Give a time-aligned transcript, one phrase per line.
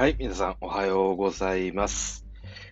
[0.00, 2.24] はい、皆さんおはようございます。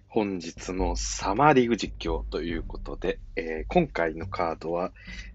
[0.09, 4.93] 本日のサマーリーグ実況ということで、えー今回のカードは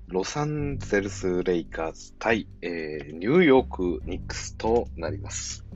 [0.08, 5.68] ロサンゼルス・レイカーズ対、えーニューヨーク・ニックスとなります。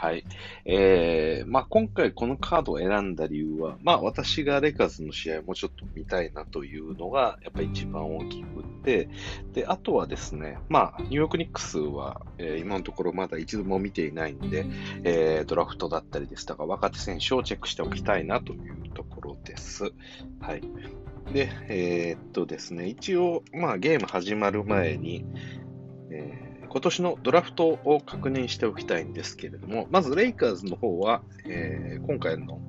[0.00, 0.24] はい。
[0.64, 9.08] えーまあ、今回このカードを選んだ理由は、まあ、私がレカーズの試合もうちょっと見たいなというのが、やっぱり一番大きくて、
[9.54, 14.66] で、あとはですね、まあ、ニューヨーク・ニックスは、えー今のところまだ一度も見ていないんで、
[15.02, 19.90] えードラフトだったりですとか、若手選手をチェックしておきたいなというところです。
[20.40, 20.60] はい。
[21.32, 25.26] で、えーっとですね、一応、まあ、ゲーム始まる前に、
[26.12, 32.60] えー今年のドラフトを確認しておきたいんですけれども、まずレイカーズの方は、えー今回の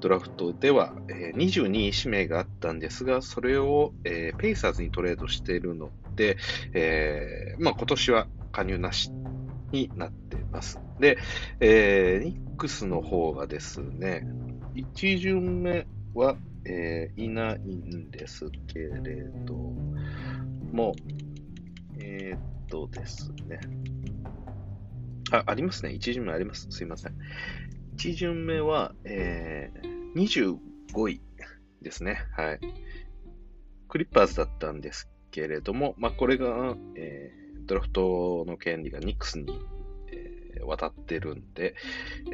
[0.00, 6.36] ドラフトでは、えー22指名があったんですが、それを、えーペイサーズにトレードしているので、
[6.74, 9.10] えーまあ、今年は加入なし
[9.72, 10.80] になっています。
[10.98, 11.18] で、
[11.60, 14.26] えーニックスの方がですね、
[14.74, 19.54] 1巡目は、えーいないんですけれど
[20.72, 20.94] も、
[21.98, 23.60] えーとですね、
[25.30, 25.90] あ、ありますね。
[25.90, 26.66] 1巡目あります。
[26.70, 27.14] すいません。
[27.96, 30.58] 1巡目は、えー25
[31.10, 31.20] 位
[31.82, 32.18] ですね。
[32.34, 32.60] はい。
[33.88, 39.60] クリッパーズだったんですけれども、まあ、これが、えードラフトの権利がニックスに、
[40.12, 41.74] えー渡ってるんで、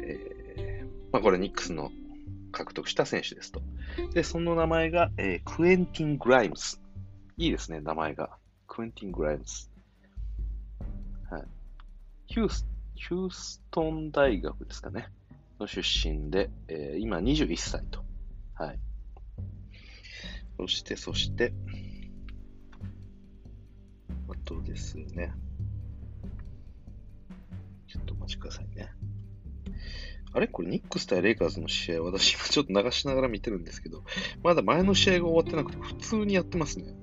[0.01, 1.91] えーまあ、これニックスの
[2.51, 3.61] 獲得した選手ですと。
[4.13, 6.81] で、その名前が、えークエンティン・グライムス。
[7.37, 8.37] いいですね、名前が。
[8.67, 9.72] クエンティン・グライムス。
[12.25, 15.09] ヒュース、ヒューストン大学ですかね。
[15.59, 18.03] の出身で、えー今21歳と。
[18.55, 18.79] はい。
[20.57, 21.53] そして、そして、
[24.29, 25.33] あとですね。
[27.87, 28.89] ちょっとお待ちくださいね。
[30.33, 30.47] あれ？
[30.47, 34.03] これニックス対レイカーズの試合、私今ちょっと流しながら見てるんですけど、
[34.43, 36.95] まだ前の試合が終わってなくて、普通にやってますね。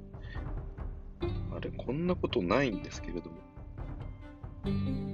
[1.55, 1.71] あれ？
[1.71, 5.10] こんなことないんですけれども。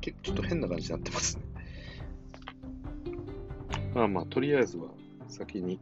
[0.00, 1.42] ちょっと変な感じになってますね。
[3.94, 4.88] まあまあ、とりあえずは
[5.28, 5.80] 先に、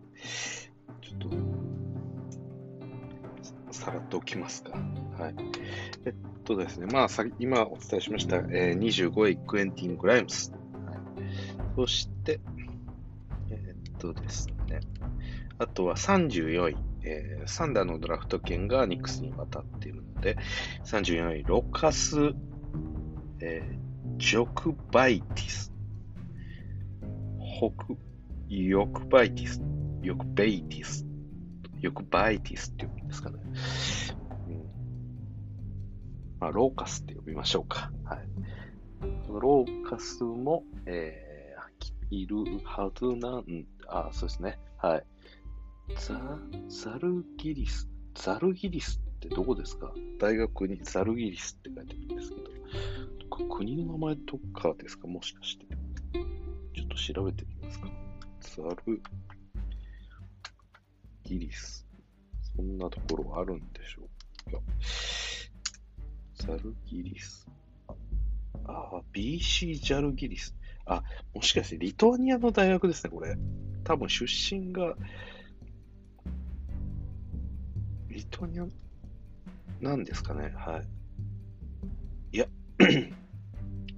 [1.03, 1.29] ちょっと、
[3.71, 4.73] さらっておきますか。
[5.19, 5.35] はい。
[6.05, 6.15] えっ
[6.45, 10.53] とですね、まあ、さ今お伝えしました、えー25位、クエンティン・グライムス。
[10.53, 10.99] はい、
[11.77, 12.41] そして、
[13.51, 14.81] えっとですね、
[15.59, 20.37] あとは34位、えーサンダーのドラフト権がニックスに渡っているので、
[20.85, 22.35] 34位、ロカス、
[23.41, 23.88] えー
[24.19, 25.73] ジョクバイティス。
[27.39, 27.97] ホク、
[28.49, 29.63] ヨクバイティス。
[30.03, 31.07] ヨクベイティス。
[31.81, 33.39] ヨクバイティスって呼ぶんですかね。
[34.49, 34.57] うん
[36.41, 37.93] まあ、ローカスって呼びましょうか。
[38.05, 38.29] はい。
[39.29, 43.45] このローカスも、えー、いるはずなん、
[43.87, 44.59] あ、そうですね。
[44.79, 45.05] はい。
[45.97, 46.21] ザ、
[46.69, 47.89] ザルギリス。
[48.15, 49.93] ザルギリスってどこですか？
[50.19, 52.43] 大学にザルギリスって書いてるんですけど、
[53.45, 55.07] 国の名前とかですか？
[55.07, 55.67] もしかして。
[56.75, 57.91] ちょっと調べてみますか。
[58.41, 59.03] ザル
[61.25, 61.87] ギリス。
[62.57, 64.09] そんなところあるんでしょ
[64.49, 64.61] うか。
[66.35, 67.47] ザルギリス。
[68.65, 70.55] ああ、BC ジャルギリス。
[70.87, 71.03] あ、
[71.35, 73.37] もしかしてリトアニアの大学ですね、これ。
[73.85, 74.95] 多分出身が、
[78.09, 78.67] リトアニア
[79.81, 80.83] なんですかね、は
[82.33, 82.37] い。
[82.37, 82.47] いや、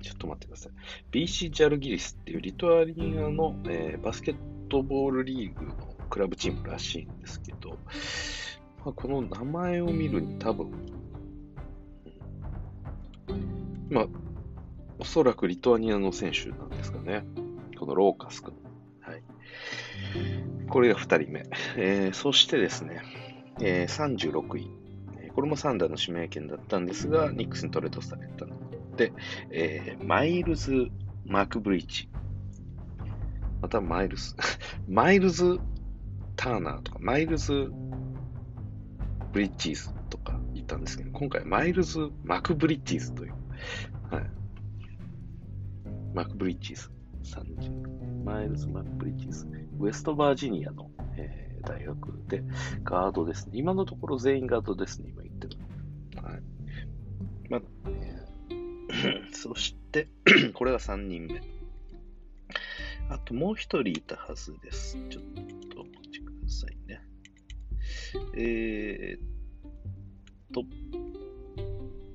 [0.01, 0.73] ちょっと待ってください。
[1.13, 4.37] BC ジャルギリスっていうリトアニアの、えーバスケッ
[4.69, 5.75] トボールリーグの
[6.09, 7.71] クラブチームらしいんですけど、
[8.85, 10.71] まあ、この名前を見るに多分、
[13.91, 14.07] まあ、
[14.99, 17.25] おそらくリトアニアの選手なんですかね。
[17.79, 18.55] このローカス君。
[19.01, 19.23] はい。
[20.69, 21.47] これが2人目。
[21.77, 23.03] えーそしてですね、
[23.61, 24.71] えー36位。
[25.35, 28.57] これもサンダーの指名権だったんですが、ニックスにトレードされたの、
[29.51, 30.89] えーマイルズ・
[31.25, 32.09] マクブリッジ。
[33.61, 34.35] またマイルズ。
[34.89, 35.59] マイルズ・
[36.37, 37.71] ターナーとか、マイルズ・
[39.33, 43.33] ブリッジーズとか言ったんですけど、今回マイルズ・マクブリッジーズという。
[44.11, 44.31] はい。
[46.15, 46.91] マクブリッジーズ。
[48.25, 49.47] マイルズ・マクブリッジーズ。
[49.79, 52.43] ウェストバージニアの、えー大学で
[52.85, 53.53] ガードですね。
[53.55, 55.59] 今のところ全員ガードですね、今言ってる。
[56.23, 56.43] はい。
[57.51, 57.61] まあ、
[59.33, 60.09] そして、
[60.55, 61.41] これが3人目。
[63.09, 64.97] あともう一人いたはずです。
[65.09, 65.25] ちょっ
[65.69, 67.01] とお待ちくださいね。
[68.37, 69.21] えーっ
[70.53, 70.63] と、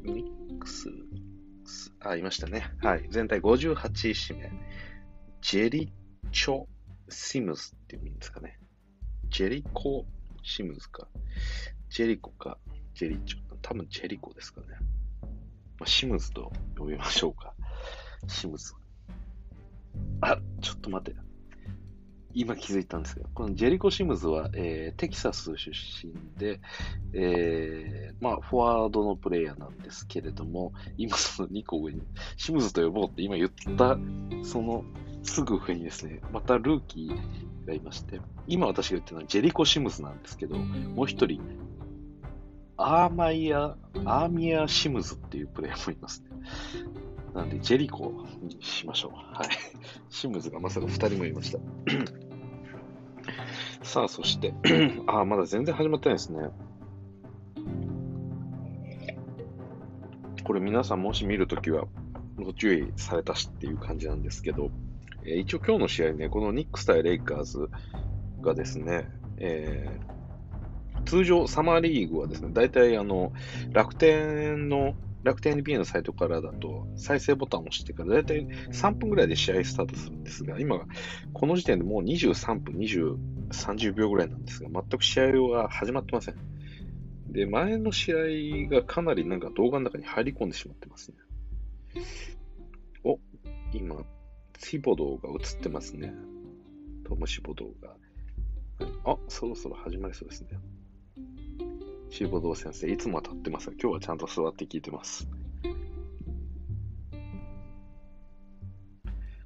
[0.02, 2.72] ミックス、ミックスあ、いましたね。
[2.82, 3.06] はい。
[3.10, 3.76] 全体58
[4.10, 4.52] 位指名。
[5.42, 5.94] ジェリ
[6.32, 6.66] チョ・
[7.10, 8.58] シムズっていうんですかね。
[9.30, 10.06] ジェリコ・
[10.44, 11.08] シムズか。
[11.90, 12.58] ジェリコか、
[12.94, 13.40] ジェリチョ。
[13.62, 14.68] 多分ジェリコですかね。
[15.86, 17.54] シムズと呼びましょうか。
[18.28, 18.74] シムズ。
[20.22, 21.20] あ、ちょっと待って。
[22.36, 26.60] 今気づいたんですけど、このジェリコ・シムズは、えー、テキサス出身で、
[27.14, 32.02] えー、まあ、フォワードのプレイヤーなんですけれども、今その2個上に、
[32.36, 33.98] シムズと呼ぼうって今言った、
[34.44, 34.84] その
[35.24, 41.42] すぐ上にですね、またルーキーがいまして、今私が言ってるのはジェリコ・シムズなんですけど、もう一人、
[42.77, 46.30] アーマイア、アーミア・シムズっていうプレイヤーもいますね。
[47.33, 49.12] なんで、ジェリコにしましょう。
[49.13, 49.50] はい。
[50.10, 51.60] シムズがまさか2人もいました。
[53.83, 54.54] さあ、そして
[55.07, 56.50] ああ、まだ全然始まってないですね。
[60.44, 61.88] これ皆さんもし見るときは
[62.38, 64.69] ご注意されたしっていう感じなんですけど、
[65.25, 67.69] えー、一応今日の試合ね、このニックス対レイカーズ
[68.42, 70.14] がですね、えー、
[71.06, 73.31] 通常サマーリーグはですね、大体あの
[73.72, 80.80] 楽天の楽天 NBA のサイトからだと再生ボタンを押してから大体3分ぐらいで試合スタートするんですが、今、
[81.34, 83.16] この時点でもう23分、20、
[83.50, 86.36] 30秒ぐらいなんですが、全く試合は始まってません。
[87.30, 91.18] で、前の試合がかなりなんか動画の中に入り込んでしまってますね。
[93.04, 93.18] お、
[93.74, 93.98] 今、
[94.60, 96.13] シボドーが映ってますね。
[97.04, 97.96] トムシボドーが。
[99.06, 100.50] あ、そろそろ始まりそうですね。
[102.17, 105.27] シボドー先生、いつもは立ってますが、今日はちゃんと座って聞いてます。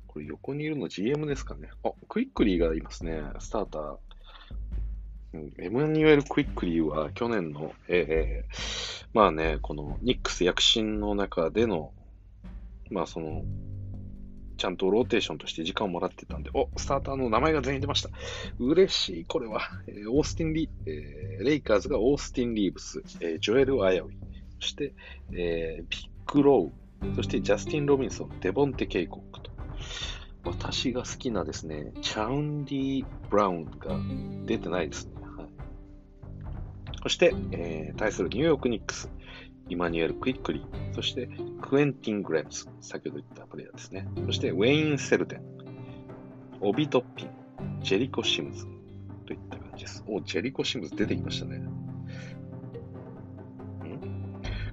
[0.06, 1.70] これ横にいるの GM ですかね？
[1.84, 3.24] あ、クイックリーがいますね。
[3.40, 3.98] スターター。
[5.58, 11.92] イマニュエル・クイックリーは去年の、えー、まあね、このニックス躍進の中での、
[12.92, 13.46] まあその、
[14.60, 18.10] ちゃんとローテーションとして時間をもらってたんで、お、スターターの名前が全員出ました。
[18.60, 19.62] 嬉しい、これは。
[19.88, 24.12] え、オースティンリ、えー、レイカーズがオースティン・リーブス、えー、ジョエル・アヤウィ、
[24.60, 24.94] そして、
[25.32, 29.50] えー、ビッグ・ロー、そしてジャスティン・ロビンソン、デボンテ・ケイコックと。
[30.44, 33.98] 私が好きなですね、チャウンディ・ブラウンが
[34.46, 35.14] 出てないですね。
[35.38, 35.48] はい、
[37.02, 39.10] そして、えー、対するニューヨーク・ニックス、
[39.70, 41.30] イマニュエル・クイックリー、そして
[41.62, 44.08] クエンティン・グライムス、先ほど言ったプレイヤーですね。
[44.26, 45.42] そしてウェイン・セルデン、
[46.62, 47.30] オビトッピン、
[47.82, 48.66] ジェリコ・シムズ
[49.26, 50.04] といった感じです。
[50.08, 51.58] お、ジェリコ・シムズ出てきましたね。
[51.58, 51.70] ん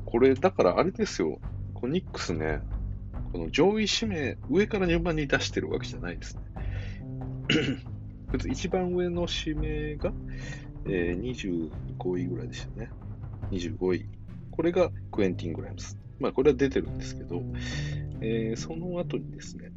[0.05, 1.39] これ、だからあれですよ。
[1.75, 2.61] こニックスね、
[3.33, 6.43] この上位指名、上から順番に出してるわけじゃないですね。
[8.51, 10.13] 一番上の指名が、
[10.87, 11.71] えー、
[12.01, 12.91] 25位ぐらいでしたね。
[13.51, 14.16] 25位。
[14.57, 15.99] これがクエンティン・グライムス。
[16.19, 17.43] まあ、これは出てるんですけど、
[18.21, 19.71] えー、その後にですね、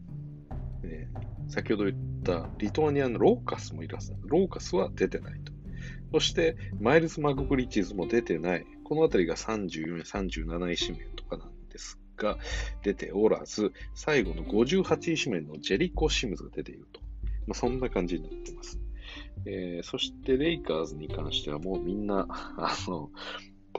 [0.84, 4.22] えー、先ほど言ったリトアニアのローカスもいらっしゃる。
[4.26, 5.52] ローカスは出てないと。
[6.14, 8.66] そして、マイルズ・マクブリッジーズも出てない。
[8.84, 12.38] このあたりが34位、37位指名とかなんですが、
[12.82, 17.02] 出ておらず、最後の58位指名のジェリコ・シムズが出ていると。
[17.46, 18.80] まあ、そんな感じになってます。
[19.46, 23.12] えー、そして、レイカーズに関してはもうみんな、あの、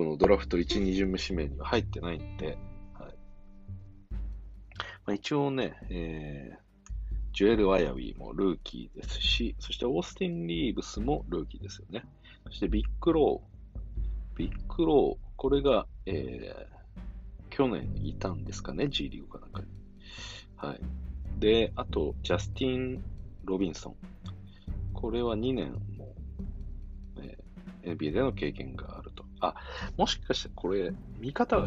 [0.00, 2.56] このドラフト1、2巡目指名には入ってないんで、
[2.94, 3.14] はい
[4.08, 4.16] ま
[5.08, 6.58] あ、一応ね、えー、
[7.34, 12.02] ジョエル・アヤウィもルーキーですし、そしてオースティン・リーブスもルーキーですよね。
[12.46, 19.66] そしてビッグ・ロー、ビッグ・ロー、これが、えー、去年いたんですかね、G リーグかなんかに。
[20.56, 20.80] はい。
[21.38, 23.04] で、あと、ジャスティン・
[23.44, 23.96] ロビンソン。
[24.94, 26.14] これは2年も、
[27.18, 29.28] えー、NBA での経験があると。
[29.40, 29.54] あ、
[29.96, 31.66] もしかしてこれ、見方が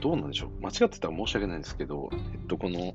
[0.00, 0.50] どうなんでしょう？
[0.60, 2.94] 間違ってたら申し訳ないんですけど、えっと、この、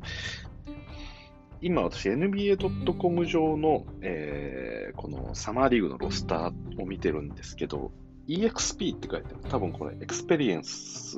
[1.61, 7.91] 今私 NBA.com 上の、えー、このサマーリーグのロスターを見てるんですけど、
[8.27, 9.49] EXP って書いてある。
[9.49, 11.17] 多分これエクスペリエンス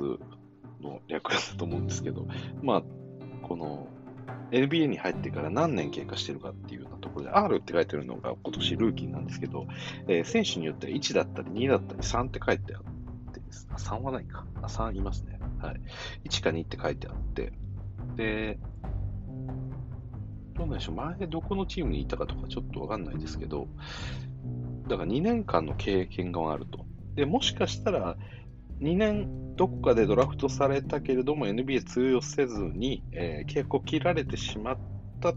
[0.80, 2.26] の略だと思うんですけど、
[2.62, 2.82] まあ、
[3.42, 3.86] この
[4.52, 9.66] NBA に入ってから何年経過してるかっていうようなところで、R って書いてるのが今年ルーキーなんですけど、
[10.08, 14.46] えー、選手によっては1だったり2だったり3って書いてあってですね、3はないか。
[14.60, 15.40] あ、3いますね。
[15.60, 15.80] はい。
[16.28, 17.52] 1か2って書いてあって、
[18.16, 18.58] で、
[20.54, 23.68] どうなんでしょう、前どこのチームにいたかとかちょっとわかんないですけど、
[24.86, 26.84] だから2年間の経験があると。
[27.14, 28.16] で、もしかしたら、
[28.82, 34.78] 2年どこかでドラフトされたけれども NBA 通用せずに、えー、契約を切られてしまっ
[35.20, 35.34] た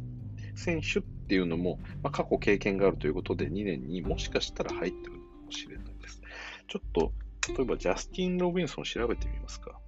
[0.55, 6.21] 選手っていうのも、まあ、過去経験があるということで2年にもしかしたら入ってるかもしれないです。
[6.67, 7.11] ちょっと、
[7.55, 9.79] 例えばジャスティン・ロビンソン調べてみますか。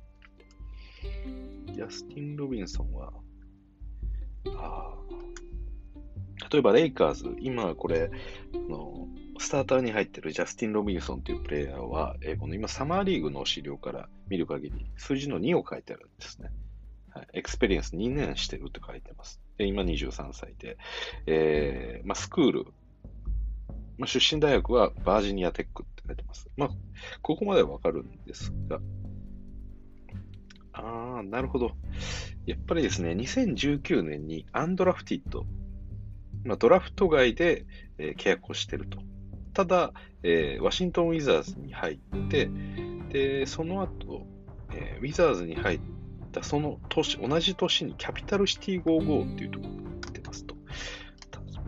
[1.74, 3.12] ジャスティン・ロビンソンは、
[4.56, 4.96] あ
[6.52, 8.12] 例えばレイカーズ、今これ、
[8.54, 9.08] あの
[9.42, 16.50] スターターに入っているジャスティン・ロビンソンというプレイヤーは、えー、この今サマーリーグの資料から見る限り、数字の2を書いてあるんですね。
[17.14, 19.42] はい、 experience 2年してるって書いてます。
[19.58, 20.78] で今23歳で、
[21.26, 22.66] えーまあ、スクール、
[23.98, 26.48] まあ、出身大学はバージニアテックって書いてます。
[26.58, 26.70] まあ、
[27.22, 28.80] ここまではわかるんですが、
[30.74, 31.72] ああ、なるほど。
[32.46, 35.46] やっぱりですね、2019年に undrafted、
[36.44, 37.66] まあ、ドラフト外で、
[37.98, 39.00] えー、契約をしてると。
[39.58, 42.48] ただ、えー、ワシントン・ウィザーズに入って、
[43.10, 44.28] で、その後、
[44.72, 45.80] えー、ウィザーズに入っ
[46.32, 50.56] たその年、同じ年にキャピタルシティー55っていうところに行ってますと。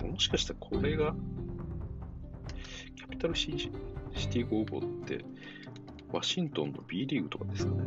[0.06, 1.16] もしかしたらこれが、
[2.96, 5.26] キャピタルシティー55って、
[6.12, 7.84] ワシントンの B リーグとかですかね。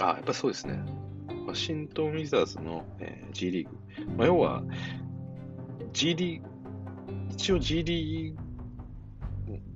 [0.00, 0.82] あ、やっぱそうですね。
[1.46, 3.76] ワシントン・ウィザーズの、えー、G リーグ。
[4.16, 4.62] まあ、要は、
[5.92, 6.51] G リーグ、
[7.30, 8.38] 一応 G リーグ、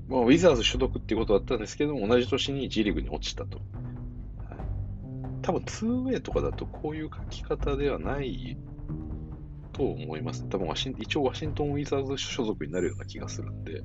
[0.09, 3.59] まあ、ウィザーズ所属っていうことだったんですけど、同じ年に G リーグに落ちたと。
[3.59, 4.59] はい、
[5.43, 8.57] 多分 2way とかだとこういう書き方ではない
[9.73, 10.45] と思います。
[10.49, 13.83] 多分ワシン、一応ワシントン・ウィザーズ所属になるような気がするんで、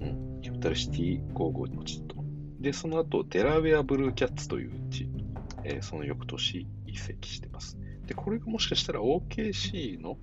[0.00, 2.24] うん、キャピタルシティ55に落ちたと。
[2.60, 7.78] で、その後、デラウェア・ブルーキャッツというチーム、えー、その翌年移籍してます。
[8.06, 10.16] で、これがもしかしたら OKC の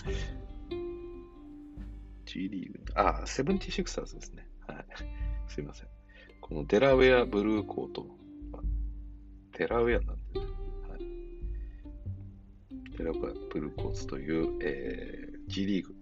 [2.35, 4.45] G リーグ、あ、セブンティシクサーズですね。
[4.67, 4.85] はい。
[5.47, 5.87] すいません。
[6.41, 8.05] このデラウェア・ブルーコート、
[9.57, 10.45] デラウェアなんでね。
[10.89, 10.99] はい。
[12.97, 15.95] デラウェア・ブルーコーツという、えー、G リーグ、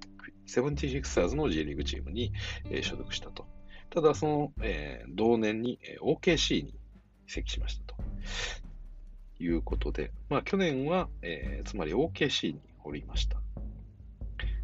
[0.48, 2.34] セブンティシクサーズの G リーグチームに、
[2.66, 3.46] えー、所属したと。
[3.92, 6.72] ただ、その、えー、同年に、えー、OKC に
[7.28, 7.96] 移籍しましたと
[9.40, 13.44] いうことで、まあ、去年は、えー、つまり OKC におりました。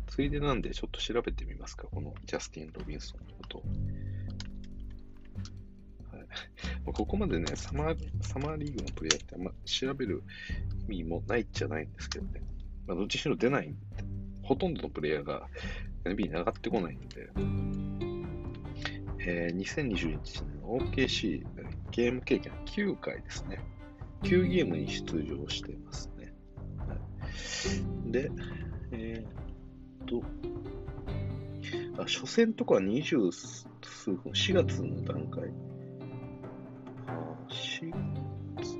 [0.09, 3.63] ついでなんで、ちょっと調べてみますか、このジャスティン・ロビンソンのこと。
[6.17, 6.27] はい、
[6.85, 10.23] ここまでねサマー、サマーリーグのプレイヤーってあんま調べる
[10.87, 12.41] 意味もないじゃないんですけどね。
[12.87, 13.73] まあ、どっちしろ出ない
[14.41, 15.47] ほとんどのプレイヤーが
[16.05, 17.29] NBA に上がってこないんで、
[19.19, 21.45] えー、2021年の OKC
[21.91, 23.59] ゲーム経験9回ですね。
[24.23, 26.33] 9ゲームに出場してますね。
[26.77, 26.95] は
[28.07, 28.31] い、で、
[28.91, 29.48] えー、
[30.09, 30.23] と、
[31.99, 33.67] あ、初戦とかは20数
[34.05, 35.43] 分、4月の段階。
[37.07, 37.11] あ
[37.49, 37.91] 4
[38.57, 38.79] 月。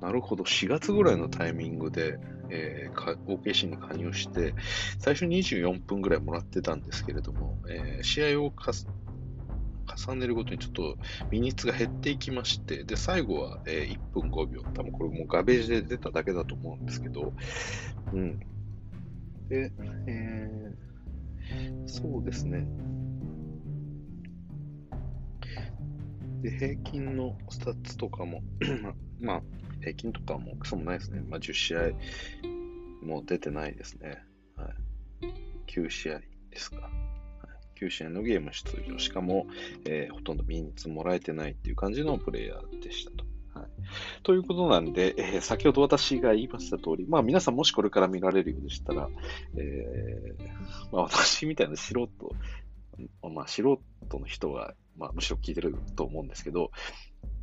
[0.00, 2.18] なるほど、4月ぐらいのタイミングで、
[2.48, 4.54] えー、OKC に加入して、
[4.98, 8.72] 最初24分ぐらいもらってたんですけれども、えー、試合をか、
[10.06, 10.98] 重ねるごとにちょっと
[11.30, 14.62] minutes が減っていきまして、で、最後は、えー、1分5秒。
[14.74, 17.32] 多分これもうガベージで出ただけだと思うんですけど、
[18.12, 18.40] うん。
[19.48, 19.70] で、
[20.06, 22.66] えー、そうですね。
[26.42, 28.42] で、平均のスタッツとかも
[29.20, 29.42] まあ、
[29.80, 31.22] 平均とかもクソもないですね。
[31.28, 31.80] まあ、10試合
[33.02, 34.18] も出てないですね。
[34.56, 35.32] はい。
[35.66, 36.90] 9試合ですか。
[37.80, 38.98] 9試合のゲーム出場。
[38.98, 39.46] しかも、
[39.84, 43.25] えー、ほとんどミニッツもらえてないっていう感じのプレイヤーでしたと。
[43.56, 43.68] はい、
[44.22, 49.08] ということなんで、えー、先ほど私が言いました通り、まあ皆さんもしこれから見られるようでしたら、
[49.56, 52.08] えー、まあ私みたいな素人、
[53.30, 56.70] まあ素人の人が、まあむしろ聞いてると思うんですけど、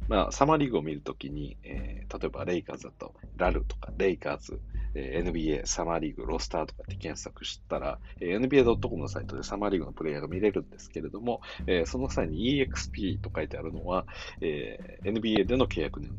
[0.07, 4.59] まあ、サマーリーグを見るときに、えー、例えばレイカーズだと、ラルとか、レイカーズ、
[4.95, 14.05] え、NBA、サマーリーグ、ロスターとかって検索したら、え、NBA.com のサイトでサマーリーグのプレイヤーが見れるんですけれども、え、その際に EXP と書いてあるのは、
[14.41, 16.11] え、NBA での契約年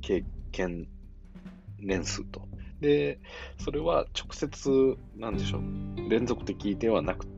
[0.00, 0.88] 経験
[1.78, 2.48] 年数と。
[2.80, 3.18] で、
[3.58, 7.28] それは直接、なんでしょう、連続的ではなくっ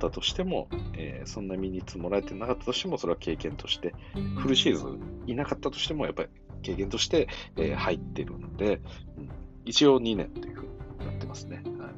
[0.00, 3.94] たとしても、えー、そんなミニッツもらえてなかったとしても、それは経験として、
[4.38, 6.28] フルシーズンいなかったとしても、やっぱり
[6.62, 8.80] 経験として、えー、入ってるので、
[9.18, 9.30] うん、
[9.64, 10.66] 一応2年というふう
[11.00, 11.62] になってますね。
[11.78, 11.90] は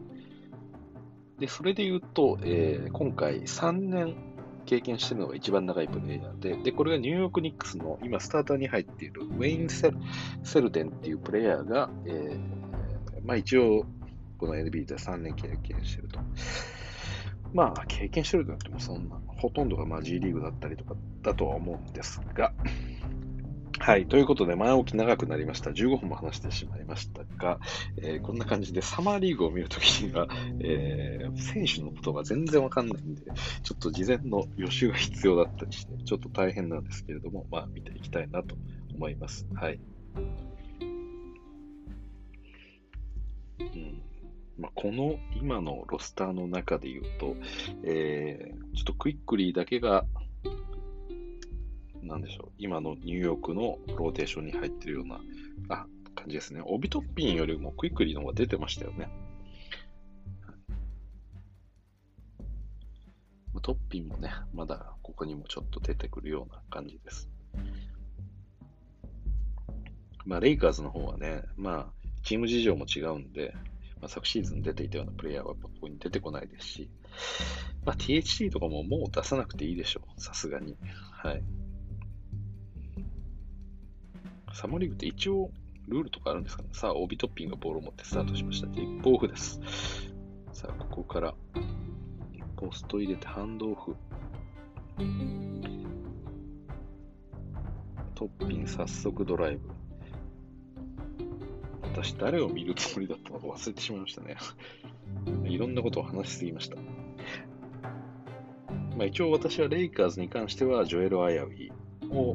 [1.38, 4.14] い、で、それで言うと、えー、今回3年
[4.66, 9.98] 経験してるのが一番長いプレイヤーで、で、これがニューヨークニックスの今スターターに入っているウェイン・セル
[10.42, 13.84] セルデンっていうプレイヤーが、えー、まあ一応、
[14.38, 16.20] この NBA で3年経験してると。
[17.52, 22.52] まあ、経験してるとなっても、そんな、ほとんどがまあ G リーグだったりとかだとは思うんですが、
[23.82, 24.06] はい。
[24.06, 25.70] ということで、前置き長くなりました。
[25.70, 27.58] 15分も話してしまいましたが、
[27.96, 30.28] えー、こんな感じでサマーリーグを見るときには、
[30.60, 33.22] えー、選手のことが全然わかんないんで、
[33.64, 38.54] ちょっと事前の予習が必要だったりして、ちょっと大変なんですけれども、まあ見ていきたいなと
[38.94, 39.48] 思います。
[39.52, 39.80] はい。
[43.58, 44.02] うん
[44.58, 47.34] まあ、この今のロスターの中で言うと、
[47.82, 50.04] えー、ちょっとクイックリーだけが、
[52.02, 55.20] なんでしょう、今のニューヨークのローテーションに入ってるような
[55.68, 56.62] あ感じですね。
[56.64, 59.08] オビトッピンよりもクイックリーの方が出てましたよね。
[63.62, 67.30] トッピンもね、まだここにもちょっと出てくるような感じです。
[70.24, 73.54] まあ、レイカーズの方はね、まあ、チーム事情も違うんで、
[74.00, 76.90] まあ、昨シーズン出ていたようなプレイヤーはここに出てこないですし、
[77.84, 80.20] まあ、THT とかももう出さなくていいでしょう。
[80.20, 80.76] さすがに。
[81.12, 81.42] はい。
[84.52, 85.50] サマーリーグって一応
[85.88, 86.68] ルールとかあるんですかね？
[86.72, 88.68] さあ、オビトッピンがボールを持ってスタートしました。
[88.68, 89.60] ティップオフです。
[90.52, 91.34] さあ、ここから
[92.56, 93.96] ポスト入れてハンドオフ。
[98.14, 99.70] トッピン早速ドライブ。
[101.82, 104.36] 私誰を見るつもりだったのか忘れてしまいましたね。
[105.44, 106.76] いろんなことを話しすぎました。
[108.96, 111.72] まあ、一応私はレイカーズに関してはジョエル・アヤウィ
[112.14, 112.34] を、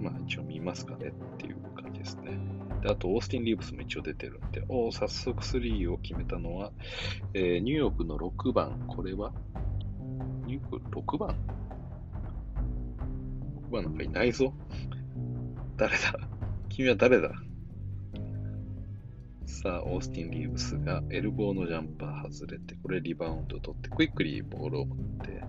[0.00, 1.47] まあ、一応見ますかねって。
[2.82, 6.72] であと、オースティン・リーブスも一応出てるんで、お早速3を決めたのは、
[7.34, 9.32] えー、ニューヨークの6番、これは？
[10.46, 11.36] ニューヨーク6番
[13.68, 14.54] ?6 番なんかいないぞ。
[15.76, 16.18] 誰だ？
[16.68, 17.30] 君は誰だ？
[19.46, 25.42] さあ、オースティン・リーブスがエルボーのジャンパー外れて、これリバウンド取って、クイックリーボールを持って、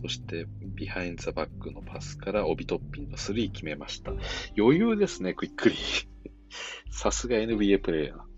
[0.00, 4.12] そして behind the back のパスからオビトッピンの3決めました。
[4.56, 6.11] 余裕ですね、クイックリー。
[6.90, 8.32] さすが NBA プレイヤー。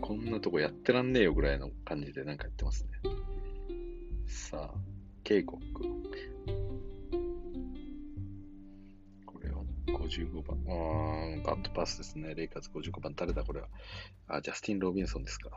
[0.00, 2.90] こんなとこやってらんねえよぐらいの感じでなんかやってますね。
[4.26, 4.78] さあ、
[5.22, 5.60] 警告。
[9.26, 10.58] これは55番。
[10.66, 12.34] あーバットパスですね。
[12.34, 13.14] レイカーズ55番。
[13.14, 13.68] 誰だこれは。
[14.26, 15.50] あ、ジャスティン・ロビンソンですか。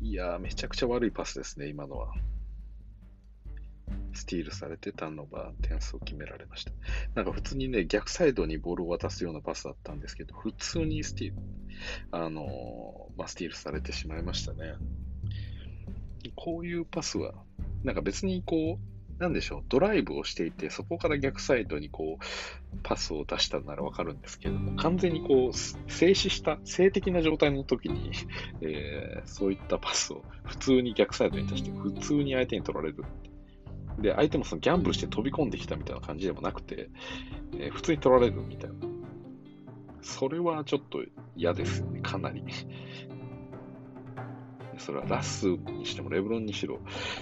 [0.00, 2.14] いやー、めちゃくちゃ悪いパスですね、今のは。
[4.12, 6.72] スティールされてターンオーバー点数を決められました。
[7.14, 11.36] なんか普通にね、逆サイドにボールを渡すようなパスだったんですけど、普通にスティール、
[12.12, 14.74] あのまあ、スティールされてしまいましたね。
[16.36, 17.34] こういうパスは、
[17.82, 28.10] なんか別にこう、なんでしょう、ドライブをしていて、そこから逆サイドにこう、パスを出したならわかるんですけども、完全にこう、静止した、静的な状態の時に、
[28.60, 33.04] えー、そういったパスを普通に逆サイドに出して、普通に相手に取られる。
[33.98, 36.90] で、相手もそのギャンブルして飛び込んできたみたいな感じでもなくて、
[37.54, 38.76] えー、普通に取られるみたいな。
[40.02, 41.02] それはちょっと
[41.34, 42.44] 嫌ですよね、かなり。
[44.76, 46.80] それはラスにしてもレブロンにしろ、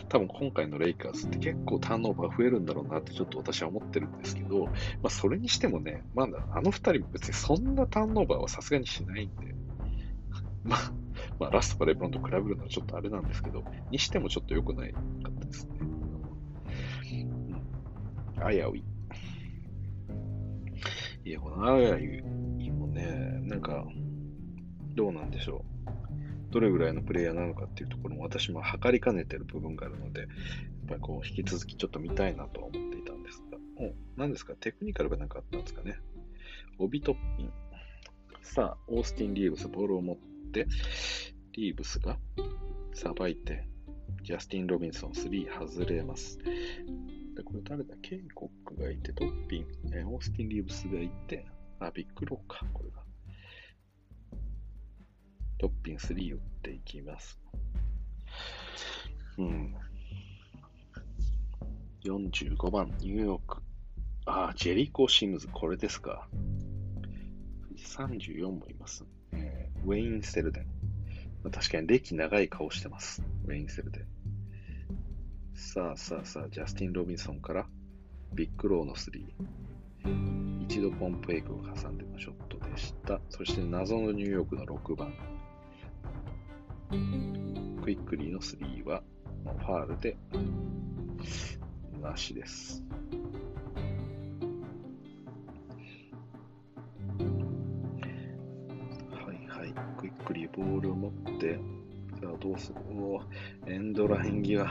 [0.08, 4.72] 多分今回のレイカーズって結構ターンオーバー増えるんだろうなってちょっと私は思ってるんですけど、ま
[5.04, 9.54] あそれにしてもね、まだあの二人も別にそんなターンオーバーはさすがにしないんで、
[10.64, 10.92] まあ、
[11.38, 15.68] まあラスとかレブロンと比べるのはちょっとあれなんですけど、にしてもちょっと良くないかったです
[18.50, 18.58] ね。
[18.58, 18.84] うん、危うい。
[21.24, 22.22] いや、このあやゆ
[22.72, 23.86] もね、なんか、
[24.94, 26.52] どうなんでしょう。
[26.52, 30.30] どれぐらいのプレイヤーなのかっていうところも私も測りかねてる部分があるので、やっ
[30.88, 34.54] ぱりこう、引き続きちょっと見たいなとは思っていたんですが、お、何ですか？
[34.54, 35.96] テクニカルが何かあったんですかね？
[36.78, 37.52] オビトッピン。
[38.42, 40.16] さあ、オースティン・リーブス、ボールを持っ
[40.52, 40.66] て、
[41.52, 42.18] リーブスが
[42.92, 43.66] さばいて、
[44.22, 46.38] ジャスティン・ロビンソン3外れます。
[47.34, 51.46] で、これ誰だケイコックがいて、トッピン、えオースティン・リーブスがいて、
[51.80, 53.02] あ、ビッグロッカー、これが。
[55.58, 57.40] トッピン3打っていきます。
[59.38, 59.74] うん。
[62.04, 63.62] 45番、ニューヨーク。
[64.26, 66.28] あ、ジェリコ・シムズ、これですか。
[67.76, 69.04] 34もいます。
[69.32, 70.66] えー、ウェイン・セルデン。
[71.50, 73.22] 確かに歴長い顔してます。
[73.46, 74.21] ウェイン・セルデン。
[75.64, 77.64] さあさあさあ、ジャスティン・ロビンソンから
[78.34, 79.22] ビッグローの3。
[80.64, 83.20] 一度 pump fake を挟んでのショットでした。
[83.30, 85.14] そして謎のニューヨークの6番。
[87.82, 89.02] クイックリーの3は、
[89.44, 90.16] ファールで、
[92.02, 92.82] なしです。
[99.10, 99.72] はいはい。
[99.96, 101.54] クイックリーボールを持って、
[102.20, 103.72] さあどうする？
[103.72, 104.66] エンドライン際。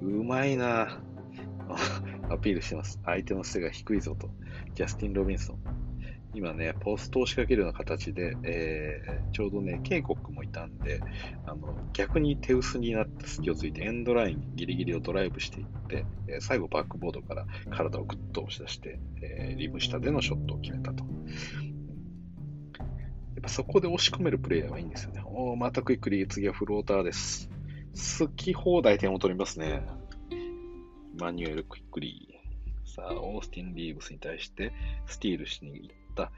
[0.00, 1.00] うまいな
[2.30, 3.00] アピールしてます。
[3.04, 4.30] 相手の背が低いぞと。
[4.74, 5.58] ジャスティン・ロビンソン。
[6.34, 11.00] 今ね、ポストを仕掛けるような形で、えー、ちょうどね、警告もいたんで、
[11.46, 21.04] あの逆に手薄になった隙をついて、エンドラインギリギリをドライブしていって、えー、最後バックボードから体をグッと押し出して、えー、リム下でのショットを決めたと。
[21.04, 21.10] や
[23.40, 25.22] っぱそこで押し込めるプレイヤーはいいんですよね。
[25.24, 27.50] おまたクイックリー、次はフローターです。
[27.98, 29.82] 好き放題点を取りますね。
[31.18, 32.88] マニュエル・クイックリー。
[32.88, 34.72] さあ、オースティン・リーブスに対して
[35.06, 36.30] スティールしに行った。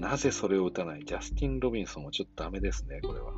[0.00, 1.04] なぜそれを打たない？
[1.04, 3.32] ジャスティン・ロビンソンはちょっとダメですね、これは。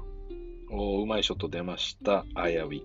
[0.71, 2.25] おうまいショット出ました。
[2.35, 2.83] アイアウィ。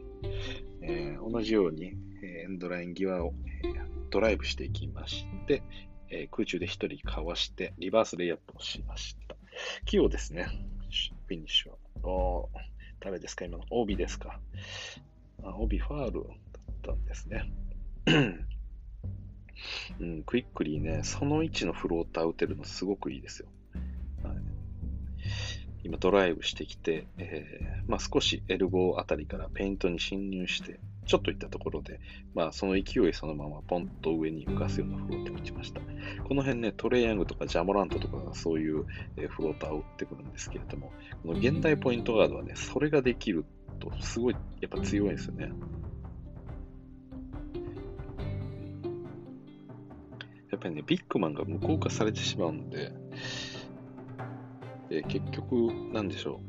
[0.81, 5.63] えー、同じように、えー、エンドライン際を、えー、ドライブしていきまして、
[6.09, 9.35] え空中で1人かわして、リバースレイアップをしました。
[9.85, 10.47] 器用ですね、
[11.27, 12.63] フィニッシュは。
[13.03, 13.43] 誰ですか？
[13.45, 14.39] 今のオビですか？
[15.43, 16.35] あオビファールだっ
[16.81, 17.51] たんですね。
[19.99, 23.47] うん、クイックリーね、その位置のフローター打てるのすごくいいですよ。
[24.23, 24.37] はい、
[25.83, 31.99] 今ドライブしてきて、えー、まあ、少しエルボーあたりからペイントに侵入して、ちょっといったところで、
[32.33, 35.81] まあ、その勢いそのままポンと上に浮かすようなフローターを打ちました。
[36.27, 38.85] この辺ね、トレイヤングとかジャモラントとかがそういう、
[39.29, 40.91] フローターを打ってくるんですけれども、
[41.23, 43.45] この現代ポイントガードはね、それができる
[43.79, 45.51] とすごいやっぱ強いんですよね。
[50.51, 52.91] やっぱりね、ビッグマンが無効化されてしまうんで、
[54.91, 56.41] えー、結局、なんでしょ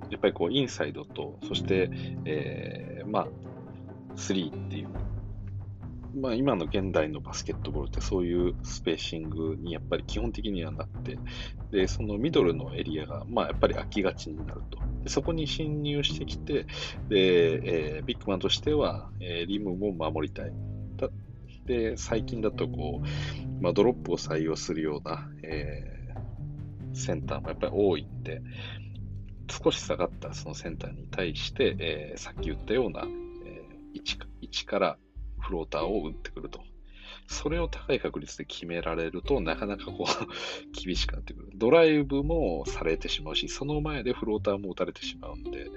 [0.00, 0.12] う。
[0.12, 1.90] やっぱりこう、インサイドと、そして、
[2.24, 3.28] えー、まあ、
[4.18, 4.88] 3っていう、
[6.20, 11.18] まあ、今の現代のバスケットボールってそういうスペーシングにやっぱり基本的にはなって、
[11.70, 14.78] で、そのミドルのエリアが、まあ、やっぱり空きがちになると。
[15.04, 16.66] でそこに侵入してきて、
[17.08, 20.52] で、えー、ビッグマンとしては、えー、リムも守りたい
[20.96, 21.08] だ。
[21.66, 28.42] で、最近だとこう、まあ、ドロップを採用するような、えー、センターもやっぱり多いんで、
[29.50, 33.06] 少し下がったそのセンターに対して、えー、さっき言ったような、
[33.98, 34.98] えー、位置位置から
[35.40, 36.60] フローターを打ってくると。
[37.26, 40.12] それを高い確率で決められると、なかなかこう
[40.72, 41.50] 厳しくなってくる。
[41.54, 45.70] ドライブもされてしまうし、その前でフローターも打たれてしまうんで、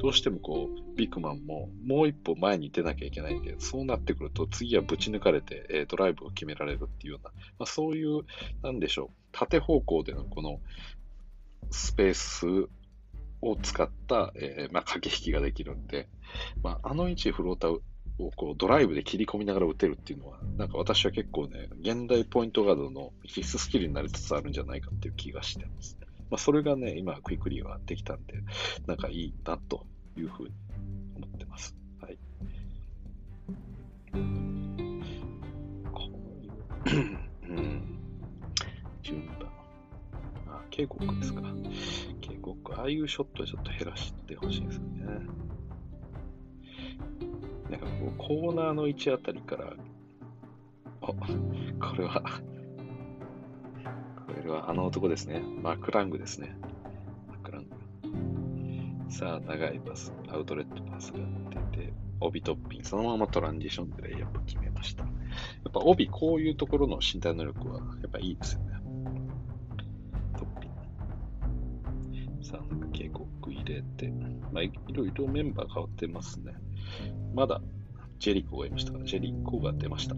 [0.00, 8.24] どうしてもこう、ビッグマンももう一歩前に出なきゃいけないんで、そうなってくると次はぶち抜かれて、え、ドライブを決められるっていうような、まあ、そういう、
[8.62, 10.60] なんでしょう、縦方向でのこの
[11.70, 12.68] スペース
[13.40, 16.08] を使った、えー、まあ、駆け引きができるんで、
[16.62, 17.78] まあ、あの位置フローター
[18.18, 25.96] をこうドライブで切り込みながら打てるっていうのは、なんか私は結構ね、現代ポイントガードの必須スキルになりつつあるんじゃないかっていう気がしてます。
[26.30, 28.34] まあ、それがね、今、クイックリーはできたんで、
[28.86, 30.54] なんかいいなというふうに
[31.16, 31.74] 思ってます。
[32.02, 32.18] はい。
[35.92, 36.10] こ
[36.84, 37.98] ういう、うん、
[39.02, 39.48] 順番。
[40.48, 41.42] あ、警告ですか。
[42.76, 45.26] ああいうショットはちょっと減らしてほしいですよね。
[47.70, 49.74] なんかこう、コーナーの位置あたりから、
[51.02, 51.16] あ、こ
[51.96, 52.22] れは、
[54.26, 55.40] これはあの男ですね。
[55.62, 56.56] マクラングですね。
[57.28, 57.68] マクラング。
[59.10, 61.18] さあ、長いパス、アウトレットパスが
[61.72, 65.04] 出て、帯トッピング、そのままトランジションでレイアップ決めました。
[65.04, 65.10] や
[65.68, 68.78] っぱ帯、こういうところの身体能力は、やっぱいいですよね。
[72.48, 74.08] さ、ん警告入れて、
[74.52, 76.54] まあ、いろいろメンバー変わってますね。
[77.34, 77.60] まだ
[78.18, 80.14] ジェリコがいました、ジェリコが出ました。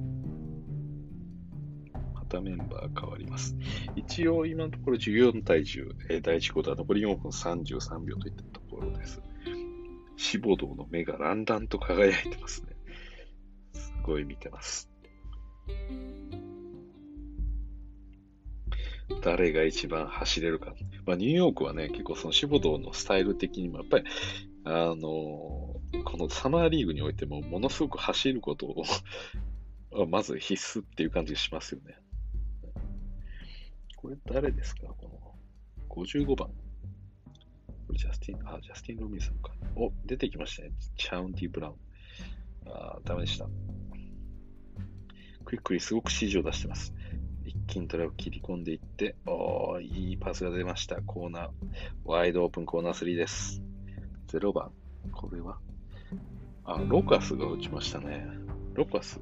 [2.14, 3.57] またメンバー変わります。
[3.97, 9.21] 一応今のところ14対10、え、第1クォーター残り4分33秒といったところです。
[10.16, 12.77] 志望道の目がランランと輝いてますね。
[13.73, 14.88] すごい見てます。
[19.23, 20.75] 誰が一番走れるか。
[21.06, 24.04] まあ、ニューヨークはね、結構その志望道のスタイル的にも、やっぱり、
[24.64, 28.84] あのーこのサマーリーグにおいても、ものすごく走ることを
[30.06, 31.96] まず必須っていう感じがしますよね。
[33.96, 34.86] これ誰ですか？
[34.96, 35.34] この
[35.88, 36.48] 55番。
[36.48, 39.52] これジャスティン、あ、ジャスティン・ロミンさんか。
[39.74, 40.70] お、出てきましたね。
[40.96, 41.76] チャウンティ・ブラウン。
[42.72, 43.48] あ、ダメでした。
[45.44, 46.94] クイックリすごく指示を出してます。
[46.94, 46.99] 一
[47.70, 51.00] 気にトラを切り込んでいって、おー、いいパスが出ました。
[51.02, 51.48] コーナー、
[52.04, 53.62] ワイドオープンコーナー3です。
[54.28, 54.72] 0番？
[55.12, 55.59] これは？
[56.64, 58.26] あ、ロカスが打ちましたね。
[58.74, 59.20] ロカス？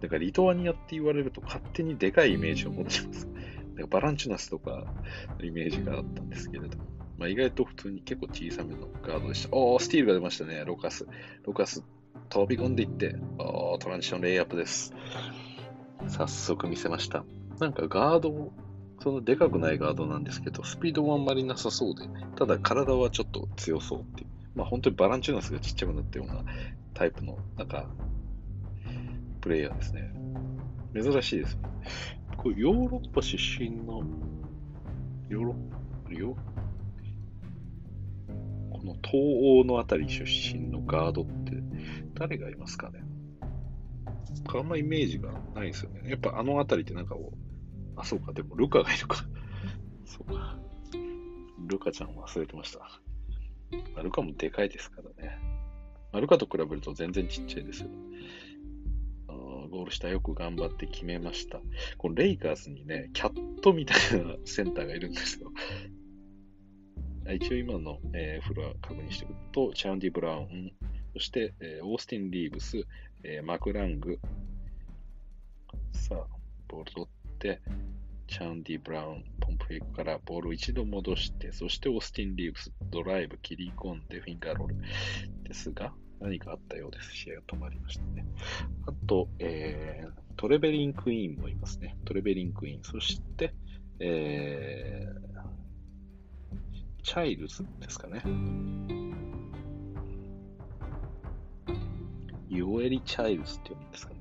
[0.00, 3.26] だからリトアニアって言われると勝手にでかいイメージを持ちます。
[3.74, 4.84] なんかバランチュナスとか
[5.42, 6.84] イメージがあったんですけれども、
[7.16, 9.56] まあ、意外と普通に結構小さめのガードでした。
[9.56, 11.06] おー、スティールが出ましたね、ロカス。
[11.44, 11.82] ロカス、
[12.28, 14.92] 飛び込んでいって、おー、トランジションレイアップです。
[16.08, 17.24] 早速見せました。
[17.60, 18.52] なんかガード、
[19.02, 24.28] そのでかくないガードなんですけど、スピードもあんまりなさそうで、ただ体はちょっと強そうっていう。
[24.54, 26.44] まあ本当にバランチューナスがちっちゃくなったような
[26.94, 27.86] タイプの、なんか、
[29.40, 30.12] プレイヤーですね。
[30.94, 31.58] 珍しいです。
[32.36, 34.02] これヨーロッパ出身の、
[35.28, 35.54] ヨーロッ
[36.06, 36.36] パ、ヨ
[38.70, 39.14] この東
[39.62, 41.52] 欧のあたり出身のガードって
[42.14, 43.05] 誰がいますかね
[44.54, 46.10] あんまイメージがないですよね。
[46.10, 49.24] やっぱあのあたりってなんかこう、あ、そうか、でもルカがいるか。
[50.04, 50.58] そうか。
[51.66, 52.78] ルカちゃん忘れてました。
[53.94, 55.38] まあ、ルカもでかいですからね。
[56.12, 57.90] まあ、ルカと比べると全然ちっちゃいですよ。
[59.68, 61.60] ゴール下よく頑張って決めました。
[61.98, 65.52] このレイカーズにね、キャットみたいなセンターがいるんですよ。
[67.34, 70.72] 一応今の、えー、フロア確認しておくと、チャンディ・ブラウン、
[71.16, 72.86] そして、えー、オースティン・リーブス、
[73.24, 74.18] えー、マクラング、
[75.92, 76.26] さあ、
[76.68, 77.62] ボール取って、
[78.28, 84.76] チャンディ・ブラウン、ポンプフェイクからボールを一度戻して、そしてオースティン・リーブス、ドライブ、切り込んで、フィンガーロール
[85.44, 87.16] ですが、何かあったようです。
[87.16, 88.26] 試合が止まりましたね。
[88.86, 91.96] あと、えー、トレベリン・クイーンもいますね。
[92.04, 92.84] トレベリン・クイーン。
[92.84, 93.54] そして、
[94.00, 98.20] えー、チャイルズですかね。
[102.56, 104.20] ヨエリ・チャイルズって読むんですかね。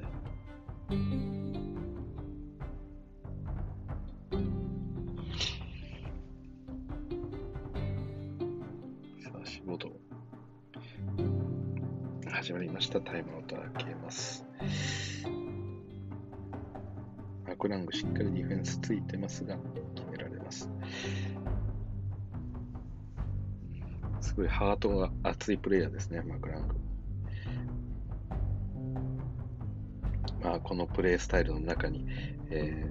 [9.24, 9.90] さあ、仕事。
[12.30, 13.00] 始まりました。
[13.00, 14.46] タイムアウト開けます。
[17.48, 19.58] マクラングしっかりディフェンスついてますが、
[19.96, 20.70] 決められます。
[24.20, 26.76] すごいハートが熱いプレイヤーですね、マクラング。
[30.46, 32.06] まあ、このプレイスタイルの中に、
[32.52, 32.86] え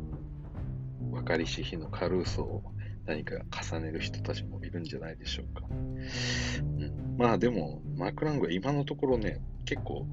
[1.01, 2.63] ー、分かりし日のカルーソを
[3.07, 5.63] 何か重ねる人たちもいるんじゃないでしょうか。
[5.71, 10.05] うん、まあでも、マークラングは今のところね、結構、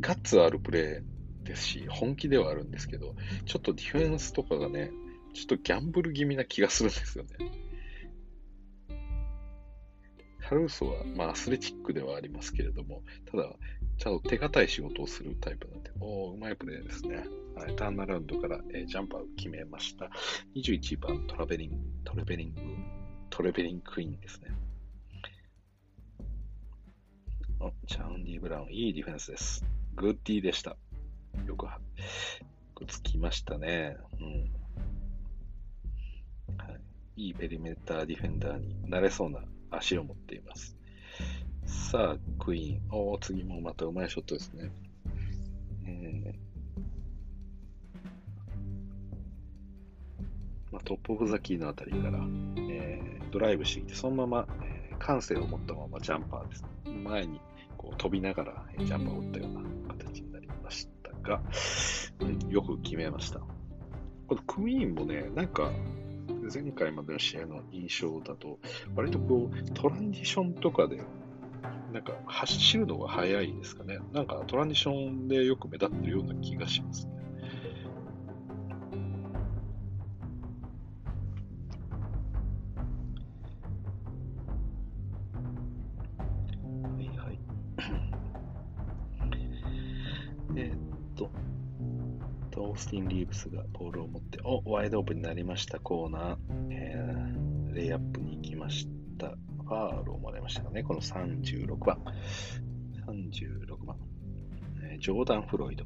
[0.00, 4.90] ガッツあるプレーですし、本気ではあるんですけど、ちょっとディフェンスとかがね、
[5.34, 7.30] ちょっとギャンブル気味な気がするんですよね。
[10.52, 13.48] カルーソは、まあ、アスレチックではありますけれども、ただ、
[13.96, 17.24] ちゃんと手堅い仕事をするタイプなんで、おうまいプレーですね。
[17.56, 20.10] はい、ターンアラウンドから、えー、ジャンパーを決めました。
[20.54, 22.60] 21番、トラベリング、トレベリング、
[23.30, 24.48] トレベリングクイーンですね。
[27.58, 29.64] お、チャウンディ・ブラウン、いいディフェンスです。
[29.94, 30.76] good D でした。
[31.46, 31.66] よく、
[32.74, 33.96] くつきましたね。
[34.20, 34.24] う
[36.52, 36.58] ん。
[36.58, 36.66] は
[37.16, 40.76] い、いい perimeter defender になれそうな足を持っています。
[41.64, 42.80] さあ、クイーン。
[42.90, 44.70] おお次もまたうまいショットですね。
[45.86, 46.52] えー
[50.72, 52.18] まあ、 top of the key のあたりから、
[52.56, 56.68] えー、ドライブしてきて、そのまま、えー、慣性を持ったままジャンパーです、ね。
[57.04, 57.40] 前に
[57.76, 61.42] こう飛びながら、えー、ジャンパーを打ったような形になりましたが、
[62.20, 63.40] うん、よく決めました。
[64.28, 65.70] このクイーンもね、なんか、
[66.52, 68.58] 前回までの試合の印象だと、
[68.94, 71.00] 割とこう、トランジションとかで
[71.92, 73.98] なんか走るのが速いですかね。
[74.12, 77.12] なんかトランジションでよく目立ってるような気がしますね。
[92.72, 96.36] オースティン・リーブスがボールを持って、お、ワイドオープンになりましたコーナー、
[96.70, 99.28] えー、レイアップに行きました。
[99.28, 100.82] ファールをもらいましたね。
[100.82, 102.02] この36番。
[103.06, 103.96] 36番。
[104.84, 105.84] えー、ジョーダン・フロイド。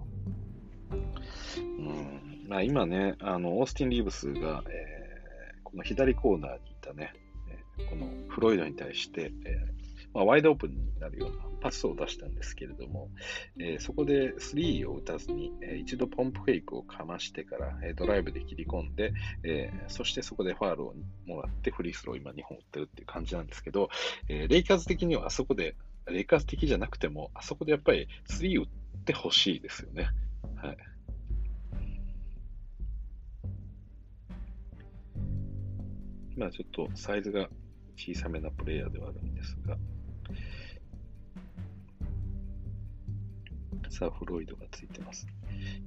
[1.59, 7.15] うんまあ、今ね、あの、オースティン・リーブスが、えー、この左コーナーにいたね、
[7.81, 9.76] え、このフロイドに対して、え
[10.17, 13.11] まあ、ワイドオープンになるようなパスを出したんですけれども、
[13.61, 19.13] えー、そこで3を打たずに、えー、一度ポンプフェイクをかましてから、えー、ドライブで切り込んで、
[19.45, 20.95] えそしてそこでファールを
[21.27, 23.91] もらってフリースローを今2本打ってるっていう感じなんですけど、
[24.29, 25.77] えレイカーズ的にはあそこで、
[26.07, 28.69] レイカーズ的じゃなくても、あそこでやっぱり3打っ
[29.05, 30.09] てほしいですよね。
[30.57, 30.77] はい。
[36.39, 37.51] まあちょっとサイズが
[37.97, 39.77] 小さめなプレイヤーではあるんですが、
[43.91, 45.27] サーフロイドがついてます。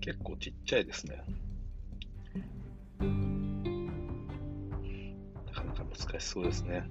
[0.02, 1.24] 結構ちっちゃいですね。
[5.48, 6.84] なかなか難しそうですね。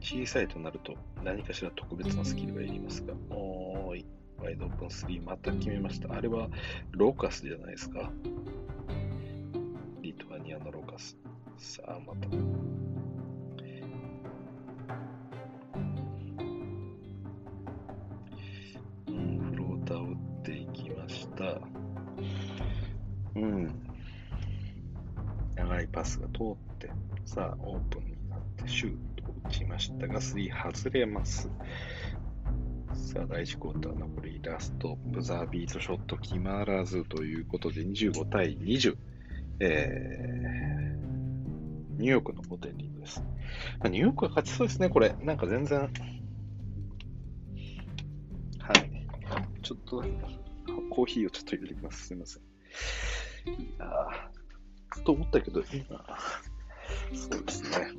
[0.00, 4.06] 小さいとなると何かしら特別なスキルがいりますが、おーい、
[4.38, 6.12] ワイドオープン3また決めました。
[6.12, 6.48] あれは
[6.92, 8.10] ローカスじゃないですか。
[10.02, 11.16] リトアニアのローカス。
[11.58, 12.85] さあ、また。
[25.96, 26.90] パスが通って、
[27.24, 31.48] さあ、オープンになってシュートを打ちましたが、スリー外れます。
[32.92, 38.94] さあ、第1クォーター残りラスト、ブザービートショット決まらずということで、25対20。
[39.60, 43.22] えー、ニューヨークの5点リードです。
[43.80, 45.16] まあ、ニューヨークは勝ちそうですね、これ。
[45.22, 45.80] なんか全然。
[45.80, 45.90] はい。
[49.62, 50.04] ちょっと、
[50.90, 52.08] コーヒーをちょっと入れてきます。
[52.08, 52.42] すみません。
[53.50, 53.86] いや、
[55.04, 56.18] と思ったけど、今、
[57.14, 57.92] そうですね。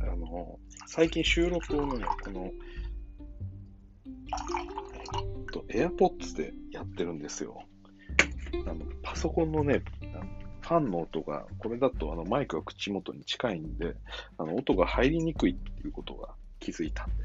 [0.00, 2.50] あの、最近収録をね、この、
[5.40, 7.64] えっと、AirPods でやってるんですよ。
[8.66, 9.82] あのパソコンのね、
[10.60, 13.94] ファンの音が、これだとあのマイクが口元に近いんで、
[14.38, 17.24] あの音が入りにくいっていうことが気づいたんで。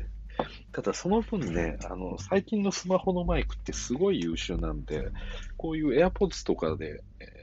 [0.71, 5.09] ただその分ね、あの、最近のスマホのマイクってすごい優秀なんで、
[5.57, 7.38] こういう AirPods とかで、え、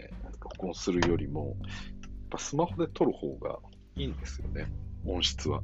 [0.52, 1.66] 録音するよりも、や
[2.06, 3.58] っぱスマホで撮る方が
[3.96, 4.66] いいんですよね、
[5.06, 5.62] 音質は。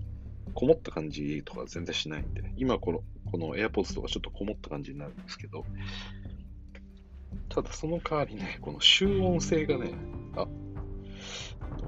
[0.55, 5.65] こもった感じとか全然しないんで、今この、この AirPods とかちょっとこもった感じになるんですけど、
[7.49, 9.93] ただその代わりね、この集音性がね、
[10.37, 10.47] あ、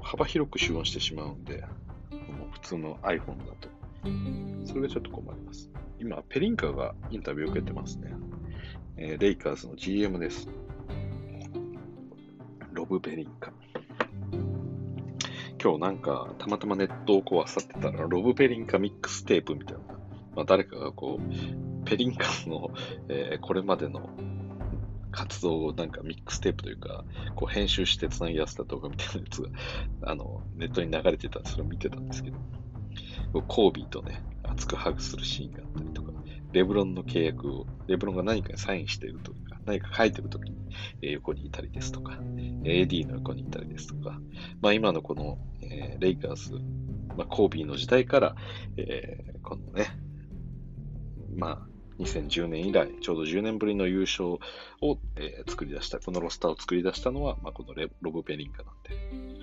[0.01, 1.63] 幅広く集音してしまうんで、
[2.53, 3.69] 普通の iPhone だと。
[4.65, 5.69] それがちょっと困ります。
[5.99, 8.13] 今、ペリンカがインタビューを受けてますね。
[8.97, 10.47] えー、レイカーズの GM です。
[12.75, 13.53] ロブ・ペリンカ。
[15.63, 19.81] 今日なんか、たまたまネットをこう漁ってたら、ロブ・ペリンカ mixtape みたいな、
[20.35, 22.69] まあ、誰かがこう、ペリンカの、
[23.07, 24.09] えー、これまでの
[25.09, 29.49] 活動をなんか mixtape というか、こう編集して繋ぎ合わせた動画みたいなやつが、
[30.03, 32.37] あの、ネットに流れてたそれを見てたんですけど、
[33.43, 36.11] コービーとね、熱くハグするシーンがあったりとか、
[36.51, 40.57] レブロンの契約を、レブロンが何かにサインしているとか、何か書いてるときに、
[41.01, 42.19] え横にいたりですとか、
[42.63, 44.19] AD の横にいたりですとか、
[44.61, 46.53] まあ今のこの、え、レイカーズ、
[47.15, 48.35] まあコービーの時代から、
[48.77, 49.87] え、このね、
[51.35, 54.39] まあ2010年以来、ちょうど10年ぶりの優勝を、
[55.15, 59.35] え、作り出した、このロスターを作り出したのは、まあ、このレロブ・ペリンカなんで。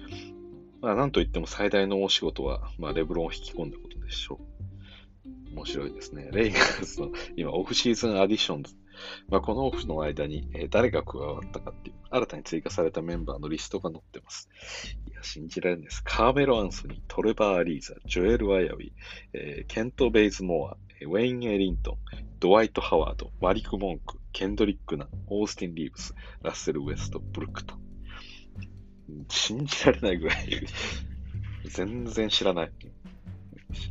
[0.81, 5.55] まあ、なんといっても最大の大仕事は、まあ、レブロンを引き込んだことでしょう。
[5.55, 6.29] 面白いですね。
[6.33, 8.75] レイガーズの今、オフシーズンアディションズ。
[9.29, 14.49] まあ、このオフの間に、え、誰が加わったかっていう、新たに追加されたメンバーのリストが載ってます。
[15.11, 16.03] いや、信じられないです。
[16.05, 18.93] カーメロ・アンソニー、トレバー・アリーザ、ジョエル・ワイアウィ、
[19.33, 21.97] えー、ケント・ベイズ・モア、ウェイン・エリントン、
[22.39, 27.75] ドワイト・ハワード、マリク・モンク、ケンドリック・ナン、オースティン・リーブス、ラッセル・ウェスト、ブルックト。
[29.29, 30.67] 信じられないぐらい
[31.65, 32.73] 全然知らない。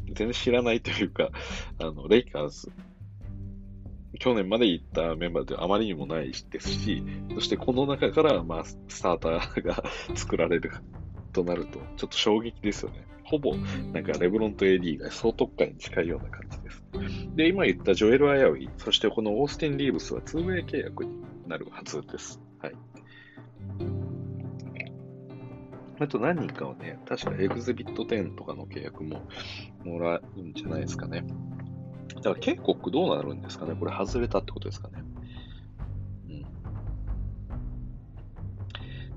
[0.05, 1.29] 全然知らないというか、
[1.79, 2.71] あの、レイカーズ、
[4.21, 7.03] 去年まで行ったメンバーであまりにもないですし、
[7.33, 10.71] そしてこの中から、まあ、スターターが作られる
[11.33, 13.07] となると、ちょっと衝撃ですよね。
[13.23, 13.55] ほぼ、
[13.93, 16.83] なんかレブロンと AD が総特化に近いような感じです。
[17.35, 21.11] で、今言ったジョエル・アヤウィ、そしてこのオースティン・リーブスは 2way 契約に
[21.47, 22.39] なるはずです。
[22.59, 22.73] はい。
[25.99, 29.23] あと何人かはね、確かエグゼビット10とかの契約も
[29.83, 31.25] もらうんじゃないですかね。
[32.15, 33.75] だから結構どうなるんですかね？
[33.79, 35.03] これ外れたってことですかね？
[36.29, 36.41] うん。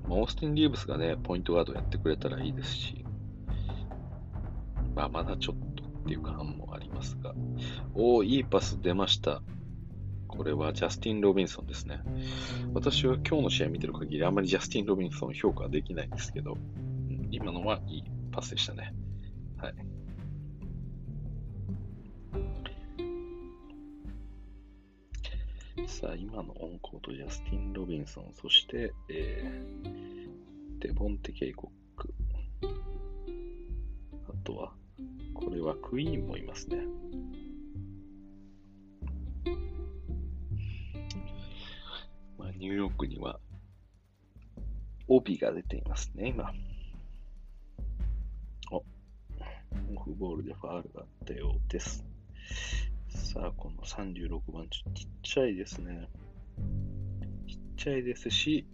[0.09, 3.05] まあ、オースティン・リーブスがね、ポイントガードやってくれたらいいですし、
[4.95, 7.35] まあ、まだちょっとっていう感もありますが。
[7.95, 9.43] おー、いいパス出ました。
[10.29, 12.01] これはジャスティン・ロビンソンですね。
[12.75, 16.59] 私は今日の試合見てる限りあんまりジャスティン・ロビンソン評価できないんですけど、
[17.31, 18.93] 今のはいいパスでしたね。
[19.59, 19.75] はい。
[25.87, 32.15] さあ、今のオンコート、ジャスティン・ロビンソン、そして、えー、デボンテ・ケイコック。
[34.29, 34.73] あとは、
[35.35, 36.79] これはクイーンもいますね。
[42.38, 43.40] まあ、ニューヨークには、
[45.09, 46.53] 帯が出ていますね、今。
[48.71, 48.85] お、オ
[50.05, 52.05] フボールでファールがあったようです。
[53.15, 56.08] さあ、この36番、ちっちゃいですね。
[57.46, 58.67] ちっちゃいですし、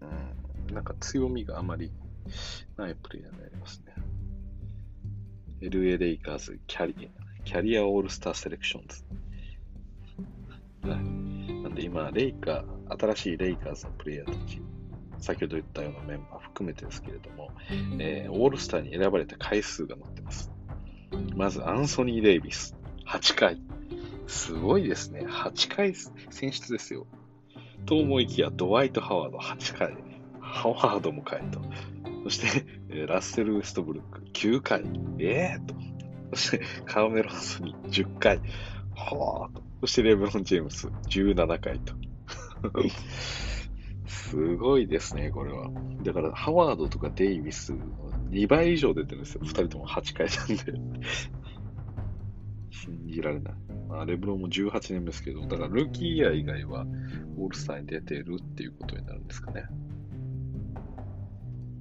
[0.00, 1.92] うん、なんか強みがあまり
[2.76, 3.92] ないプレイヤーになりますね。
[5.60, 9.04] LA レイカーズ career、career all-star selections。
[10.88, 11.62] はい。
[11.62, 14.62] なんで今、レイカー、新しいレイカーズのプレイヤーたち
[15.20, 17.50] 先ほど言ったようなメンバー含めてですけれども、
[17.98, 20.50] えー、オールスターに選ばれた回数が載ってます。
[21.34, 22.76] まず、アンソニー・デイビス、
[23.08, 23.58] 8回。
[24.26, 25.24] すごいですね。
[25.26, 27.06] 8回選出ですよ。
[27.86, 29.96] と思いきや、ドワイト・ハワード8回。
[30.40, 31.60] ハワードも回と。
[32.24, 32.66] そして、
[33.06, 34.82] ラッセル・ウェストブルック9回。
[35.18, 35.74] ええー、と。
[36.34, 38.40] そして、カーメロ・ハスに10回。
[38.94, 39.62] はあと。
[39.80, 41.94] そしてレブロン・ジェームス17回と。
[44.06, 45.70] すごいですね、これは。
[46.02, 47.78] だから、ハワードとかデイビスの
[48.30, 49.40] 2倍以上出てるんですよ。
[49.44, 51.08] 2人とも8回なんで。
[52.88, 53.54] 信じられない。
[53.88, 56.86] まあ、レブロンも18年目ですけど、だからルーキーイヤー以外は
[57.38, 59.64] オールスターに出てるっていうことになるんですかね。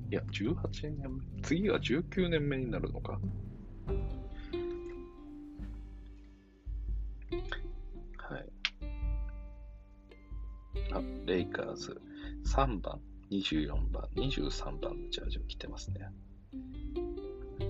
[0.09, 1.41] いや、18年目。
[1.41, 3.19] 次は19年目になるのか。
[8.17, 8.45] はい。
[10.93, 12.01] あ、レイカーズ、
[12.45, 13.01] 3番、
[13.31, 16.09] 24番、23番のジャージを着てますね。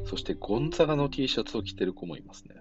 [0.06, 2.57] そしてゴンザガの T シャツを着てる子もいますね。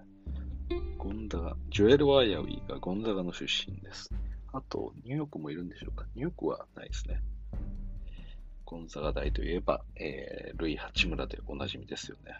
[0.97, 4.09] ゴンザガ、ジョエル・ワイヤウィーがゴンザガの出身です。
[4.51, 7.21] あと、ニューヨークもいるんでしょうかニューヨークはないですね。
[8.65, 12.33] ゴンザガ大といえば、えー、ルイ・八村でおなじみですよね。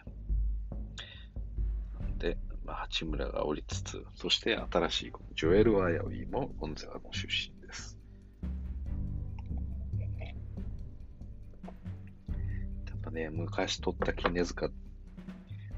[2.18, 7.98] で、まあ、八村がおりつつ、そして新しいジョエル・ワイヤウィーもゴンザガの出身です。
[12.86, 14.68] やっぱね、昔取った絹塚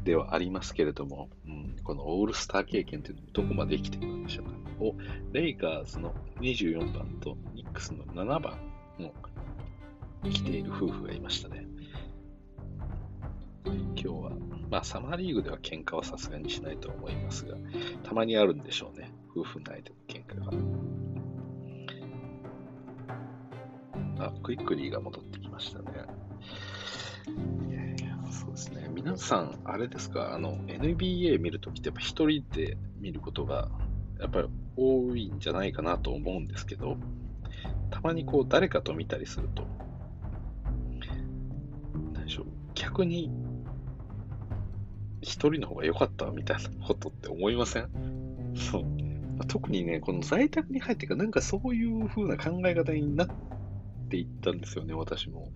[0.05, 4.53] ではありますけれども、うん、このオールスター経験というのもどこまで生きてくるんでしょうか。
[4.81, 4.95] お、
[5.33, 8.59] レイカーズの24番とニックスの7番
[8.99, 9.13] の
[10.31, 11.67] 来ている夫婦がいましたね。
[13.65, 14.33] 今日は、
[14.71, 17.57] まあサマーリーグでは喧嘩はさすがにしないと思いますが、
[18.03, 19.13] たまにあるんでしょうね。
[19.31, 20.39] 夫婦内での喧嘩
[24.19, 24.27] が。
[24.27, 26.07] あ、クイックリーが戻ってきましたね。
[29.03, 33.71] 皆さん、あれですか、あの、NBA 見るときってやっぱ一人で見ることが、
[34.21, 36.99] やっぱり多いんじゃないかなと思うんですけど、
[37.91, 39.67] たまにこう、誰かと見たりすると、
[42.13, 43.31] 何でしょう、逆に、
[45.23, 47.89] 一人の方が良かったみたいなことって思いません？
[48.55, 48.85] そう。
[49.49, 53.29] 特にね、この在宅に入ってから、なんかそういう風な考え方になっ
[54.11, 55.53] っていったんですよね、私も。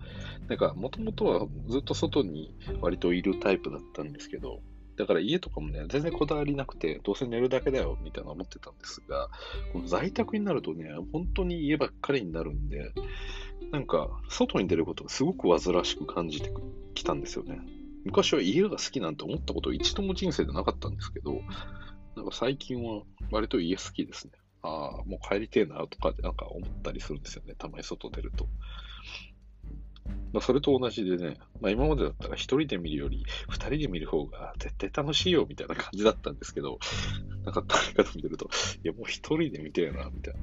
[0.47, 4.61] なんか、もともとはずっと外に割といるタイプだったんですけど、
[4.95, 9.29] だから家とかもね、全然こだわりなくて、どうせ寝るだけだよ、みたいな思ってたんですが、
[9.73, 12.93] この在宅になるとね、本当に家ばっかりになるんで、
[13.71, 16.49] なんか、外に出ることがすごく煩わしく感じて
[16.93, 17.59] きたんですよね。
[18.05, 21.41] 昔は家が好きなんて思ったこと一度も人生でなかったんですけど、
[22.15, 23.01] なんか最近は
[23.31, 24.33] 割と家好きですね。
[24.65, 27.53] ああ、もう帰りてえなとかなんか思ったりするんですよね。
[27.55, 28.47] たまに外出ると。
[30.33, 36.79] まあ、それと同じでね、まあ、今までだったら一人で見るより二人で見る方が絶対楽しいよみたいな感じだったんですけど、
[37.43, 38.49] なんか誰かと見てると、
[38.83, 40.39] いやもう一人で見てえな、みたいな。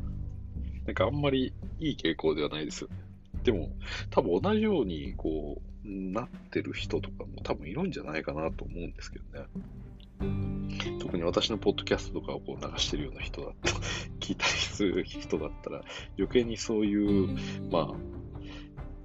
[0.87, 2.97] なんかあんまりいい傾向ではないですよね。
[3.45, 3.71] でも、
[4.11, 9.47] 多分同じようにこう、なってる人とかも多分いるんじゃないかなと思うんですけどね。
[11.01, 13.55] 特に私のポッドキャストとかをこう流してるような人だと、
[14.21, 15.83] 聞いたりする人だったら、
[16.19, 17.37] 余計にそういう、
[17.71, 17.95] ま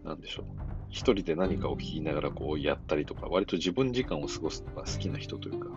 [0.05, 0.45] あ、なんでしょう。
[0.89, 5.67] 一人で何かを聞きながらこうやったりとか、割と自分時間を過ごすのが好きな人というか、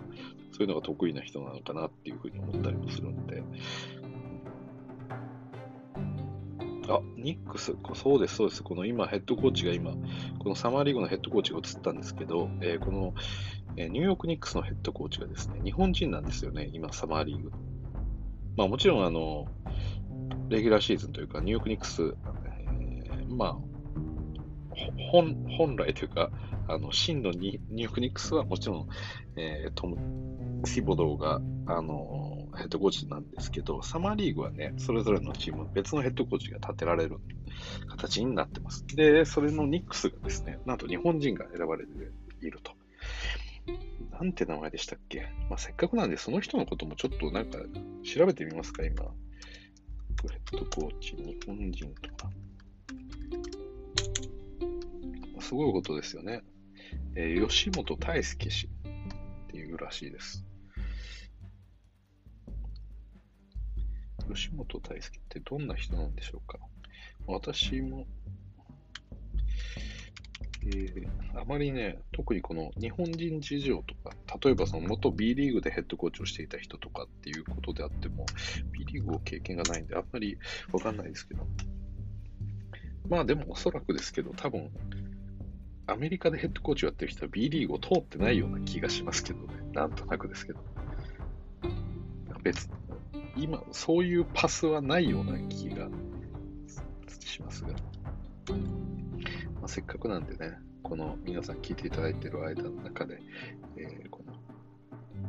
[0.53, 3.43] そういうのが得意な人なのかなっていうふうに思ったりもするんで。
[6.89, 8.63] あ、ニックス、そうです、そうです。
[8.63, 9.93] この今、ヘッドコーチが今、
[10.39, 13.15] このサマーリーグのヘッドコーチが映ったんですけど、えー、この、
[13.77, 17.51] え、ニューヨークニックスのヘッドコーチがですね、日本人なんですよね、今、サマーリーグ。
[18.57, 19.47] まあもちろん、あの、
[20.49, 23.57] レギュラーシーズンというか、ニューヨークニックス、えー、まあ、
[25.11, 26.31] 本本来というか、
[26.69, 28.89] あの真のニューヨークニックスはもちろん、
[29.37, 29.97] えー、トム・
[30.67, 37.19] シボドーが、あのヘッドコーチなんですけど、サマーリーグはね、それぞれのチーム、別のヘッドコーチが立てられる
[37.89, 38.87] 形になってます。
[38.87, 41.93] で、それのニックスがですね、なんと日本人が選ばれて
[42.43, 42.73] いると。
[44.21, 47.59] なんて名前でしたっけ、まあ、せっかくなんで、その人のこともちょっとなんか
[48.05, 49.03] 調べてみますか、今。
[49.03, 49.09] ヘ
[50.29, 52.31] ッドコーチ、日本人とか。
[55.41, 56.43] すごいことですよね。
[57.15, 58.71] えー、吉本大輔氏っ
[59.49, 60.45] ていうらしいです。
[64.31, 66.59] 吉本大輔ってどんな人なんでしょうか？
[67.27, 68.07] 私も、
[70.63, 78.27] えー、あまりね、特にこの日本人事情とか、例えばその元 B リーグでヘッドコーチをしていた人とかっていうことであっても、
[78.73, 80.39] B リーグを経験がないんで、あんまり
[80.73, 81.47] わかんないですけど、
[83.09, 84.71] まあでもおそらくですけど、多分、
[85.87, 89.55] アメリカでヘッドコーチをやってる人は B リーグを通ってないような気がしますけどね。
[89.73, 90.61] なんとなくですけど。
[92.43, 92.71] 別、
[93.37, 95.89] 今、そういうパスはないような気が
[97.19, 97.71] しますが。
[99.71, 103.21] せっかくなんでね、この皆さん聞いていただいている間の中で、
[103.77, 104.21] えー、こ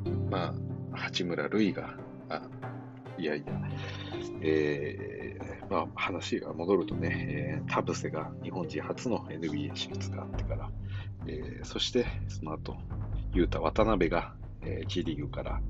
[0.04, 0.46] の、ま
[0.92, 1.96] あ、八村塁が、
[2.28, 2.42] あ
[3.20, 3.54] いやいや、
[4.42, 10.72] えー、まあ、話が戻るとね、えー、田臥が日本人初の NBA 進出があってから、
[11.28, 12.76] えー、そしてその後、
[13.34, 14.34] 雄太、渡辺が、
[14.64, 15.62] えー、G リーグから、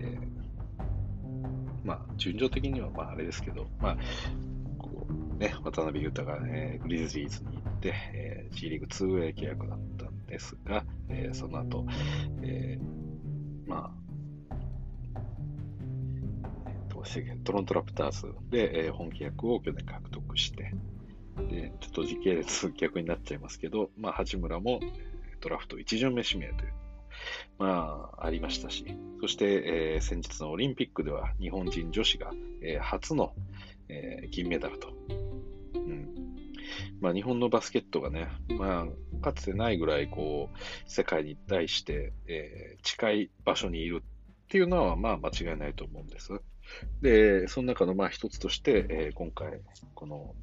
[0.00, 0.18] えー、
[1.84, 3.96] まあ、順序的にはまああれですけど、まあ、
[4.76, 11.86] こうね、渡辺裕太が、ね、グリズリーズに、えー、G リーグ 2way 契約だったんですが、えー、その後、
[12.42, 14.02] えー、まあ、
[17.44, 20.72] トロントラプターズで、えー、本契約を去年獲得して、
[21.48, 24.80] でちょっと時系列逆になっちゃいますけど、まあ、八村も
[25.40, 26.72] ドラフト1巡目指名という
[27.58, 28.84] まあ、ありましたし、
[29.20, 32.30] そして、えー、先日のオリンピックでは日本人女子が、
[32.62, 33.34] えー、初の、
[33.88, 34.88] えー、銀メダルと。
[37.00, 46.40] まあ、日本のバスケットがね、まあ、かつてないぐらいこう世界に対して、えー、近い場所にいるっていうのは、まあ、間違いないと思うんです。
[47.00, 49.60] で、その中のまあ一つとして、えー、今回、
[49.94, 50.34] この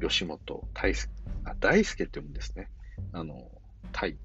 [0.00, 1.12] 吉本大輔、
[1.44, 2.70] あ、大輔って読むんですね。
[3.12, 3.50] あの、
[3.92, 4.16] 大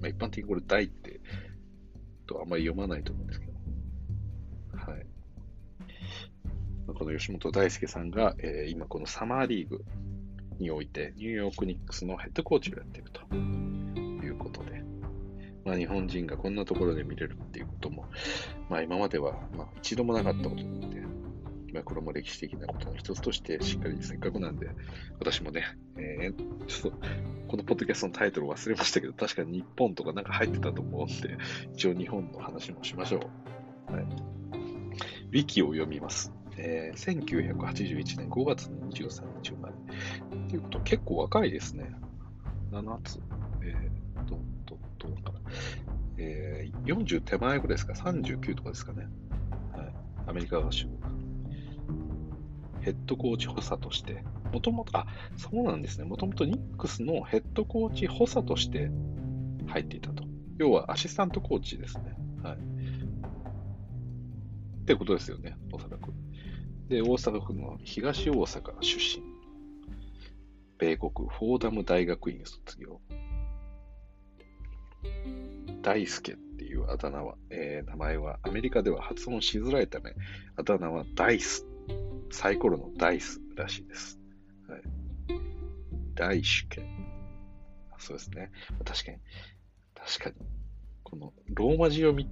[0.00, 1.20] まあ、一般的にこれ大って
[2.26, 3.52] とあんまり読まないと思うんですけど、
[4.92, 5.06] はい。
[6.86, 9.84] この吉本大輔さんが、えー、今このサマーリーグ
[10.60, 14.84] においてニューヨークニックスのヘッドコーチをやっているということで、
[15.64, 18.06] まあ、日本人がこんなところで見れるっていうことも、
[18.68, 21.00] まあ、今まではまあ一度もなかったことなので、
[21.72, 24.68] まあ、これも歴史的なことの一つとしてしっかりせっかくなんで、
[25.18, 25.64] 私もね、
[25.96, 26.98] えー、ちょっと
[27.48, 31.36] このポッドキャストのタイトル忘れましたけど、確かに日本とかなんか入ってたと思うんで、
[31.74, 33.30] 一応日本の話もしましょ
[33.88, 33.92] う。
[33.92, 34.02] はい。
[34.02, 36.32] ウィキを読みます。
[36.56, 39.74] えー、1981年5月23日生まれ。
[40.48, 41.94] ということ結構若いですね。
[42.70, 43.20] 7つ。
[43.62, 45.40] えー、ど、ど、どうかな。
[46.18, 49.06] えー、40手前ぐらいですか ?39 とかですかね。
[49.72, 49.94] はい。
[50.26, 50.98] アメリカ合衆国。
[52.82, 56.04] ヘッドコーチ補佐として、もともと、あ、そうなんですね。
[56.04, 58.90] もともとニックスのヘッドコーチ補佐として
[59.66, 60.24] 入っていたと。
[60.58, 62.14] 要はアシスタントコーチですね。
[62.42, 62.56] はい。
[62.56, 62.58] っ
[64.84, 66.12] てことですよね、おそらく。
[66.90, 69.22] で、大阪府の東大阪出身。
[70.76, 73.00] 米国フォーダム大学院卒業。
[75.82, 80.14] 大輔っていうあだ名は、えー、名前はアメリカでは発音しづらいため、
[80.56, 81.64] あだ名はダイス
[82.32, 84.18] サイコロのダイスらしいです。
[84.68, 84.82] はい。
[86.16, 86.84] 大主権。
[87.98, 88.50] そうですね。
[88.84, 89.18] 確かに、
[89.94, 90.46] 確かに、
[91.04, 92.28] このローマ字読み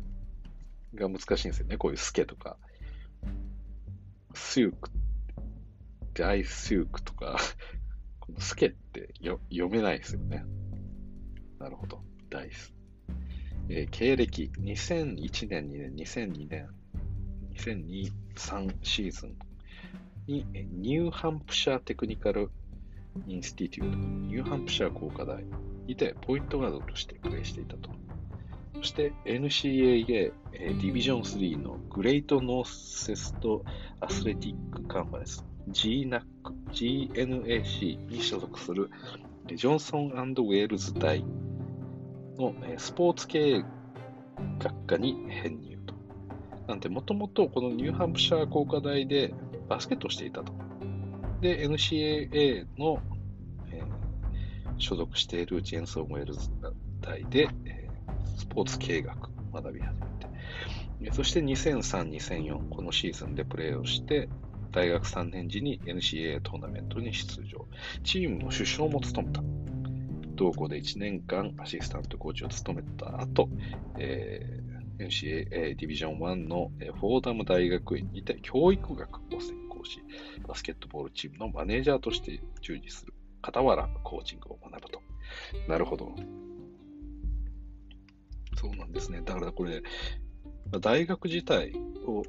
[0.97, 1.77] が難しいんですよね。
[1.77, 2.57] こういうスケとか。
[4.39, 4.91] スユーク、
[6.15, 7.39] 大スユークとか、
[8.21, 10.45] このスケってよ読めないですよね。
[11.59, 12.03] なるほど。
[12.31, 12.73] ダイス。
[13.69, 16.69] えー、経歴、2001年、2年、2002年、
[17.55, 19.37] 2002、3シーズン
[20.27, 22.51] にニューハンプシャーテクニカル
[23.27, 25.45] インスティテュート、ニューハンプシャー工科大
[25.87, 27.91] にてポイントガードとしてプレーしていたと。
[28.79, 33.65] そして NCAA ディビジョン3のグレートノーセスト
[34.01, 36.23] アスレティックカンファレンス GNAC、
[36.73, 38.91] GNAC に所属する
[39.47, 41.25] ジョンソンウェールズ大
[42.39, 43.65] のスポーツ経営
[44.59, 45.95] 学科に編入と。
[46.69, 49.35] なんで、もともとこのニューハンプシャー工科大で
[49.69, 50.53] バスケットをしていたと。
[51.41, 53.01] で、NCAA の、
[53.71, 53.85] えー、
[54.79, 56.51] 所属しているジェンソン・ウェルズ
[57.01, 57.68] 大で、えー、
[58.39, 60.01] スポーツ経営学学び始
[61.01, 64.29] めて、そして2003、2004、このシーズンでプレーをして、
[64.71, 67.67] 大学3年時に NCAA トーナメントに出場。
[68.05, 69.43] チームの首相も務めた。
[70.35, 73.49] 同校で1年間アシスタントコーチを務めた後、
[73.99, 74.61] え
[74.99, 80.01] NCAA ディビジョン1のフォーダム大学院にて教育学を専攻し、
[80.47, 85.03] バスケットボールチームのマネージャーとして従事する傍らコーチングを学ぶと。
[85.69, 86.15] なるほど。
[88.59, 89.23] そうなんですね。
[89.25, 89.83] だからこれ、
[90.81, 91.73] 大学自体
[92.07, 92.23] を、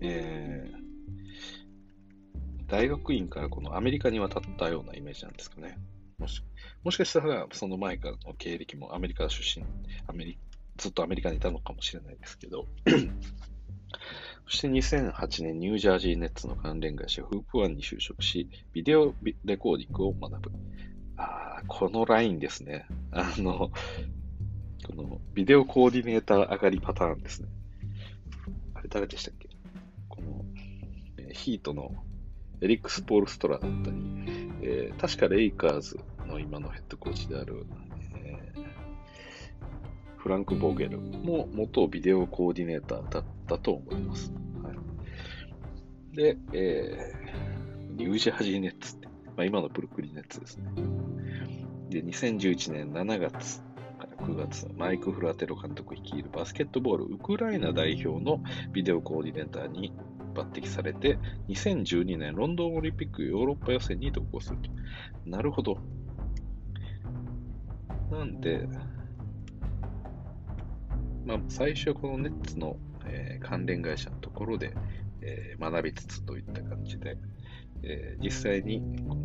[0.00, 5.78] えー、大学院からこのアメリカに渡ったようなイメージなんですかね。
[6.18, 6.42] もし
[6.84, 9.66] もしかしたら、その前からの経歴もアメリカ出身、
[10.06, 10.38] アメリ
[10.76, 12.66] ずっとアメリカにいたのかもしれないですけど、
[14.46, 19.12] そして2008年、ニュージャージーネッツの関連会社フープワンに就職し、ビデオ
[19.44, 20.50] レコーディングを学ぶ。
[21.16, 22.86] ああ、このラインですね。
[23.10, 23.70] あの、
[24.88, 27.48] このビデオコーディネーター上がりパターンですね。
[28.74, 29.48] あれ誰でしたっけ？
[30.08, 30.44] この、
[31.18, 31.92] えー、ヒートの
[32.60, 33.96] エリックス・ポール・ストラだったり、
[34.62, 37.66] えー、確かレイカーズの今のヘッドコーチである、
[38.16, 38.66] えー、
[40.16, 44.32] フランク・ボーゲルも元ビデオコーディネーターだったと思います。
[44.62, 44.72] は
[46.12, 50.72] い、で、えー、ニュージャージーネッツって、まあ、今のブルックリンネッツですね。
[51.90, 53.62] で、2011年7月
[54.18, 58.42] 9月、マイク・フラテロ監督率いるバスケットボールウクライナ代表の
[58.72, 59.92] ビデオコーディネーターに
[60.34, 64.70] 抜擢されて、2012年ロンドンオリンピックヨーロッパ予選に同行すると。
[65.26, 65.78] なるほど。
[68.10, 68.68] なんで、
[71.24, 74.74] まあ、最初はこのネッツの、えー、関連会社のところで、
[75.20, 77.18] えー、学びつつといった感じで、
[77.82, 78.82] えー、実際に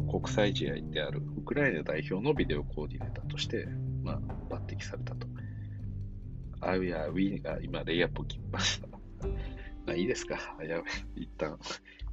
[0.09, 3.67] 国際試合であるウクライナ代表のビデオコーディネーターとして、
[4.03, 4.19] まあ、
[4.53, 5.27] 抜擢されたと。
[6.61, 8.87] あ、いや、ウィーが今、レイアップを切りました。
[9.85, 10.37] まあ、いいですか。
[10.63, 10.81] いや
[11.15, 11.57] 一旦。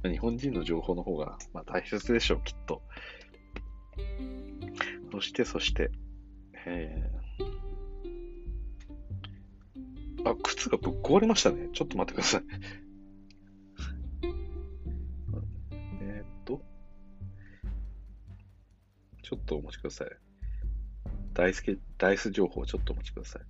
[0.03, 2.81] 日本人の情報の方が、まあ、大切でしょう、きっと。
[5.11, 5.91] そして、そして、
[6.65, 11.69] えー、あ、靴がぶっ壊れましたね。
[11.73, 12.43] ちょっと待ってください。
[16.01, 16.61] えっと、
[19.21, 20.30] ちょっとお待ちください。
[21.33, 21.63] ダイス
[21.97, 23.41] ダイス情報をちょっとお待ちください。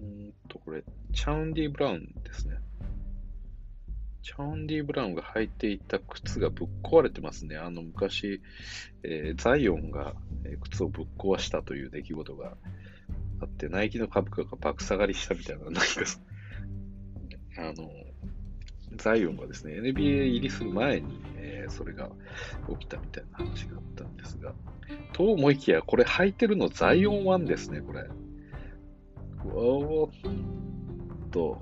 [0.00, 2.56] うんと、これ、チャウンディ・ブラウンですね。
[4.22, 7.56] チャウンディ・ブラウンが履いていた靴がぶっ壊れてますね。
[7.56, 8.42] あの、昔、
[9.02, 10.14] えー、ザイオンが、
[10.60, 12.56] 靴をぶっ壊したという出来事が
[13.40, 15.80] あって、ナイキの株価が爆下がりしたみたいな、なんか、
[17.58, 17.90] あの、
[18.96, 22.10] ザイオンがですね、NBA 入りする前に、えー、それが
[22.68, 24.54] 起きたみたいな話があったんですが、
[25.12, 28.08] と思いきや、これ履いてるのザイオン1ですね、これ。
[29.44, 31.60] おーっと、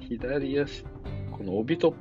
[0.00, 0.84] 左足、
[1.32, 1.94] この帯と、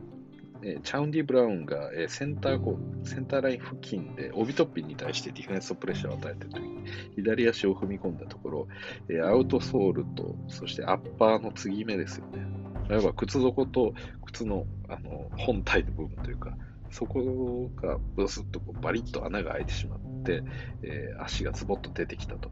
[0.63, 6.83] えチャウンディ・ブラウンが、えセンターこうセンターライン付近で帯トッピンに対してディフェンスプレッシャーを与えているときに
[7.15, 8.67] 左足を踏み込んだところ、
[9.09, 12.45] えアウトソールとそしてアッパーの継ぎ目ですよね。
[12.89, 13.93] 例えば靴底と
[14.25, 16.57] 靴のあの本体の部分というか、
[16.89, 20.43] そこがブスッとこうバリッと穴が開いてしまって、
[20.83, 22.51] えー、足がズボッと出てきたと。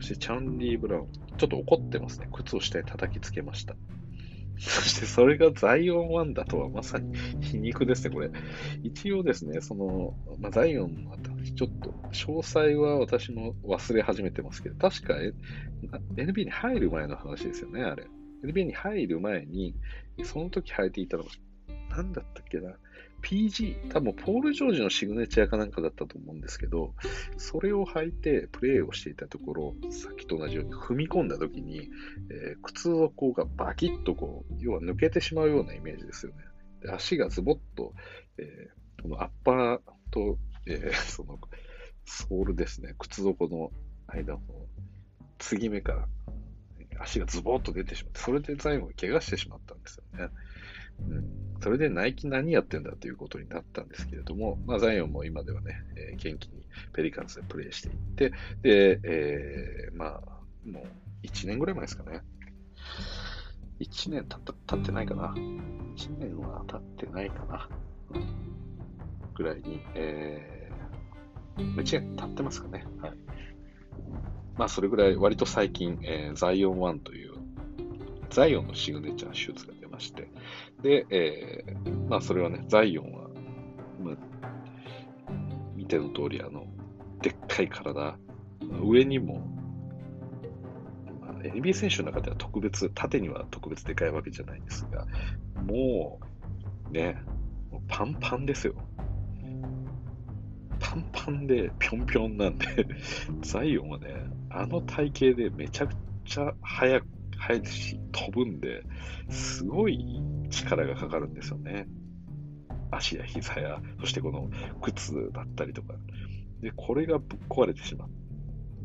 [0.00, 1.08] そしてチャンディ・ブラウン、
[1.38, 2.28] ちょっと怒ってますね。
[2.32, 3.76] 靴を下に叩きつけました。
[4.58, 8.30] そしてそれがザイオン1だとはまさに 皮肉ですね、これ。
[8.82, 15.14] 一応ですね、その、まあ、ザイオンの話、ちょっと詳細は私も忘れ始めてますけど、確か
[16.16, 18.06] NBA に入る前の話ですよね、あれ。
[18.44, 19.74] NBA に入る前に、
[20.22, 21.30] その時履いていたのが、
[21.90, 22.76] 何だったっけな。
[23.24, 26.94] PG、多分ポール・ジョージのシグネチャーかなんかだったと思うんですけど、
[27.38, 31.90] それを履いてプレーをしていたところ、さっきと同じように踏み込んだ時に、
[32.30, 36.38] えー、靴底がバキッとこう、要は抜けてしまうようなイメージですよね。
[36.82, 37.94] で足がズボッと、
[38.36, 39.78] えー、このアッパー
[40.10, 41.38] と、えー、その
[42.04, 43.70] ソールですね、靴底の
[44.06, 44.40] 間の
[45.38, 46.08] 継ぎ目から
[47.00, 50.28] 足がズボッと出てしまって、それで最後怪我してしまったんですよね。
[51.00, 51.24] うん、
[51.60, 58.32] それでナイキ何やってんだということになったんですけれども、まあ、ザイオンも今ではね、えー、元気にペリカンスでプレーしていって、
[58.62, 60.20] で、えー、まあ、
[60.68, 62.20] もう1年ぐらい前ですかね。
[63.80, 65.34] 1年た経ってないかな。
[65.96, 67.68] 1年は経ってないかな。
[69.34, 72.86] ぐらいに、えー、1年経ってますかね。
[73.00, 73.12] はい。
[74.56, 77.34] まあ、それぐらい割と最近、えー、ザイオン1という、
[78.30, 80.28] ザイオンのシグネチャー手術が出まして、
[80.84, 83.28] で、えー、まあ、それはね、ザイオンは、
[83.98, 84.16] まあ、
[85.74, 86.66] 見ての通り、あの、
[87.22, 88.18] でっかい体、
[88.82, 89.40] 上にも、
[91.22, 95.06] まあ、NBA 選手の中では特別、縦には特別でかいわけじゃないですが、
[95.62, 96.20] も
[96.90, 97.16] う、ね、
[97.70, 98.74] もうパンパンですよ。
[100.78, 102.66] パンパンでぴょんぴょんなんで
[103.40, 105.94] ザイオンはね、あの体型でめちゃく
[106.26, 107.06] ちゃ速く、
[107.38, 108.82] 速いし、飛ぶんで、
[109.30, 110.22] すごい
[110.54, 111.86] 力がかかるんですよね。
[112.90, 114.48] 足や膝や、そしてこの
[114.80, 115.94] 靴だったりとか。
[116.60, 118.10] で、これがぶっ壊れてしまう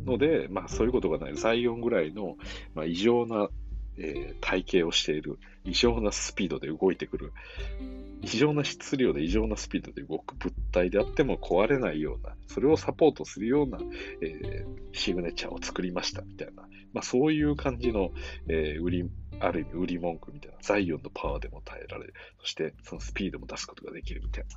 [0.05, 1.35] ので、まあそういうことがない。
[1.35, 2.35] ザイオンぐらいの、
[2.73, 3.49] まあ、異常な、
[3.97, 7.33] えー、体型をしている、異常なスピードで動いてくる、
[8.21, 13.79] 異常な質量で異常なスピードで動く物体であっても壊れないような、それをサポートするような、
[14.21, 16.63] えー、シグネチャーを作りましたみたいな、
[16.93, 18.11] まあ、そういう感じの、
[18.47, 19.09] えー、売り
[19.39, 22.11] ある意味売り文句みたいな、ザイオンのパワーでも耐えられ。
[22.39, 24.49] そしてそのスピードも出すことができるみたいな。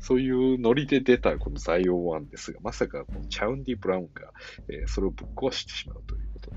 [0.00, 4.32] そういうノリで出たこのザイオン1ですが、まさかこのチャウンディ・ブラウンが、
[4.68, 6.56] えー、それをぶっ壊してしまうということで、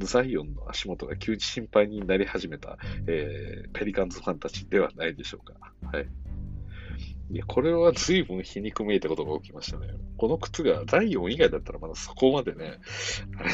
[0.00, 5.54] ザイオンの足元が急に心配になり始めた、えー、ペリカンズファンたちではないでしょうか。
[5.90, 6.08] はい。
[7.30, 9.88] いや、これは随分皮肉めいたことが起きましたね。
[10.16, 12.78] この靴がザイオン以外だったらまだそこまでね、
[13.38, 13.50] あれ、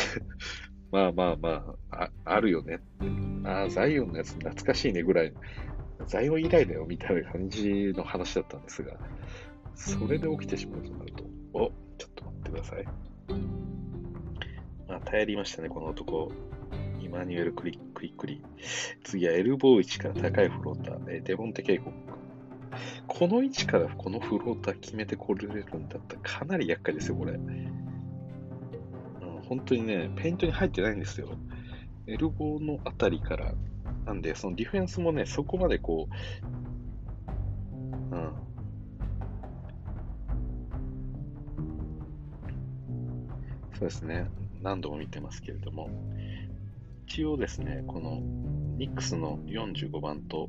[0.93, 2.81] まあまあまあ、ああるよね。
[3.45, 5.33] ああ、ザイオンのやつ懐かしいねぐらい、
[6.07, 8.93] ザイオン以来だよみたいな感じの話だったんですが、
[9.75, 11.25] それで起きてしまうとなると、
[11.55, 12.85] お、ちょっと待ってください。
[14.87, 16.31] まあ、頼りましたね、この男。
[17.01, 18.43] イマニュエル・クリックリックリ。
[19.03, 21.91] 次はエルボー位置から高いフローター、えデボンテ渓谷。
[23.07, 27.39] この位置からこのフローター決めてこれるんだったらかなり厄介ですよ、これ。
[29.53, 31.29] 本当にね、ペイントに入ってないんですよ。
[32.07, 33.53] エルボーのあたりから。
[34.07, 36.09] なんで、そのディフェンスもね、そこまでこ
[38.11, 38.33] う、うん。
[43.75, 44.27] そうですね。
[44.63, 45.91] 何度も見てますけれども、
[47.07, 48.21] 一応ですね、この
[48.79, 50.49] ニックスの45番と、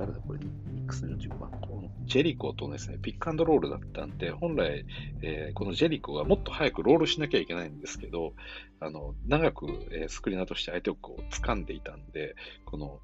[0.00, 4.86] 誰だこれ、ニックスの45番、このジェリコとですね、ピックアンドロールだったんで、本来、
[5.20, 8.32] えー、このジェリコがもっと早くロールしなきゃいけないんですけど、
[8.80, 12.34] あの長く、えー、スクリーナーとして相手をこう掴んでいたんで、
[12.64, 13.00] この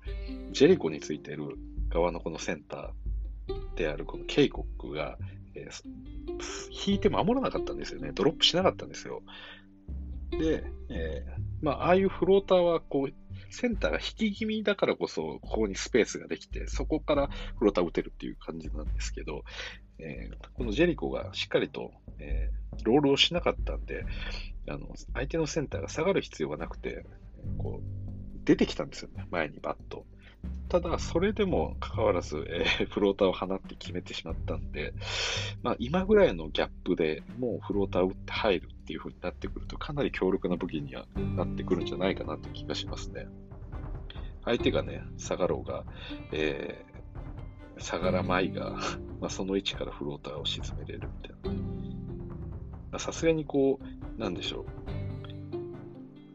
[0.53, 1.59] ジェリコについている
[1.90, 5.18] 側のこのセンターであるこのケイコックが、
[5.55, 8.12] えー、引いて守らなかったんですよね。
[8.14, 9.22] ドロップしなかったんですよ。
[10.30, 13.14] で、えー、まあ、ああいうフローターは、こう、
[13.57, 17.29] センターが引き気味だからこそ、ここにスペースができて、そこから
[17.59, 19.45] フローター打てるっていう感じなんですけど、
[19.99, 24.05] えー、このジェリコがしっかりと、えー、ロールをしなかったんで、
[24.69, 27.07] あの、相手のセンターが下がる必要がなくて、
[27.59, 30.05] こう、出てきたんですよね、前にバット。
[30.69, 34.93] ただ、それでもかかわらず、えー、フローターを放って決めてしまったんで、
[35.63, 43.27] まあ、今ぐらいのギャップでもうフローターを打って入るっていう風になってくると、かなり強力な武器にはなってくるんじゃないかなという気がしますね。
[44.47, 45.84] 相手がね、下がろうが、
[46.32, 48.78] えー、下がらまいが、
[49.20, 51.53] まあ、その位置からフローターを沈めれるみたい
[52.92, 52.99] な。
[52.99, 54.66] さすがにこう、なんでしょう。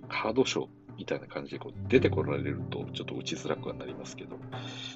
[0.09, 4.37] カードショーみたいな感じでこう出てこられるとちょっと打ちづらくはなりますけど、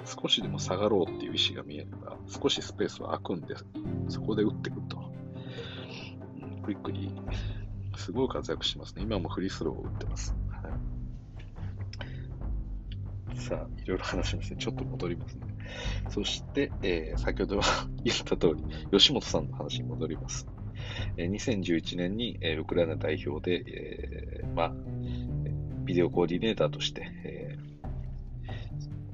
[0.05, 3.55] 少しでも下がろうっていう意思が見えれば、少しスペースは空くんで、
[4.09, 5.11] そこで打ってくると。
[6.57, 7.11] うん、クイックに
[7.95, 9.03] すごい活躍しますね。
[9.03, 10.36] 今もフリースローを打ってます。
[13.36, 15.42] さあ、いろいろ話しまして、ちょっと戻りますね。
[16.10, 17.62] そして、えー、先ほど
[18.04, 20.48] 言った通り、吉本さんの話に戻ります。
[21.18, 24.76] えー、2011年に、えー、ウクライナ代表で、えー、まあ、
[25.84, 27.58] ビデオコーディネーターとして、え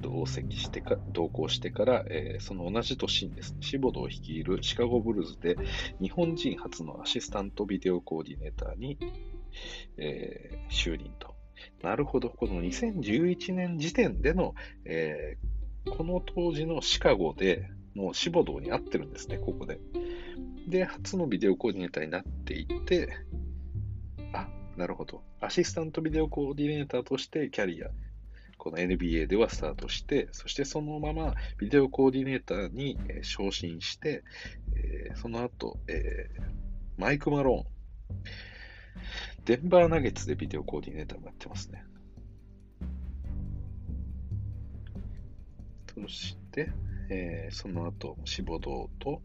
[0.00, 5.56] 同席してか、同行してから、えー、その同じ年にですね、シボドを率いるシカゴブルーズで
[6.00, 8.98] 日本人初のアシスタントビデオコーディネーターに、
[9.96, 11.31] えー、就任と。
[11.82, 14.54] なるほど、この2011年時点での、
[14.84, 19.78] えー、この当時のシカゴで、もうシボドに合ってるんですね、ここで。
[20.68, 23.10] で、初のビデオコーディネーターになっていて、
[24.32, 25.22] あなるほど。
[25.40, 27.90] アシスタントビデオコーディネーターとしてキャリア、
[28.56, 34.22] この NBA ではスタートして、そしてそのままビデオコーディネーターに、え昇進して、
[34.76, 36.42] えー、その後、えー、
[36.96, 37.72] マイク・マローン、
[39.44, 41.84] デンバーナゲッツでビデオコーディネーターもやってますね。
[45.94, 46.70] そして、
[47.10, 49.20] えー、その後、シボドーと、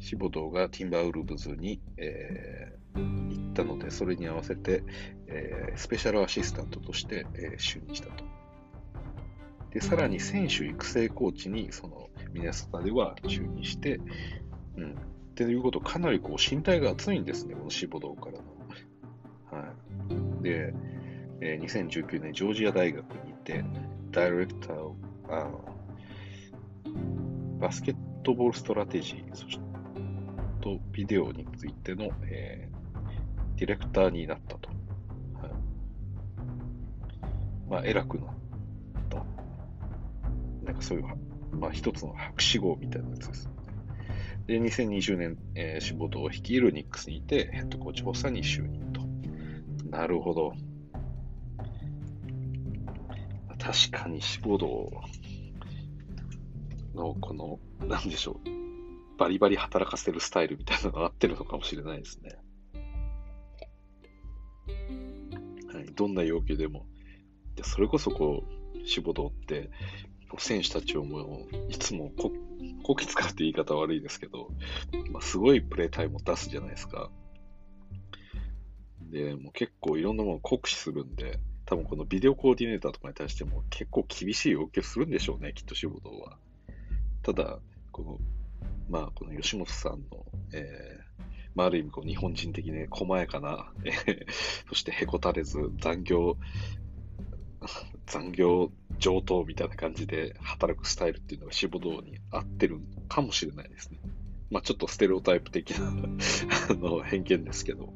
[0.00, 4.84] シボドーがティンバーウルブズに、えー行ったので、それに合わせて、
[5.26, 8.24] えー、スペシャルアシスタントとして、えー、就任したと。
[9.70, 14.00] で、さらに選手育成コーチに、その、ミネソタでは就任して、
[14.76, 14.92] うん。
[14.92, 14.94] っ
[15.34, 18.53] ていうこと、かなりこう、身体が厚いんですね、このシボドーからの。
[19.54, 19.72] は
[20.40, 20.42] い。
[20.42, 20.74] で、
[21.40, 23.64] えー、2019年、ジョージア大学にいて、
[24.10, 24.96] ダイレクターを、
[25.28, 25.64] あの
[27.60, 29.64] バスケットボールストラテジー、そして、
[30.60, 32.68] とビデオについての、え
[33.56, 34.68] ディレクターになったと。
[34.68, 34.74] は
[35.48, 35.50] い、
[37.70, 38.34] まあ、偉くなっ
[39.08, 39.24] た。
[40.64, 43.50] なんかそういう、まあ、一つの博士号みたいなやつです。
[44.46, 48.93] で、2020年、えー、仕事を率いるニックスにいて、ヘッドコーチ補佐に就任。
[49.94, 50.52] なるほど。
[53.60, 54.90] 確かに志望道
[56.96, 59.16] のこの、なんでしょう。
[59.16, 62.36] バリバリ働かせるスタイルみたいなのが合ってるのかもしれないですね。
[65.72, 66.86] はいどんな要求でも
[67.54, 68.42] でそれこそこ
[68.74, 69.70] う、志望堂って、
[70.38, 72.32] 選手たちをもう、いつもこ、
[72.82, 74.48] こき使うって言い方悪いですけど、
[75.12, 77.12] まあ、すごいプレータイムを出すじゃないですか。
[79.10, 86.36] で、もう結構いろんなものを酷使するんで、多分このビデオコーディネーターとかに対しても結構厳しい要求するんでしょうね、きっと仕事は。
[87.22, 87.58] ただ、
[87.90, 88.18] この、
[88.88, 91.24] まあ、この吉本さんの、えー、
[91.54, 94.26] まあ、ある意味こう日本人的に細やかな、えー、
[94.68, 96.36] そしてへこたれず残業、
[98.06, 103.98] 残業上等みたいな感じで働くスタイルっていうのが志望道に合ってるかもしれないですね。
[104.50, 105.88] まあちょっとステレオタイプ的な
[106.70, 107.92] あの偏見ですけど。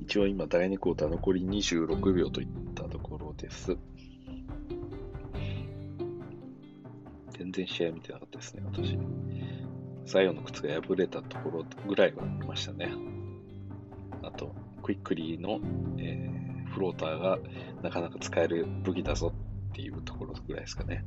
[0.00, 3.76] 一応今第2クォーター残り26秒といったところです。
[7.30, 8.98] 全然試合見てなかったですね、私。
[10.04, 12.92] 最後の靴が破れたところぐらいは見ましたね。
[14.22, 15.60] あと、クイックリーの、
[15.98, 17.38] えー、フローターが
[17.82, 19.32] なかなか使える武器だぞ
[19.70, 21.04] っていうところぐらいですかね。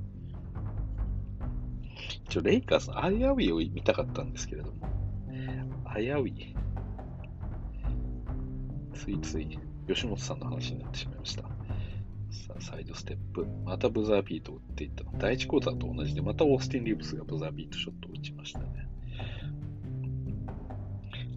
[2.26, 4.88] 一応、レイカーズのアイアウィを見たかったんですけれども、
[5.86, 6.56] アイアウィ
[8.94, 11.44] ついつい吉本さんの話になってしまいました。
[11.44, 11.50] さ
[12.58, 13.46] あ、サイドステップ。
[13.66, 15.04] またブザービートを打っていった。
[15.18, 18.66] 第1クォーターと同じで、またオースティン・リーブスがブザービートショットを打ちましたね。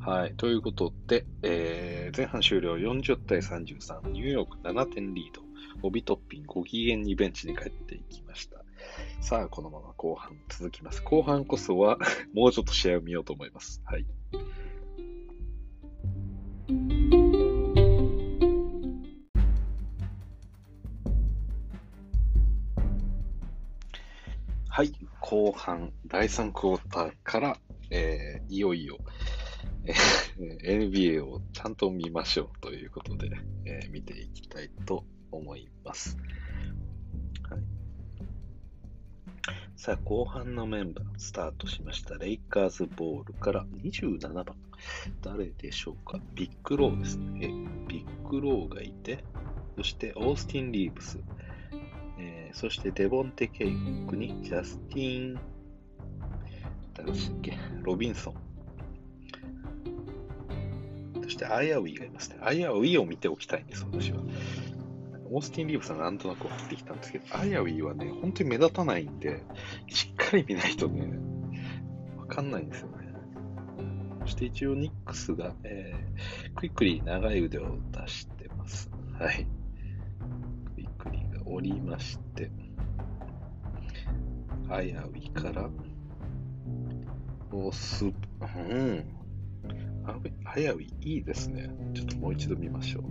[0.01, 0.35] はい。
[0.37, 5.47] ということで、えー、前半終了40対33、ニューヨーク7点リード。
[5.83, 8.65] 帯トッピンご機嫌にベンチに帰っていきました。
[9.21, 11.03] さあ、このまま後半続きます。
[11.03, 11.99] 後半こそは
[12.35, 13.83] もうちょっと試合を見ようと思います。
[13.85, 14.07] はい。
[24.77, 27.57] はい、後半、第3クォーターから、
[27.89, 28.99] えー、いよいよ、
[29.87, 33.31] えー、NBA をちゃんと見ましょうということで、
[33.65, 36.19] えー、見ていきたいと思います。
[37.49, 37.61] はい、
[39.77, 42.17] さあ、後半のメンバースタートしました。
[42.17, 44.45] レイカーズボールから27番。
[45.23, 46.21] 誰でしょうか？
[46.35, 47.49] ビッグローですね。
[47.89, 49.25] ビッグローがいて、
[49.79, 51.19] そしてオースティン・リーブス、
[52.57, 53.77] そしてデボンテ・ケイ
[54.09, 55.41] クにジャスティン、
[56.95, 58.35] 誰でしたっけ、ロビンソン。
[61.23, 62.39] そしてアイアウィーがいますね。
[62.41, 64.23] アイアウィーを見ておきたいんです、私は。
[65.31, 69.43] オースティン・リーブさんなんとなく入ってきたんですけど、アイアウィーはね、本当に目立たないんで、
[69.89, 71.11] しっかり見ないとね、
[72.17, 73.13] わかんないんですよね。
[74.23, 78.91] そして一応ニックスが、えー、クイックリ長い腕を出してます。
[79.19, 79.47] はい。
[81.47, 82.51] 降りまして、
[84.69, 85.71] アヤウィから、
[87.53, 88.13] おす、うん。
[90.45, 91.71] アヤウィいいですね。
[91.95, 93.05] ちょっともう一度見ましょう。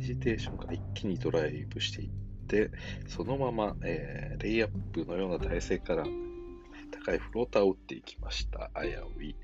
[0.00, 2.10] ヘジテーションから一気にドライブしていっ
[2.48, 2.70] て、
[3.06, 6.04] そのまま、えー、レイアップのような体勢から
[6.90, 8.70] 高いフローターを打っていきました。
[8.74, 9.36] アヤウィ。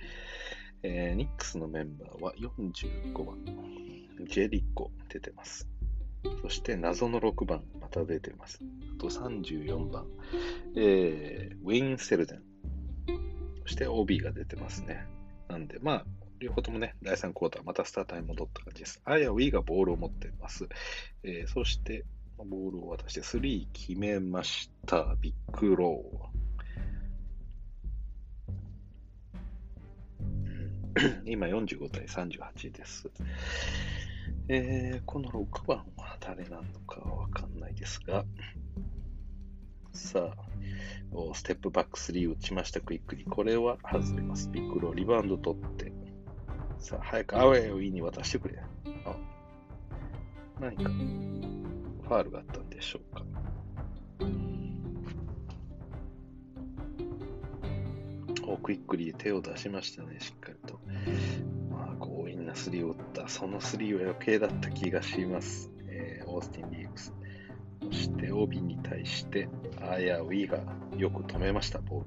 [0.83, 3.45] えー、ニックスのメンバーは45番、
[4.29, 5.69] ジェリコ出てます。
[6.43, 8.61] そして謎の6番、また出てます。
[8.97, 10.07] あと34番、
[10.77, 12.43] えー、ウィン・セルデン。
[13.63, 15.07] そして OB が出てますね。
[15.49, 16.05] なんで、まあ、
[16.39, 19.01] 両方ともね、第3クォーター、またスターターに戻った感じです。
[19.05, 20.69] アヤウィがボールを持ってます。
[21.25, 22.05] えー、そして、
[22.37, 25.17] ボールを渡して3決めました。
[25.21, 26.28] ビッグロー。
[31.27, 33.11] 今45対38です。
[34.49, 38.25] えー、この6番は誰なのかわかんないですが、
[39.93, 43.25] さあ、ステップバック3打ちました、クイックに。
[43.25, 44.49] これは外れます。
[44.49, 45.93] ビッグロー、リバウンド取って。
[46.79, 48.59] さあ、早くアウェイをイに渡してくれ。
[49.05, 49.17] あ、
[50.61, 53.23] 何か、ファールがあったんでしょうか。
[58.49, 60.81] お、クイックリー手を出しましたね、しっかりと。
[61.71, 63.29] まあ、強引なスリーを打った。
[63.29, 65.71] そのスリーは余計だった気がします。
[65.87, 67.13] えー、オースティン・リーブス。
[67.83, 69.49] そしてオビに対して、
[69.81, 70.61] アヤウィーが
[70.97, 72.07] よく止めました、ボール。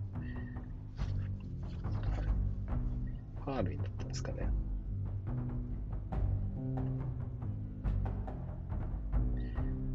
[3.43, 4.47] ファールになったんですかね。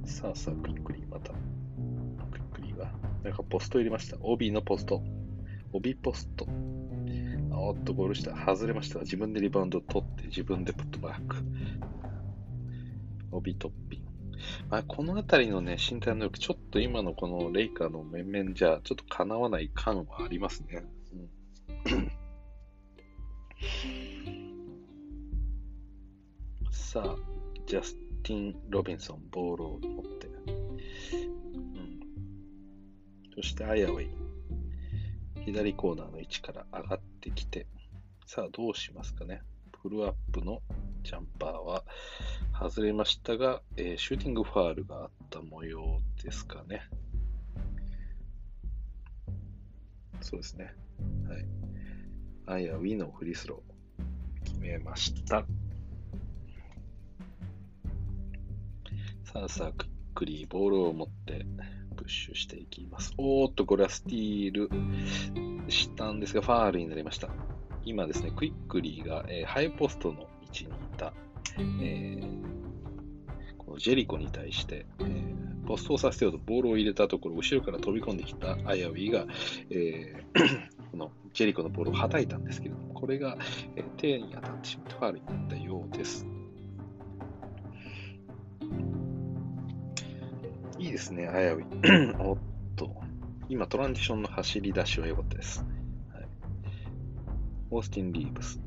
[0.05, 1.33] さあさあ、クイックリーまた。
[1.33, 2.91] クイックリーが、
[3.25, 4.17] なんかポスト入れました。
[4.21, 5.03] 帯のポスト。
[5.77, 6.47] 帯ポスト。
[7.51, 9.01] おっと、ゴール下、外れました。
[9.01, 11.37] 自分でリバウンド取って、自分でプットバック。
[13.31, 14.07] 帯トッピン。
[14.71, 20.83] まあ、この辺りのね、身体能力、ちょっと今のこのレイカーの面々じゃ、ちょっとかなわない感はありますね。
[21.13, 22.11] うん
[26.71, 27.17] さあ、
[27.67, 30.27] ジャスティン・ロビンソン、ボールを持って。
[30.27, 30.31] う
[31.61, 32.01] ん、
[33.35, 34.26] そして、アイアウェイ。
[35.47, 37.69] 左コーナーの位置から上がってきて、
[38.27, 39.43] さあ、どうしますかね。
[39.81, 40.61] フルアップの
[41.05, 41.85] ジャンパーは
[42.53, 46.83] 外れましたが、えー、シューティングファールがあった模様ですかね。
[50.21, 50.75] そうですね。
[51.29, 51.47] はい。
[52.47, 55.47] アイアウィのフリースロー決めました。
[59.23, 61.47] さあさあ、クイックリーボールを持ってプ
[62.07, 63.13] ッシュしていきます。
[63.19, 64.71] おーっと、これはスティール
[65.71, 67.29] したんですが、ファールになりました。
[67.85, 71.13] 今ですね、クイックリーが、えー、ハイポストの位置にいた、
[71.59, 79.27] えー、このジェリコに対して、えー、ポストをさせようとボールを入れたところ、後ろから飛び込んできたアイアウィが、
[79.71, 83.39] えー、 このジェリコのボールをはたいたんですけれども、これが、
[83.77, 86.27] えー、手に当たってしまってファールになったようです。
[90.79, 92.17] いいですね、アイアウィ。
[92.21, 92.39] おっ
[92.77, 92.91] と、
[93.49, 95.65] 今トランジションの走り出しは良かったです。
[97.71, 98.61] オースティン・リーブス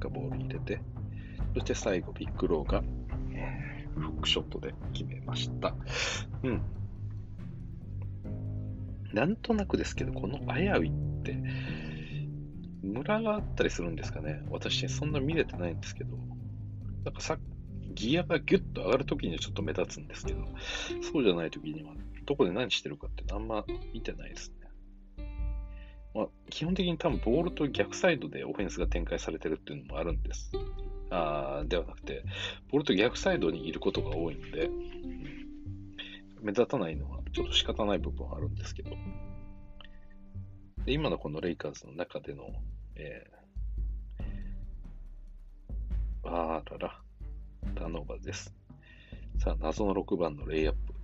[0.00, 0.80] がボール入れて、
[1.54, 2.82] そして最後、ビッグローが、
[3.34, 5.74] えー、フックショットで決めました。
[6.42, 6.62] うん。
[9.12, 11.38] なんとなくですけど、このアヤウィって、
[12.82, 14.42] ムラがあったりするんですかね。
[14.50, 16.16] 私、そんな見れてないんですけど、
[17.04, 17.38] なんかさ
[17.94, 20.44] ギアがギュッと上がるときにはちょっと目立つんですけど、
[21.02, 21.92] そうじゃないときには、
[22.26, 24.64] どこで何してるかってあんま見てないですね。
[26.14, 30.52] まあ、基本的に多分ボールと逆サイドでオフェンスが展開されてるっていうのもあるんです。
[31.10, 32.24] あではなくて、
[32.70, 34.70] ボールと逆サイドにいることが多いので、
[36.40, 38.90] 目立たないのはちょっと仕方ない部分はあるんですけど、
[40.84, 42.44] で今のこのレイカーズの中での、
[42.96, 47.00] えー、あらら、
[47.74, 48.54] ターンオーバーです。
[49.38, 50.94] さあ、謎の6番のレイアップ。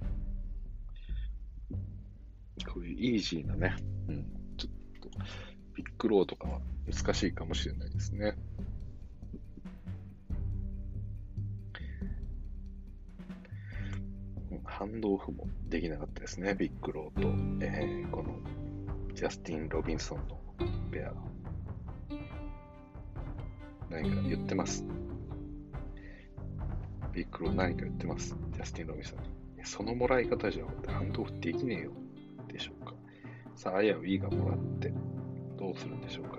[2.73, 3.75] こういうイージーなね、
[4.09, 4.25] うん、
[4.57, 5.09] ちょっと
[5.75, 8.37] ビッグローとかは難しいかもしれないですね。
[14.65, 17.29] ハンドオフもできなかったですね、ビッグローと、
[17.65, 18.39] えー、この
[19.15, 20.41] ジャスティン・ロビンソンの
[20.91, 21.13] ペア。
[23.91, 24.85] 何か言ってます？
[27.13, 28.37] ビッグロー何か言ってます。
[28.53, 29.29] ジャスティン・ロビンソンに。
[29.65, 31.93] そのもらい方じゃハンドオフできねえよ。
[32.49, 32.95] でしょうか。
[33.55, 34.93] さあ、あやウィーがもらって、
[35.59, 36.39] どうするんでしょうか。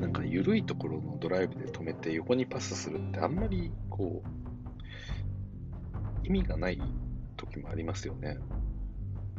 [0.00, 6.80] なんか緩いところのドライブで止めて横にパスするってあんまりこう意味がない
[7.36, 8.38] 時もありますよね。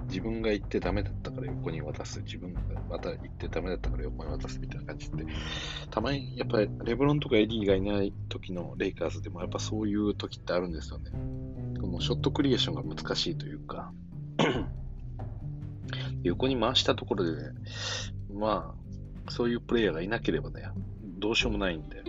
[0.09, 2.19] 自分が行ってダメだったから横に渡す。
[2.21, 5.25] 自分がまた行ってダメだったから横に渡すみたいな感じって。
[5.89, 11.11] たまにやっぱりレブロンとかエディがいない時のレイカーズでもやっぱそういう時ってあるんですよね。
[11.79, 13.93] このショットクリエーションが難しいというか
[16.23, 17.49] 横に回したところでね、
[18.33, 18.75] ま
[19.27, 20.67] あ、そういうプレイヤーがいなければね、
[21.19, 22.03] どうしようもないんで。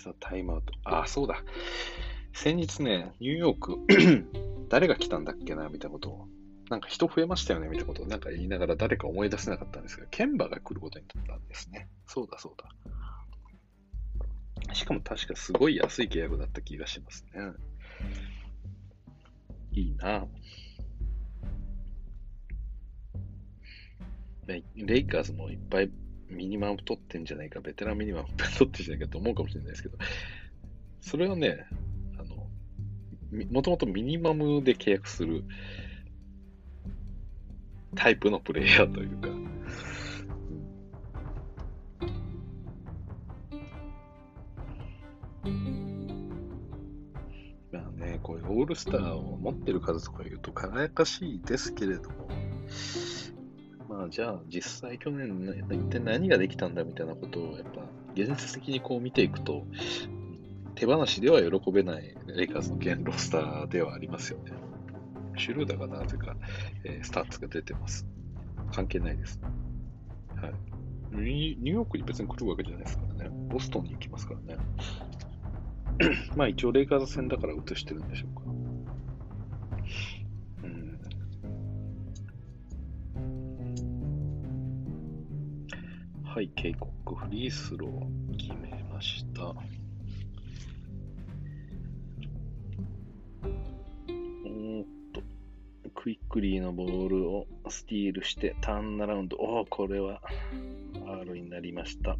[0.00, 0.72] さあ、タイムアウト。
[0.84, 1.44] あ、そうだ。
[2.32, 3.76] 先日ね、ニューヨーク
[4.70, 6.26] 誰が来たんだっけな、みたいなことを。
[6.70, 11.90] なんか人増えましたよね、みたいなことをなんか言いながら誰か思い出せなかったんですけど、ケンバが来ることになったんですね。
[12.06, 12.70] そうだそうだ。
[14.74, 17.52] しかも確かすごい安い契約だった気がしますね。
[19.72, 20.26] いいな
[24.74, 25.90] レイカーズもいっぱい
[26.30, 28.28] ミニマム取ってんじゃないか、ベテランミニマム
[28.58, 29.98] 取ってんじゃないかと思うかもしれないですけど、
[31.00, 31.66] それはね、
[32.18, 32.46] あの、
[33.50, 35.44] もともとミニマムで契約する
[37.94, 39.28] タイプのプレイヤーというか、
[48.22, 52.28] こういうオールスターを持ってる数とか言うと輝かしいですけれども、
[53.90, 57.82] まあじゃあ実際去年一体何ができたんだみたいなことをやっぱ
[58.14, 59.66] 現実的にこう見ていくと、
[60.76, 64.52] 手放しでは喜べないレイカーズの現ロスターではありますよね。
[65.36, 66.36] シュルーダーがなぜか、
[66.84, 68.06] えー、スタッツが出てます。
[68.72, 69.40] 関係ないです。
[70.36, 70.54] はい。
[71.12, 73.30] ニューヨークに別に来るわけじゃないですからね。
[73.48, 74.62] ボストンに行きますからね。
[76.36, 78.59] まあ一応レイカーズ戦だから映してるんでしょうか。
[86.32, 89.46] はい、警告フリースロー決めました。
[89.46, 89.54] おっ
[95.12, 95.22] と
[95.92, 99.38] クイックリーのボールをスティールしてターンアラウンド。
[99.38, 100.22] おお、これは
[101.04, 102.16] R になりました。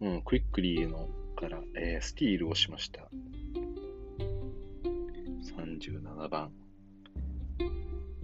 [0.00, 3.00] うん、クイックリーのから、えー、スティールをしました。
[5.56, 6.52] 37番、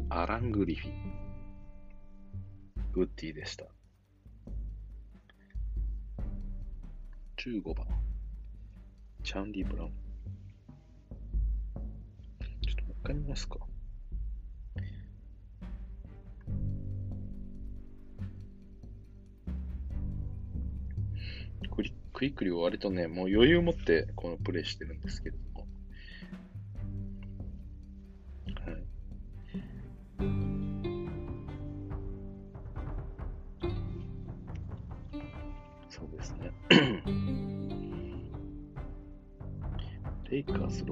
[0.09, 0.95] アラン・グリフィン。
[2.93, 3.65] グッディでした。
[7.43, 7.87] 15番、
[9.25, 9.91] チャンディ・ブラウン。
[12.61, 13.57] ちょっともう一回見ますか。
[22.13, 25.39] クイックリは割とね、もう余裕を持ってこのプレイしてるんですけど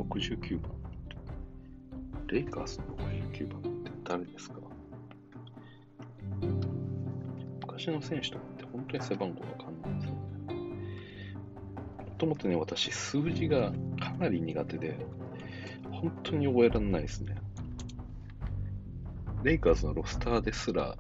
[0.03, 0.72] 69番。
[2.28, 4.57] レイカーズの69番って誰ですか？
[7.62, 10.18] 昔の選手とかって本当に背番号わかんないですよね。
[11.99, 14.99] もともとね、私、数字がかなり苦手で、
[15.90, 17.36] 本当に覚えられないですね。
[19.44, 20.96] レイカーズのロスターですら、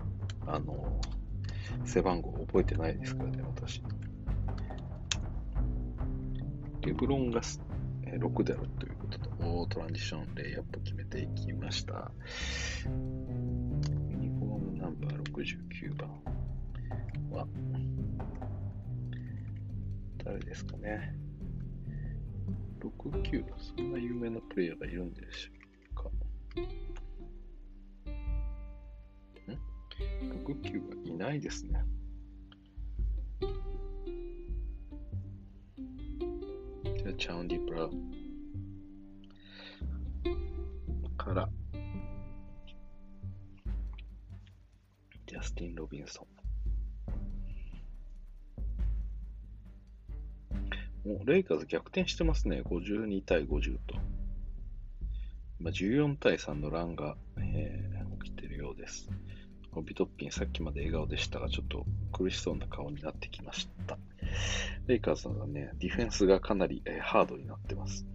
[0.46, 1.00] あの、
[1.84, 3.82] 背番号覚えてないですからね、私。
[6.82, 7.42] レブロンが
[8.16, 12.10] 6であるということと、トランジション、レイアップ決めていきました。
[12.86, 12.90] ユ
[14.16, 16.10] ニフォームナンバー69番
[17.30, 17.46] は、
[20.24, 21.14] 誰ですかね。
[22.80, 25.50] 69、そんな有名なプレイヤーがいるんでしょ
[25.92, 26.10] うか。
[29.52, 29.58] ん
[30.44, 31.77] ?69 はいないですね。
[51.28, 52.62] レイカーズ逆転してますね。
[52.64, 53.96] 52対50と。
[55.60, 59.10] 今14対3のランが、えー、起きているようです。
[59.82, 63.98] ビトッピンさっきまで笑顔でしたが、ちょっと苦しそうな顔になってきました。
[64.86, 68.06] レイカーズはね、ディフェンスがかなり、えー、ハードになってます。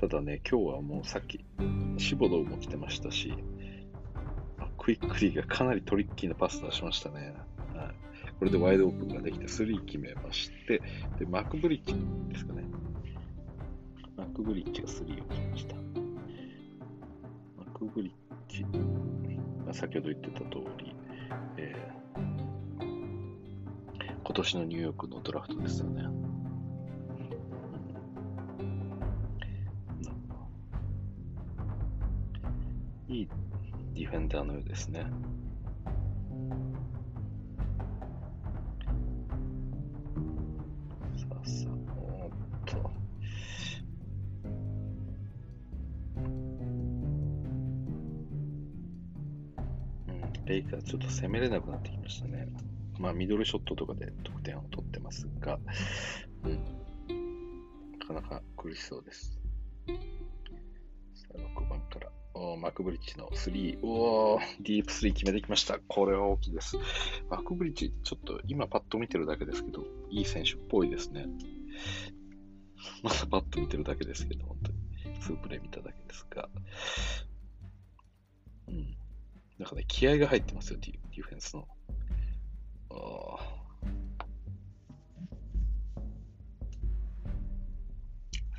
[0.00, 1.44] ただね、今日はもうさっき、
[1.96, 3.32] シボドーも来てましたし、
[4.78, 7.34] クイックリーがかなりトリッキーなパス出しましたね。
[8.38, 10.80] これでワイドオープンができて、3決めまして、
[11.18, 11.94] で、マックブリッジ
[12.32, 12.64] ですかね。
[14.16, 15.74] マックブリッジが3を決めました。
[15.74, 15.82] マ
[17.64, 18.12] ックブリッ
[18.48, 20.94] ジ、まあ、先ほど言ってた通り、
[21.56, 22.88] えー、
[24.24, 26.04] 今年のニューヨークのドラフトですよね。
[33.08, 33.28] いい
[33.94, 35.06] ディフェンダーのようですね。
[50.88, 52.48] ちょっと攻めれなくなってきましたね。
[52.98, 55.58] まあ、ミドルショットとかで得点を取ってますが、
[56.44, 59.38] うん、なかなか苦しそうです。
[61.14, 65.78] さあ、6番から、おマクブリッジの3、おー、ディープ3決めてきました。
[65.78, 66.78] これは大きいです。
[67.28, 71.26] マクブリッジ、ちょっと今パッと見てるだけですけど、いい選手っぽいですね。
[73.02, 74.78] まだパッと見てるだけですけど、本当に。
[75.20, 76.48] 2プレイ見ただけですが。
[78.68, 78.97] うん。
[79.58, 81.66] なんかね、気合が入ってますよ、ディディフェンスの。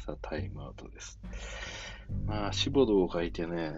[0.05, 1.19] さあ、タイムアウトです。
[2.25, 3.73] まあ、シボドーがいてね、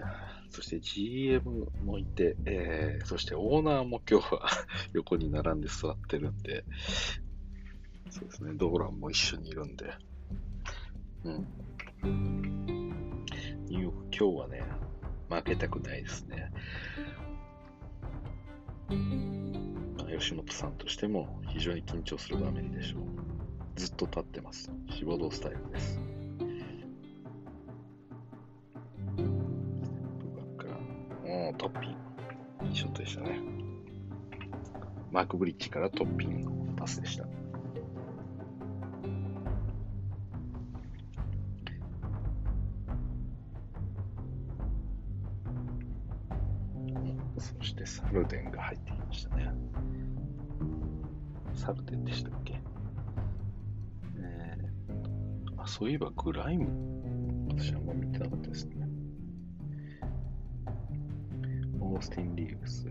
[0.50, 4.48] そして GM もいて、えー、そしてオーナーも今日は
[4.94, 6.66] 横に並んで座ってるんで、
[8.10, 9.94] そうですね、ドーランも一緒にいるんで、
[11.24, 11.48] うん。
[13.66, 14.64] ニューヨーク、今日はね、
[15.30, 16.52] 負けたくないですね。
[20.20, 23.02] 吉本さんとしても非常に緊張する場面でしょう。
[23.76, 24.70] ずっと立ってます。
[24.90, 26.00] 志望動スタイルです。
[31.26, 32.68] おトッピン。
[32.68, 33.40] いいショットでしたね。
[35.12, 37.26] マークブリッジからトッピンのパスでした。
[55.72, 56.68] そういえばグライム。
[57.48, 58.86] 私あんま見てなかったですね。
[61.80, 62.88] オースティン・リーブス。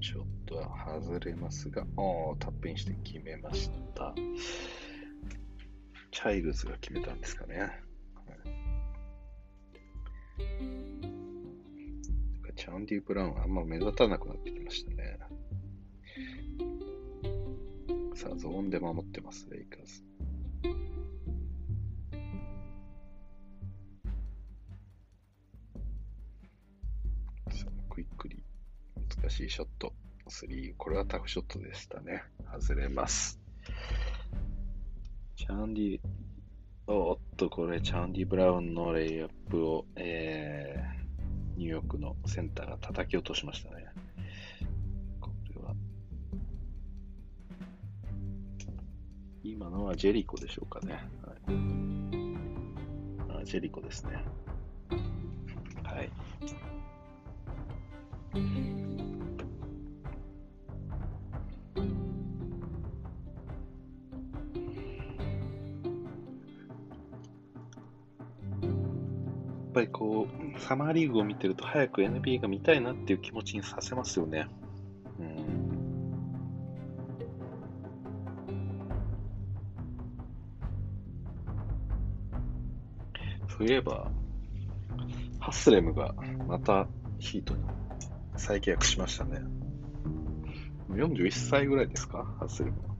[0.00, 4.12] ショットは外れますが、おー、タップインして決めました。
[6.10, 7.60] チャイルズが決めたんですかね。
[7.60, 7.66] は
[12.48, 15.20] い、チャンディ・ブラウンはあんま目立たなくなってきましたね。
[18.16, 20.13] さあ、ゾーンで守ってます、レイカーズ。
[29.24, 29.94] 難しいショット。
[30.28, 30.74] 3。
[30.76, 32.24] これはタフショットでしたね。
[32.60, 33.40] 外れます。
[35.36, 36.00] チャンディ、
[36.86, 43.86] おっと、これ、チャンディ・ブラウンのレイアップを、えー、ニューヨークのセンターが叩き落としましたね。
[45.22, 45.74] これは
[49.42, 51.02] 今のはジェリコでしょうかね。
[51.22, 51.32] は
[53.38, 54.22] い、あジェリコですね。
[55.82, 56.10] はい。
[69.74, 74.46] ぱりこう、サマーリーグを見てると早く NBA が見たいなっていう気持ちにさせますよね。
[75.18, 75.54] うん
[83.56, 84.10] そういえば、
[85.38, 86.14] ハスレムが
[86.48, 86.88] また
[87.18, 87.62] ヒートに
[88.36, 89.40] 再契約しましたね。
[90.90, 92.24] 41歳ぐらいですか？
[92.40, 92.93] ハスレムは。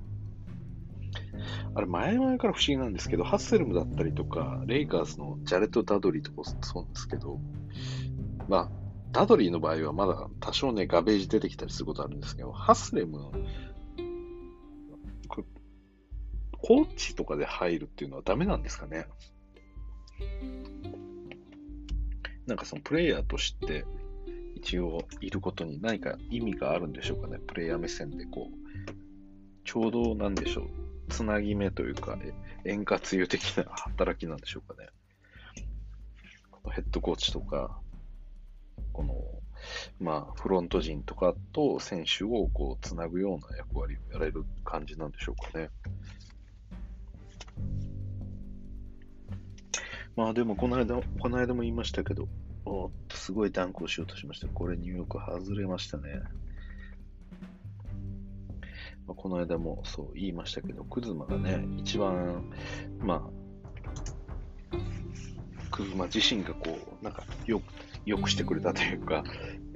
[1.75, 7.39] あれ、前々から不思議なんですけど、ハッセルムだったりとか、レイカーズのジャレット・ダドリーとかそうなんですけど、
[8.49, 8.71] まあ、
[9.13, 13.31] ダドリーの場合はまだ多少ね、ガベージ出てきたりすることあるんですけど、ハッスレム、
[16.67, 19.07] コーチとかで入るっていうのはダメなんですかね
[22.47, 23.85] なんかそのプレイヤーとして
[24.57, 27.39] 一応いることに何か意味があるんでしょうかね。
[27.47, 28.55] プレイヤー目線でこう、
[29.65, 30.84] ちょうどなんでしょう。
[31.09, 32.19] つなぎ目というか、
[32.65, 34.89] 円滑油的な働きなんでしょうかね。
[36.73, 37.79] ヘッドコーチとか、
[38.93, 39.15] この、
[39.99, 45.71] まあ、フロント陣とかと選手をこう、つなぐような役割をやれる感じなんでしょうかね。
[50.17, 52.29] まあでもこの間、この間も言いましたけど、
[52.65, 54.49] おっと、すごいダンクをしようとしました。
[54.49, 56.23] これニューヨーク外れましたね。
[59.07, 62.45] まあ、この間もそう言いましたけど、クズマがね、一番、
[63.01, 63.29] ま
[64.73, 64.77] あ、
[65.71, 67.65] クズマ自身がこう、なんかよく、
[68.07, 69.25] よくしてくれたというか、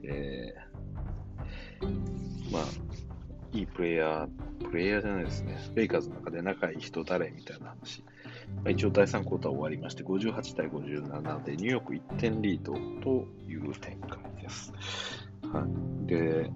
[0.03, 2.63] えー、まあ、
[3.53, 5.59] いいプレイヤー、プレイヤーじゃないですね。
[5.75, 8.03] レイカーズの中で仲いい人誰みたいな話
[8.57, 12.73] まあ、一応第3クォーター終わりまして、58対57でニューヨーク1点リード
[13.03, 14.73] という展開です。
[15.53, 15.67] は
[16.05, 16.51] い、で、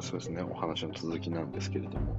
[0.00, 2.16] そうですね、お話の続きなんですけれども、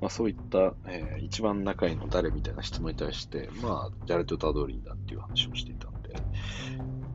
[0.00, 6.14] まあ、そういった、えー、一番仲いいの誰みたいな質問に対して、まあ、ジャレット・タドリーだっていう話をしていたんで、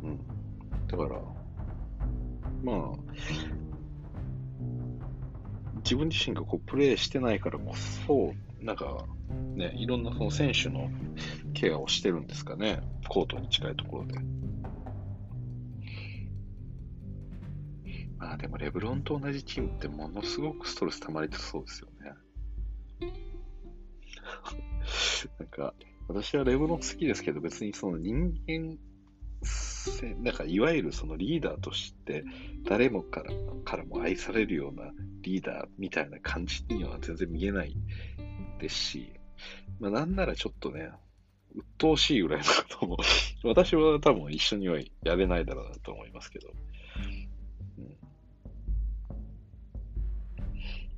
[0.04, 0.20] うん。
[0.88, 1.22] だから、
[2.64, 2.98] まあ、
[5.84, 9.06] 自分自身がこうプレーしてないからこそ、なんか、
[9.56, 10.90] ね、いろんなその選手の
[11.54, 14.16] ケアをしてるんですかね、コートに近いところで。
[18.18, 22.14] まあでも、レブロンと同じチームってものすごくストレス溜まりそうですよね。
[25.40, 25.74] なんか、
[26.08, 28.78] 私はレブロン好きですけど、別にその人間
[30.24, 32.24] なんかいわゆるそのリーダーとして
[32.66, 33.32] 誰もから
[33.64, 34.92] からも愛されるような
[35.22, 37.76] リーダーみたいな感じには全然見えない
[38.60, 39.14] ですし、
[39.80, 40.92] まあ、なんならちょっとね、
[41.56, 42.98] 鬱陶しいぐらいのことも
[43.44, 46.50] 私は多分一緒にはやれないだろうなと思いますけど。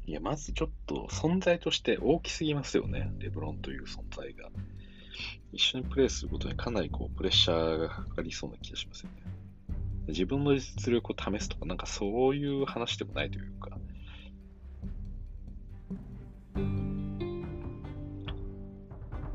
[0.09, 4.49] いや、まずちょっと存在として大きすぎますよね、レブロンという存在が。
[5.53, 9.17] 一緒にプレイすることにかなりこうプレッシャーがかかりそうな気がしますよね。
[10.07, 13.69] 自分の実力を試すとか、なんかそういう話でもないというか、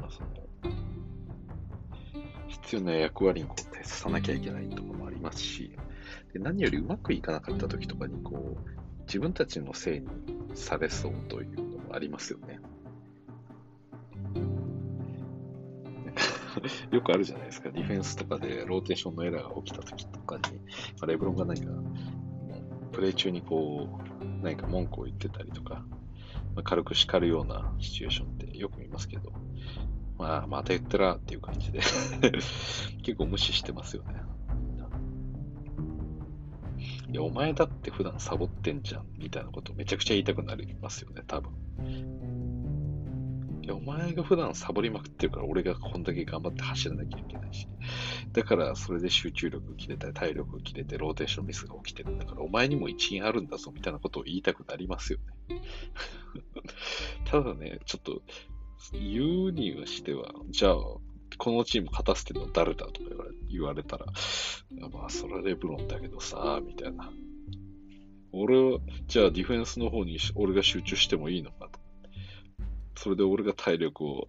[0.00, 0.28] まあ、その
[2.48, 5.70] 必要な役割に徹さなきゃいけないところもありますし、
[6.32, 8.73] で何よりうまくいかなかった時とかにこう
[9.06, 10.08] 自分たちのせいに
[10.54, 12.60] されそうというのもありますよね。
[16.90, 17.70] よくあるじゃないですか。
[17.70, 20.42] ディフェンスとかでローテーションのエラーが起きた時とかに、
[21.00, 21.72] まレブロンが何か、
[22.92, 23.88] プレイ中にこ
[24.22, 25.84] う、何か文句を言ってたりとか、
[26.54, 29.32] まあ、軽く叱るようなシチュエーションってよく見ますけど、
[30.18, 31.80] まあ、また言ったらっていう感じで
[33.02, 34.22] 結構無視してますよね。
[37.14, 41.52] いや、お前だって普段サボってんじゃん、みたいなことめちゃくちゃ言いたくなりますよね、多分。
[43.62, 47.68] いや、お前が普段サボりまくってるから、俺がこんだけ頑張って走らなきゃいけないし。
[48.32, 55.62] だから、それで集中力切れたり、体力切れて、ローテーションミスが起きてるんだから、お前にも一因あるんだぞ、みたいなことを言いたくなりますよね。
[57.26, 58.22] ただね、ちょっと、
[58.92, 60.76] 言うにはしては、じゃあ、
[61.38, 63.10] このチーム勝たせてるの誰だとか
[63.48, 64.06] 言われたら、
[64.92, 67.10] まあ、それはレブロンだけどさ、みたいな。
[68.32, 71.84] 俺は、じゃあディフェンスの方に俺が集中してもいいのかと。
[72.96, 74.26] それで俺が体力を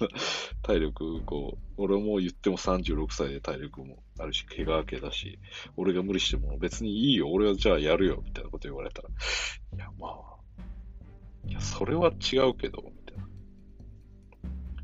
[0.62, 5.38] 体力、こう、俺も言っても36歳で体力もあるし、怪我明けだし、
[5.76, 10.38] 俺が無理しても別にいいよ、俺はじゃあやるよ、みたいなこと言われたら、いや、まあ、
[11.48, 13.28] いや、それは違うけど、みたいな。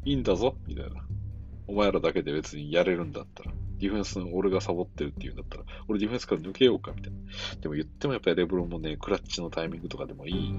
[0.04, 1.04] いいんだぞ、みたいな。
[1.66, 7.18] お前らだけで別にやれるんだったら、ディフェンスの俺がサボってるって言うんだったら、俺ディフェンスから抜けようか、みたいな。
[7.60, 10.54] でも言ってもやっぱりレブロンもね、クラッチのタイミングとかでもいい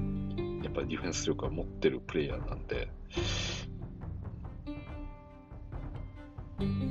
[0.63, 2.89] やっぱりディフェンス力は持ってるプレイヤーなんで、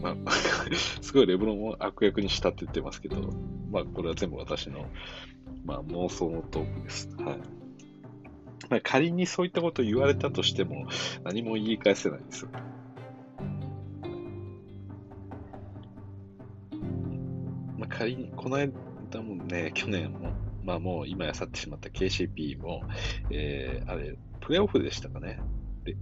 [0.00, 0.30] まあ、
[1.00, 3.32] すごいレブロンを悪役にしたって言ってますけど、
[3.70, 4.86] まあ、これは全部私の、
[5.64, 7.08] まあ、妄想のトークです。
[7.16, 7.38] はい。
[8.70, 10.86] まあ、仮にそういったことを言われたとしても、
[11.24, 12.50] 何も言い返せないんですよ。
[17.96, 18.72] 仮に、この間
[19.22, 20.32] もね、去年も、
[20.64, 22.82] まあもう今や去ってしまった KCP も、
[23.30, 25.40] えー、あれ、プレイオフでしたかね。
[25.84, 25.96] で、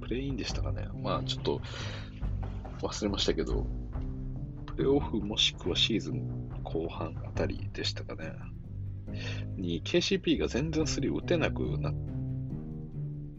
[0.00, 0.88] プレイインでしたかね。
[1.02, 1.60] まあちょっと
[2.80, 3.66] 忘れましたけど、
[4.66, 8.32] プレイオフもしくはシーズン後半あたりでしたかね。
[9.56, 11.94] に KCP が全然スリー打てなくなっ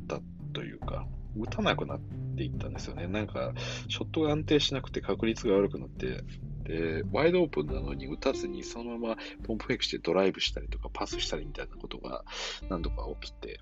[0.08, 0.20] た
[0.54, 1.08] というか、
[1.38, 2.00] 打たなくなっ
[2.38, 3.08] ていったんですよね。
[3.08, 3.54] なんか、
[3.88, 6.24] ショットが安定しなくて確率が悪くなって、
[6.66, 12.24] で、ワイドオープンなのに打たずにそのままポンプフェイクしてドライブしたりとかパスしたりみたいなことが
[12.70, 13.60] 何度か起きて、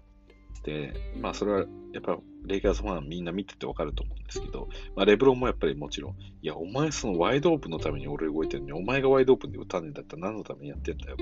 [0.63, 1.59] で、まあそれは
[1.91, 11.17] やっぱレイカーズファンみんな見ててわかると思うんですけど、まあレブロンもやっぱりもちろん、いやお前そのワイドオープンのために俺動いてるのに、お前がワイドオープンで打たねえんだったら何のためにやってんだよ。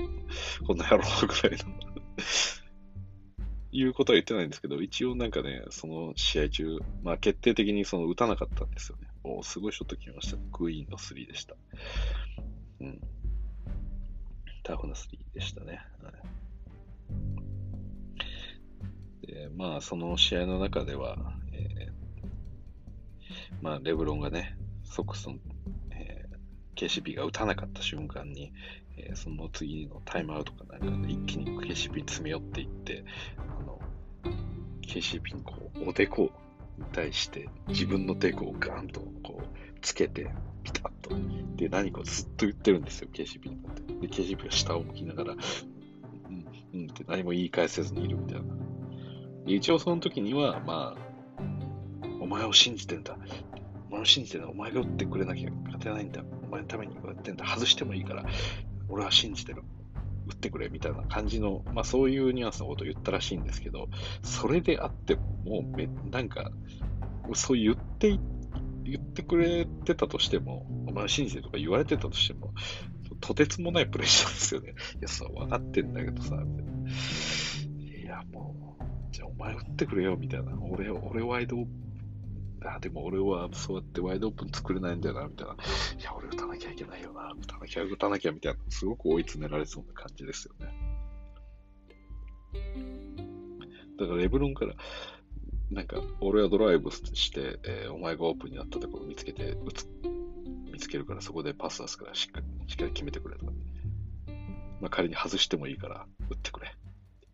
[0.66, 1.74] こんな野郎ぐらいの
[3.74, 9.08] いうことは言ってないんですけど、一応なんかね、その試合中、まあ決定的にその打たなかったんですよね。
[9.24, 10.42] おすごいショット決めましたね。
[10.52, 11.54] クイーンの3でした。
[12.80, 13.00] うん。
[14.64, 15.80] タフな3でしたね。
[16.02, 16.10] は
[19.22, 21.16] い、で、まあ、その試合の中では、
[21.52, 21.92] えー、
[23.60, 25.36] まあ、レブロンがね、ソックスの、
[25.90, 28.52] えー、KCP が打たなかった瞬間に、
[28.96, 33.04] えー、その次のタイムアウトかなんかで一気に KCP に詰め寄っていって、
[33.38, 33.80] あの、
[34.82, 36.30] KCP にこう、おでこ
[36.92, 40.30] 対して自分のデコをガンとこうつけて、
[40.62, 41.10] ピタッと。
[41.56, 44.06] で、何かずっと言ってるんですよ、KCP にって。
[44.06, 48.54] で、KCP が下を向きながら、うん、うんって何も言い返せずにいるみたいな。
[49.46, 51.12] 一応その時には、まあ、
[52.20, 53.16] お前を信じてんだ。
[53.90, 54.48] お前を信じてんだ。
[54.48, 56.22] お前が打ってくれなきゃ勝てないんだ。
[56.44, 57.44] お前のためにやってんだ。
[57.44, 58.24] 外してもいいから、
[58.88, 59.62] 俺は信じてる。
[60.26, 63.88] 打ってくれみたいな感じの、まあそういうニュアンスのことを言ったらしいんですけど、
[64.22, 66.50] それであっても、もうめ、なんか、
[67.34, 68.18] そう言って
[68.84, 72.52] 言ってくれてたとしても、お前信じてとか言われてたとしても、
[73.20, 74.74] とてつもないプレッシャーですよね。
[74.98, 76.42] いや、そう、分かってんだけどさ、いな。
[76.42, 80.52] いや、もう、じゃあお前打ってくれよ、みたいな。
[80.60, 81.56] 俺、俺ワイド
[82.68, 85.54] あ、でも俺はそうやってワイドオープン作れないんだよな、みたいな。
[85.54, 88.58] いや、俺打たなきゃいけないよな、打たなきゃ、打たなきゃ、みたいな。
[88.68, 90.72] すごく追い詰められそうな感じですよね。
[93.98, 94.74] だからレブロンから、
[95.70, 99.86] なんか、俺はドライブして、えー、お前がオープンになったところを見つけて、打つ、
[100.70, 103.52] 見つけるからそこでパス出すからしっかり、しっかり決めてくれとか。
[104.80, 106.74] まあ、仮に外してもいいから打ってくれ。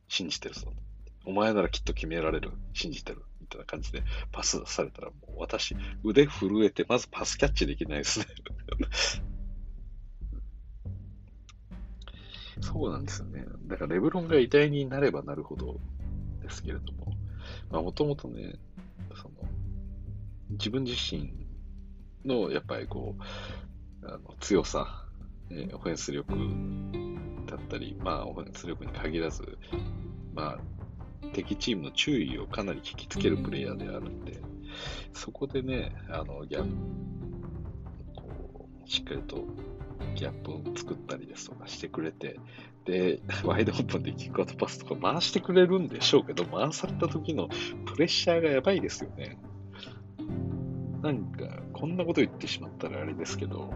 [0.08, 0.72] 信じてるぞ。
[1.24, 2.52] お前ならきっと決められる。
[2.74, 3.22] 信じてる。
[3.48, 8.26] みたいな感じでパスされたら、もう私、腕震えて、まずパスキャッチできないですね。
[12.60, 13.46] そうなんですよね。
[13.66, 15.80] だからレブロンが偉大になればなるほど
[16.42, 17.12] ですけれども、
[17.70, 18.56] まあもともとね、
[19.14, 19.48] その、
[20.50, 21.32] 自分自身
[22.24, 25.06] のやっぱりこう、あの強さ、
[25.50, 26.34] えー、オフェンス力
[27.46, 29.56] だったり、まあオフェンス力に限らず、
[30.34, 30.58] まあ
[31.32, 34.40] 敵チームの注意をかなり引きつけるプレイヤーであるんで、
[35.12, 36.64] そこでね、あの、ギャ
[38.14, 39.44] こう、しっかりと
[40.14, 42.38] ギャップを作ったりですとかしてくれて、
[42.84, 47.48] で、 ワイドオープンでキックアウトパスとか回してくれるんでしょうけど、回された時の
[47.86, 49.38] プレッシャーがやばいですよね。
[51.02, 53.72] なんか、こんなこと言ってしまったらあれですけど、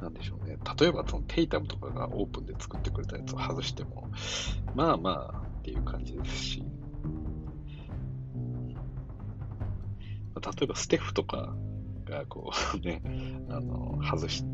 [0.00, 0.58] なんでしょうね。
[0.78, 4.10] 例えば、そのテイタムとかがオープンで作ってくれたやつを外しても、
[4.74, 6.62] まあまあっていう感じですし、
[10.34, 11.54] 例えばステフとか
[12.04, 13.02] がこうね、
[13.48, 14.44] あの、外し、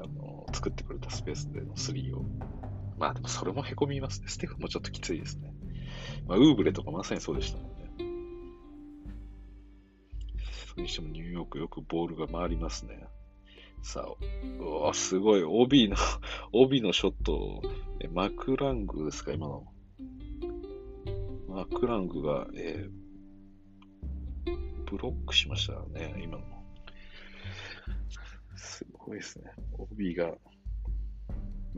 [0.00, 2.24] あの、作ってくれたスペースでの3を。
[2.98, 4.28] まあでもそれも凹みますね。
[4.28, 5.52] ステフもちょっときついですね。
[6.26, 7.78] まあ、ウーブレとかまさにそうでしたもんね。
[10.68, 13.06] それにしてもニューヨークよくボールが回りますね。
[13.82, 14.14] さあ、
[14.60, 15.42] うわ、すごい。
[15.42, 15.96] 帯の、
[16.52, 17.62] 帯のショット、
[18.00, 19.66] えマクラングですか、今の。
[21.48, 22.90] マクラングが、えー、
[24.90, 26.44] ブロックしましたね、今の。
[28.56, 29.50] すごいですね。
[29.78, 30.36] 帯が、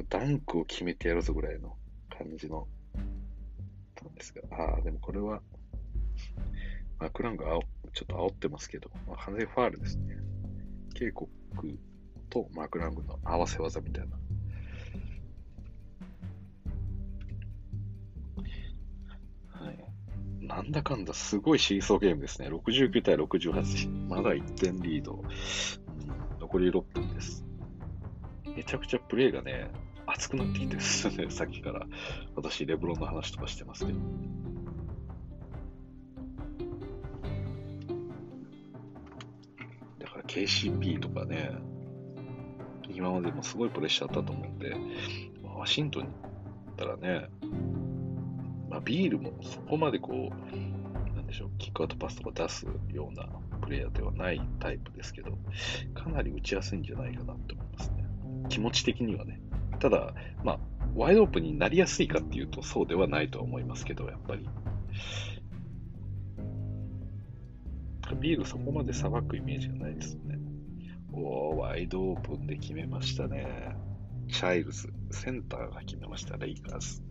[0.09, 1.77] ダンクを決めてやるぞぐらいの
[2.09, 2.67] 感じの、
[4.03, 5.43] なんですが、ああ、でもこれは、
[6.99, 7.63] マクラングあお
[7.93, 10.17] ちょっと煽ってますけど、まあ、完全ファールですね。
[10.95, 11.31] 警告
[12.31, 14.17] とマーク・ラングの合わせ技みたいな。
[19.53, 22.49] はい、なんだかんだすごいシーソーゲームですね。
[22.49, 24.09] 69対68。
[24.09, 25.23] まだ1点リード。
[26.41, 27.45] 残り6分です。
[28.57, 29.71] めちゃくちゃプレイがね、
[30.07, 31.29] 熱くなってきてるんですよね。
[31.31, 31.87] さっきから
[32.35, 33.99] 私、レブロンの話とかしてますけど。
[39.99, 41.53] だから KCP とかね、
[43.01, 44.77] 今までもすごいプレッシャーあったと思うんで、
[45.43, 47.31] まあワシントンに行ったらね、
[48.69, 53.27] まあ、ビールもそこまでこう、なんでしょう、キックアウトパスとか出すような
[53.63, 55.39] プレイヤーではないタイプですけど、
[55.95, 58.05] かなり打ちやすいんじゃないかなって思いますね。
[58.51, 59.41] 気持ち的にはね。
[59.79, 60.13] ただ、
[60.45, 60.59] まあ、
[60.95, 64.47] ワイドオープンになりやすいかっていうと、そうではないとは思いますけど、やっぱり。
[68.21, 70.30] ビールそこまでさばくイメージがないですね。
[71.13, 73.75] おワイドオープンで決めましたね。
[74.29, 77.03] チャイルズ、センターが決めました、レイカーズ。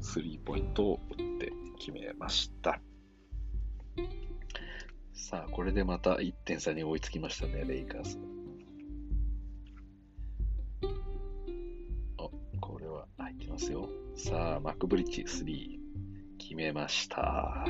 [0.00, 2.80] スリーポイントを打って決めました。
[5.12, 8.18] さあ、これでまた1点差に追いつきましたね、レイカーズ。
[12.18, 12.30] お、
[12.60, 13.88] これは入ってますよ。
[14.16, 15.78] さあ、マックブリッジ3
[16.38, 17.64] 決めました。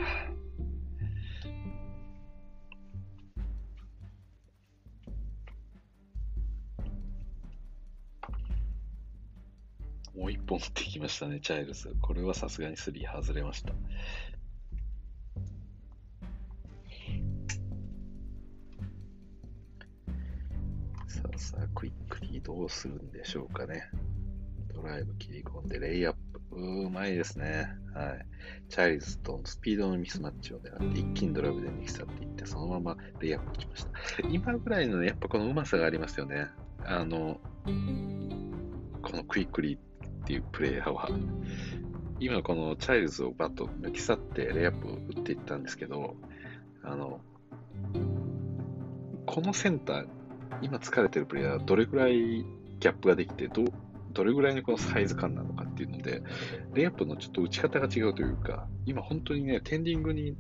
[10.16, 11.94] もう一本持ってきましたね、チャイルズ。
[12.01, 13.72] これはさすがに3外れました。
[21.06, 23.90] さあさあ、クイックリーどうするんでしょうかね。
[24.74, 26.40] ドライブ切り込んで、レイアップ。
[26.56, 27.68] うまいですね。
[27.93, 28.26] はい。
[28.70, 33.90] チャイルズとスピードのミスマッチを狙って、一気にドライブで抜き去っていって、そのままレイアップ打ちました。
[34.30, 36.47] 今ぐらいの、ね、やっぱこのうまさがありますよね。
[36.84, 37.38] あの、
[39.02, 39.78] このクイックリー
[40.27, 41.09] ていうプレイヤーは、
[42.19, 46.16] 今このチャイルズをバッと抜き去ってレイアップを打っていったんですけど、
[46.82, 47.20] あの、
[49.27, 50.07] このセンター、
[50.62, 53.65] 今疲れてるプレイヤーはどれぐらいギャップができて、ど
[54.12, 56.23] どれぐらいのこのサイズ感なのかっていうので、
[56.73, 60.35] レイアップのちょっと打ち方が違うというか、今本当にね、テンディング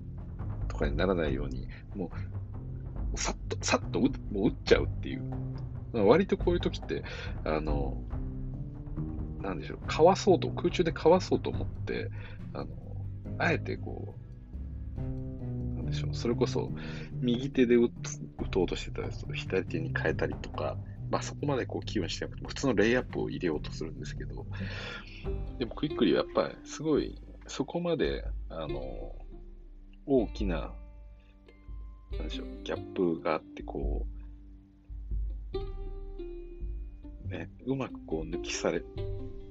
[0.68, 2.10] とかにならないように、も
[3.14, 5.22] う、さっと、さっともう打っちゃうっていう。
[5.92, 7.04] 割とこういう時って、
[7.44, 8.02] あの、
[9.46, 12.10] なんでしょう、かわそうと、空中でかわそうと思って、
[12.52, 12.68] あの、
[13.38, 14.16] あえてこ
[14.98, 16.72] う、なんでしょう、それこそ、
[17.20, 17.88] 右手で打
[18.50, 20.76] とうとしてたやつを左手に変えたりとか、
[21.10, 24.44] まあそこまでこう気分してなくても、普通のレイアップを入れようとするんですけど、
[25.60, 27.16] でもクイックリはやっぱりすごい、
[27.46, 28.80] そこまで、あの、
[30.06, 30.74] 大きな、
[32.18, 34.15] なんでしょう、ギャップがあって、こう、
[37.26, 38.82] ね、うまくこう抜きされ、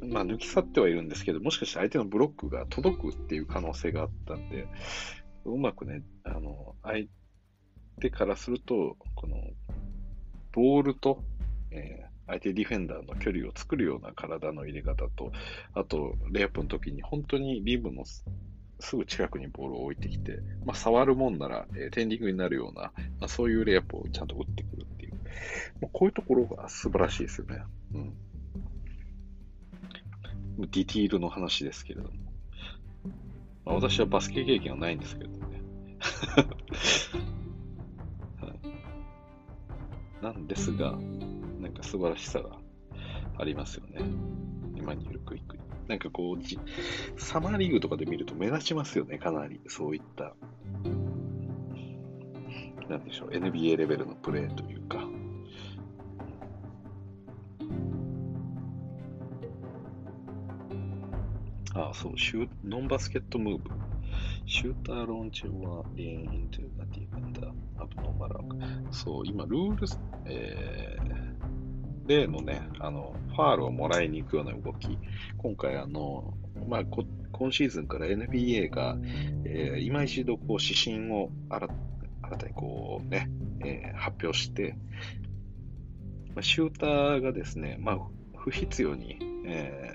[0.02, 4.68] まあ、抜き去ってはいるんですけど、もしかして相手のブロックが届くっていう可能性があったんで、
[5.46, 7.08] うまくね、あの、相
[8.02, 9.38] 手からすると、この、
[10.52, 11.24] ボールと、
[11.72, 15.32] えー、相手ディフェンダーの距離を作るような体の入れ方と、
[15.74, 18.04] あと、レイアップの時に本当にリムの
[18.80, 25.05] すぐ近くにボールを置いてきて、まあ、触るもんなら、えー、テンディングになるような、まあ、そういうレイアップをちゃんと打ってくるっていう、
[25.92, 27.64] こういうところが素晴らしいですよね。
[27.94, 28.14] うん
[30.58, 32.16] ディティールの話ですけれども。
[33.66, 35.38] まあ、私はバスケ経験はないんですけどね。
[38.40, 38.54] は
[40.22, 40.98] い、なんですが、
[41.60, 42.58] なんか素晴らしさが
[43.38, 44.02] ありますよね。
[44.76, 45.64] 今にいるクイックに。
[45.88, 49.60] なんかこう、サマーリーグとかで見ると目立ちますよね、かなり。
[49.68, 50.36] そういった、
[52.90, 55.05] なんでしょう、NBA レベルのプレーというか。
[61.76, 63.70] あそう、シュノンバスケットムーブ。
[64.46, 67.48] シューターローンチはレーンイントゥナティブンダ
[67.78, 69.88] アブノーマラーそう、今、ルール、
[70.26, 74.98] えー、例のね、あの、ファールをもらいに行くような動き。
[75.38, 76.34] 今回、あの、
[76.68, 77.04] まあ、こ
[77.34, 78.98] 今シーズンから NBA が、
[79.44, 81.68] えー、今一度こう指針を新
[82.22, 83.30] 新たにこうね、
[83.66, 84.78] えー、発表して、
[86.34, 88.00] まあ、シューターがですね、まあ、
[88.38, 89.95] 不必要に、え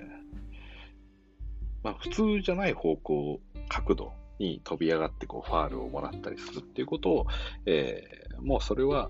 [1.83, 7.27] まあ、普通じゃない方向、角度に飛び上がってこうファールをもらったりするっていうことを、
[7.65, 9.09] えー、もうそれは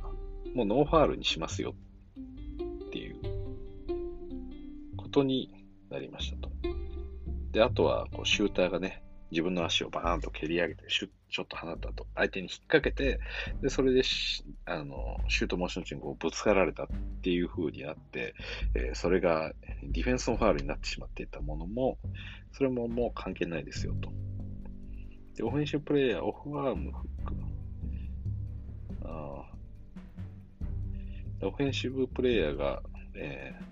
[0.54, 1.74] もうノーファールにしますよ
[2.86, 3.16] っていう
[4.98, 6.52] ことになりましたと。
[7.52, 13.20] で、あとはこうシューターがね、自分の足をバーンと蹴り上げてシュッショット放ったと、相手に引っ掛けて、
[13.62, 14.02] で、それで
[14.66, 16.88] あの、シュートモーション中にこうぶつかられたっ
[17.24, 18.36] ていう風になって、
[18.76, 19.54] えー、それが
[19.84, 21.98] ディフェンスのファールになってしまっていたものも、
[22.52, 24.12] それももう関係ないですよと。
[25.36, 27.36] で、オフェンシブプレイヤー、オフアームフック。
[29.06, 29.46] あ
[31.44, 32.84] オフェンシブプレイヤーが、
[33.16, 33.71] えー、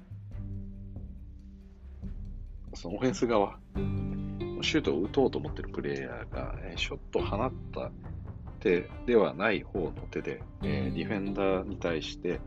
[2.79, 3.59] そのオフェンス側、
[4.61, 7.91] シュートを打とうと思ってるプレイヤーが、えショットを放った
[8.61, 12.39] 手ではない方の手で、え、ディフェンダーに対して、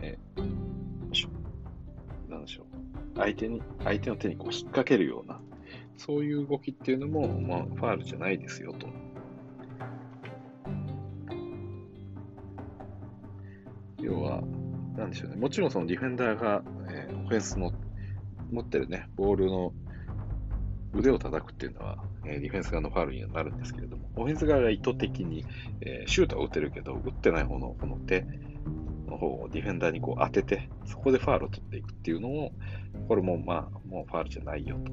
[0.00, 0.40] えー、
[2.30, 5.42] なんでしょう、相手に、相手の手にこう引っ掛けるような、
[5.98, 8.86] そういう動きっていうのも、まあ、ファールじゃないですよと。
[14.00, 14.40] 要は、
[14.96, 15.36] なんでしょうね。
[15.36, 17.74] もちろんそのディフェンダーが、えー、オフェンスの
[18.52, 19.72] 持ってるね、ボールの
[20.94, 25.44] 腕を叩くっていうのは、えー、ディフェンス側のファールにはなるんですけれども、オフェンス側が意図的に、
[25.80, 28.26] えー、シュートは打てるけど、打ってない方のこの手
[29.08, 32.52] の方をディフェンダーにこう当てて、そこでファールを取っていくっていうのも、
[33.08, 34.92] これもまあ、もうファールじゃないよと。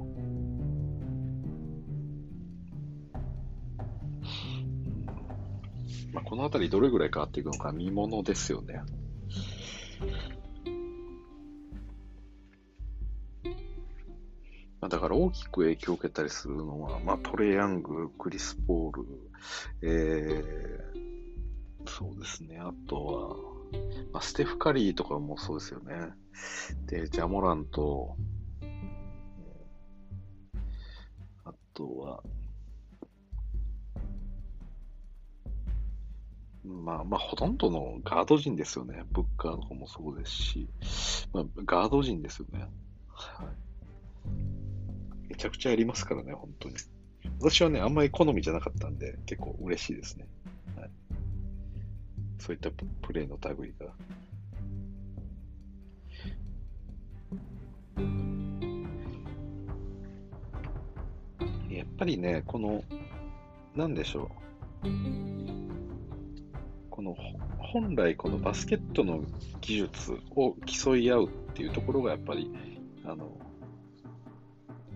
[6.13, 8.81] まあ、このあたりどれぐらい変わっていくのか見ものですよね。
[14.89, 19.05] だから大きく影響を受けたりするのは、まあ、トレイヤング、クリス・ポール、
[19.83, 23.35] えー、そうですね、あとは、
[24.11, 25.93] まあ、ステフ・カリーとかもそうですよね。
[26.87, 28.15] で、ジャモラント、
[31.45, 32.23] あとは、
[36.65, 39.03] まあまあ、ほとんどのガード陣ですよね。
[39.11, 40.69] ブッカーの方もそうですし、
[41.31, 42.67] まあ、ガード陣ですよね。
[43.07, 43.68] はい
[45.39, 46.75] ちゃくちゃやりますからね、本当に。
[47.39, 50.27] 私はね、あんまり好みじゃなかったんで、結構嬉しいですね。
[50.75, 50.89] はい、
[52.37, 52.69] そういった
[53.01, 53.85] プレイの類が。
[61.69, 62.83] やっぱりね、この、
[63.75, 64.29] なんでしょ
[64.83, 64.89] う。
[66.89, 67.15] この、
[67.59, 69.23] 本来このバスケットの
[69.61, 72.51] 技術を競い合うっていうところがやっぱり、
[73.05, 73.48] あの、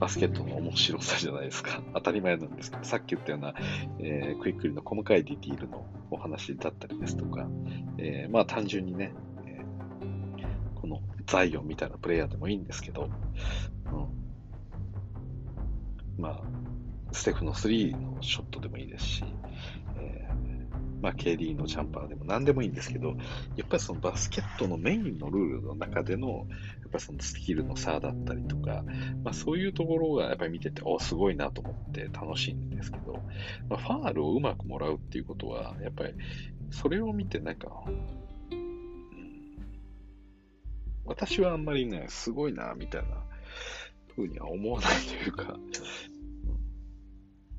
[0.04, 1.82] バスケットの面白さじゃないですか。
[1.94, 3.54] 当たり前なんですけど、さっき言ったような、
[4.00, 7.48] えー、クイックリの細かいディティールのお話だったりですとか、
[7.98, 9.14] えー、まあ単純にね、
[9.46, 13.10] えー、このザイオンみたいなプレイヤーでもいいんですけど、
[13.94, 13.96] う
[16.20, 16.42] ん、まあ、
[17.14, 19.24] ステフの3のショットでもいいですし、
[21.04, 23.10] まあ、KD のジャンパーでも何でもいいんですけど、
[23.58, 26.34] やっぱりそのバスケットのメインのルールの中での、や
[26.88, 28.86] っぱそのスキルの差だったりとか、
[29.22, 33.20] まあ、そういうところがやっぱり見てて、おすごいなと思って楽しいんですけど、
[33.70, 36.14] まあ、ファールをうまくもらうっていうことは、やっぱり
[36.72, 38.64] それを見てなんか、うん、
[41.04, 43.10] 私はあんまりね、すごいな、みたいな
[44.16, 45.60] 風には思わないというか、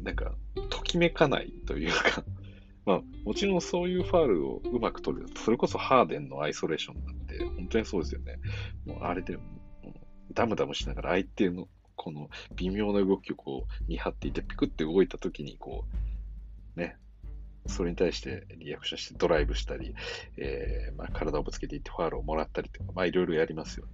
[0.01, 0.33] なんか、
[0.71, 2.25] ときめかないというか
[2.86, 5.27] まあ、もちろんそういうファールをうまく取る。
[5.36, 8.39] それこそハーデンのアイソレーションなんて、本当にそうですよね。
[8.85, 9.39] もうあれで、
[10.32, 15.85] ダムダムしながら相手のこの微妙な動きをこう見張っていて、ピクって動いた時にこ
[16.77, 16.97] う、ね、
[17.66, 19.94] それに対してリアクションしてドライブしたり、
[20.36, 23.93] えー、まあ、体をぶつけていってファールをもらったりとか、まあいろいろやりますよね。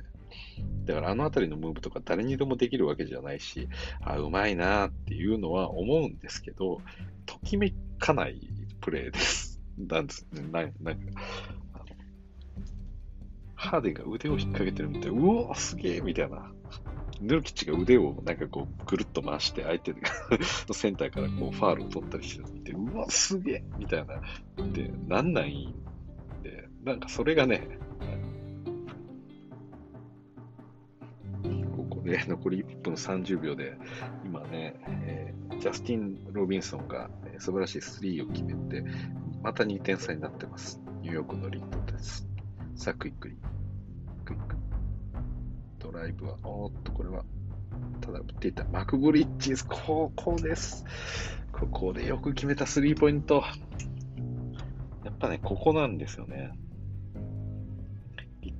[0.84, 3.68] だからあのあたりのムーブとか誰にでもできるわけじゃないし、
[4.00, 6.80] あ、うまいなっていうのは思うんですけど、
[7.26, 8.40] ときめかない
[8.80, 9.60] プレイです。
[9.78, 10.42] なんですね。
[10.50, 11.20] ななんか、
[13.54, 16.50] ハーデンが腕を引っ掛けてるみたいな、うおすげえみたいな。
[17.20, 19.98] ヌルキッチが腕をなんかこうぐるっと回して相手の
[20.72, 24.14] センターからこうファールを取ったりしてるの見て、うわ、すげえみたいな。
[24.72, 25.74] で、なんなんいい
[26.42, 27.78] で、なんかそれがね、
[31.76, 33.76] ここで、残り1分30秒で、
[34.24, 34.74] 今ね、
[35.04, 35.19] え、
[35.60, 38.82] ジャスティン・ロビンソンが、素晴らしいスリーを決めて、
[39.42, 40.80] また2点差になってます。
[41.02, 42.26] ニューヨークのリードです。
[42.74, 43.36] さあ、クイックリ。
[44.24, 44.56] クイック。
[45.78, 47.26] ドライブは、おっと、これは、
[48.00, 48.64] ただ打っていた。
[48.72, 50.86] マクブリッジズ、ここです。
[51.52, 53.44] ここでよく決めたスリーポイント。
[55.04, 56.52] やっぱね、ここなんですよね。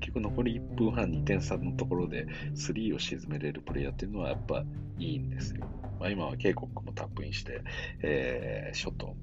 [0.00, 4.64] 結局残り1分半2点差のところで3を沈めれるプレイヤーっていうのはやっぱ
[4.98, 5.66] いいんですよ。
[6.00, 7.62] まあ、今は警告もタップインして、
[8.02, 9.14] えー、ショット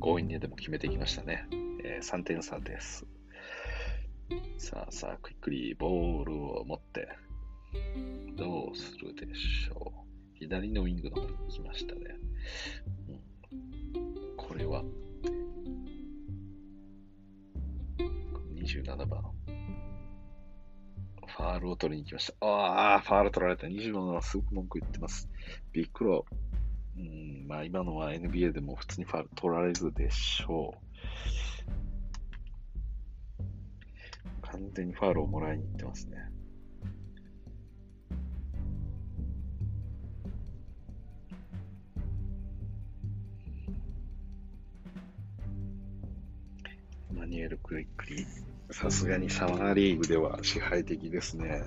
[0.00, 1.46] 強引にでも決めていきましたね。
[1.84, 3.06] えー、3点差です。
[4.56, 7.08] さあさあ、クイックリーボールを持って、
[8.36, 10.02] どうするでしょう。
[10.34, 12.00] 左のウィングの方に行きましたね。
[13.94, 14.82] うん、これは、
[18.54, 19.41] 27番。
[21.62, 22.46] ルを取りに行きました。
[22.46, 23.66] ああ、ファール取られた。
[23.66, 25.28] 27はすごく文句言ってます。
[25.72, 26.34] ビッグロー。
[26.98, 30.92] うん、まあ今のは NBA でも普通にファール取られるでしょう。
[34.42, 36.18] 完全にファールをもらいに行ってますね。
[47.14, 48.51] マニュエル・クイックリー。
[48.72, 51.62] さすがにサマーリーグでは支配的ですね。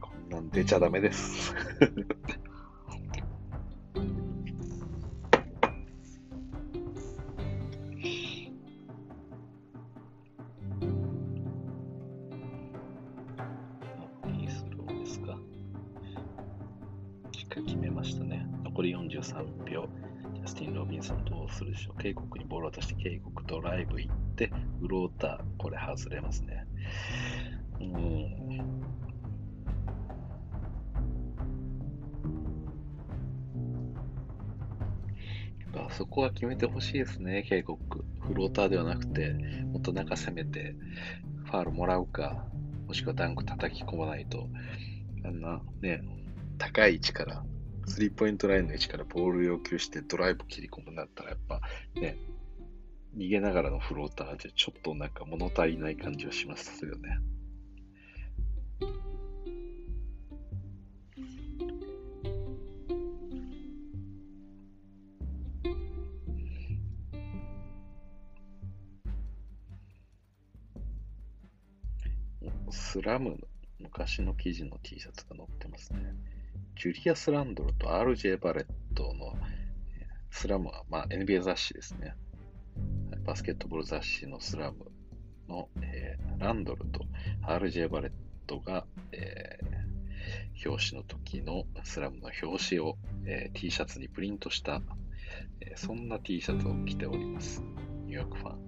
[0.00, 1.54] こんなん出ちゃダメです。
[24.80, 26.66] フローターこれ外れますね
[27.80, 28.86] うん
[35.78, 38.04] あそこは決めてほしいですね、警告。
[38.20, 39.34] フローターではなくて、
[39.72, 40.74] もっと中攻めて、
[41.44, 42.46] ファールもらうか、
[42.86, 44.48] もしくはダンク叩き込まないと、
[45.24, 46.02] あんなね、
[46.58, 47.44] 高い位置から
[47.86, 51.60] スリーポイントラインの位置からボール要求してドライブ切り込むんだったら、やっぱ
[52.00, 52.16] ね、
[53.16, 57.18] 逃げながらのフローターじゃちょっとなんか物足りない感じはしますよね。
[72.70, 73.36] スラムの
[73.78, 76.14] 昔の記事の T シャツが載ってますね。
[76.76, 79.34] ジュリアス・ランドルと RJ バレットの
[80.30, 82.14] スラムは、まあ、NBA 雑誌ですね。
[83.24, 84.90] バスケットボール雑誌のスラム
[85.48, 87.00] の、えー、ランドルと
[87.46, 88.12] RJ バレッ
[88.46, 92.96] トが、えー、表紙の時のスラムの表紙を、
[93.26, 94.80] えー、T シャツにプリントした、
[95.60, 97.62] えー、そんな T シャツを着ております。
[98.06, 98.66] ニューヨークファン。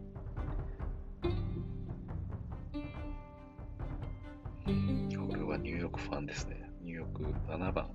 [5.28, 6.68] これはニューヨークファンですね。
[6.82, 7.90] 入浴7番、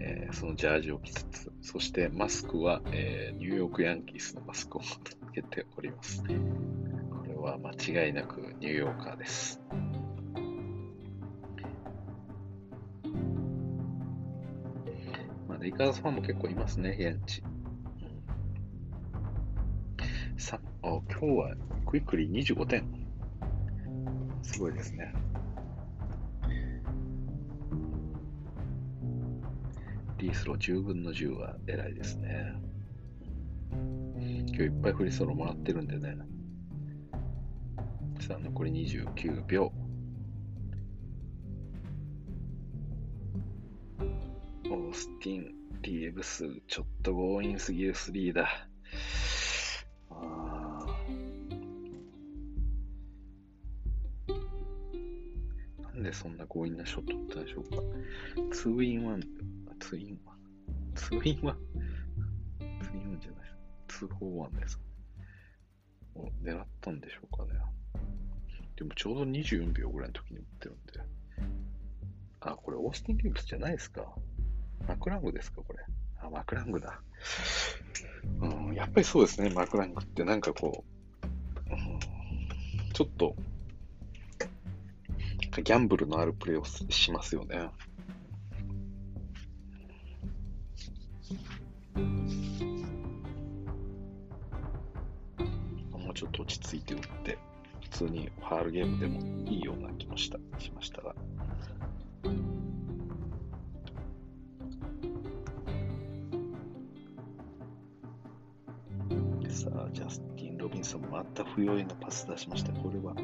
[0.00, 6.22] えー、そのジャージを着つつ、そしてマスクは、えー、ニューヨークヤンキースのマスクをつけております。
[6.22, 6.28] こ
[7.26, 9.60] れは間違いなくニューヨーカーです。
[15.48, 17.42] まあ、レイカーズファンも結構いますね、現地。
[20.32, 21.54] うん、さあ今日は
[21.86, 22.84] クイックリー25点。
[24.42, 25.14] すごいですね。
[30.18, 32.54] リースロー10分の10は偉いですね。
[34.38, 36.16] 今日いっぱいフリースロもらってるんでね。
[38.20, 39.72] さあ、残り29秒。
[44.00, 48.48] オースティン、リーブス、ちょっと強引すぎるスリーだ。
[50.10, 50.86] あ
[55.82, 57.76] なんでそんな強引なショット打ったんでしょうか。
[58.36, 59.22] 2イン1
[59.80, 60.38] ツインワン。
[60.94, 61.58] ツインワン？
[63.92, 64.84] 2ホーですか
[66.16, 66.32] ね。
[66.42, 67.60] 狙ったんでしょうかね。
[68.76, 71.00] でもちょうど24秒ぐらいの時に打ってるんで。
[72.40, 74.14] あ、これオースティン・リーブスじゃないですか。
[74.88, 75.78] マクラングですか、これ。
[76.20, 77.00] あ、マクラングだ。
[78.40, 80.84] うん、やっぱりそうですね、マクラングってなんかこ
[81.68, 82.00] う、うん、
[82.92, 83.36] ちょっと、
[85.62, 87.68] ギャンブルのあるプレーをしますよね。
[96.22, 97.38] ちょっと落ち着いて打って、
[97.82, 99.20] 普通にファールゲームでも
[99.50, 101.16] いいような気もしたしましたが。
[109.48, 112.72] さあ、ジャスティン・ロビンソン、また不要へのパス出しました。
[112.72, 113.14] これは、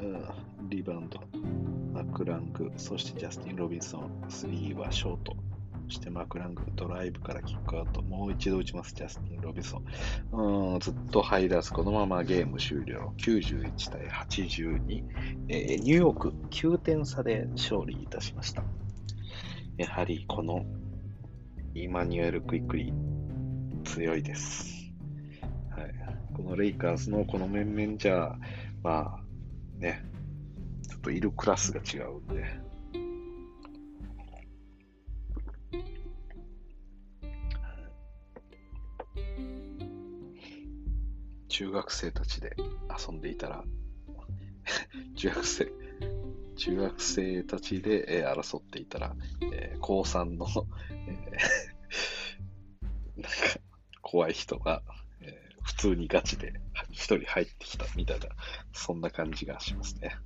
[0.00, 1.20] うん、リバウンド、
[1.92, 5.49] マクラング、そしてジャスティン・ロビンソン、3はショート。
[5.90, 8.00] そしてマクラング、ドライブからキックアウト。
[8.00, 9.82] もう一度打ちます、ジャスティン・ロビソ
[10.32, 10.72] ン。
[10.72, 13.12] うん、ずっと入らず、このままゲーム終了。
[13.18, 15.02] 91対82。
[15.48, 18.62] えー、ニューヨーク9点差で勝利いたしました。
[19.78, 20.64] やはりこの
[21.74, 22.92] イマニュエル・クイックリ
[23.84, 24.92] 強いです。
[25.70, 25.94] はい、
[26.36, 28.36] このレイカーズのこの面々じゃ、
[28.84, 30.04] まあね、
[30.88, 32.69] ちょっといるクラスが違うんで、
[41.60, 42.56] 中学生たちで
[42.88, 43.62] 遊んでいたら、
[45.14, 45.70] 中学生、
[46.56, 49.14] 中学生たちで、え、争っていたら、
[49.52, 50.46] えー、高3の、
[50.90, 53.38] えー、 なんか
[54.00, 54.82] 怖い人が、
[55.20, 56.54] えー、普通にガチで
[56.92, 58.30] 一人入ってきたみたいな、
[58.72, 60.16] そんな感じがしますね。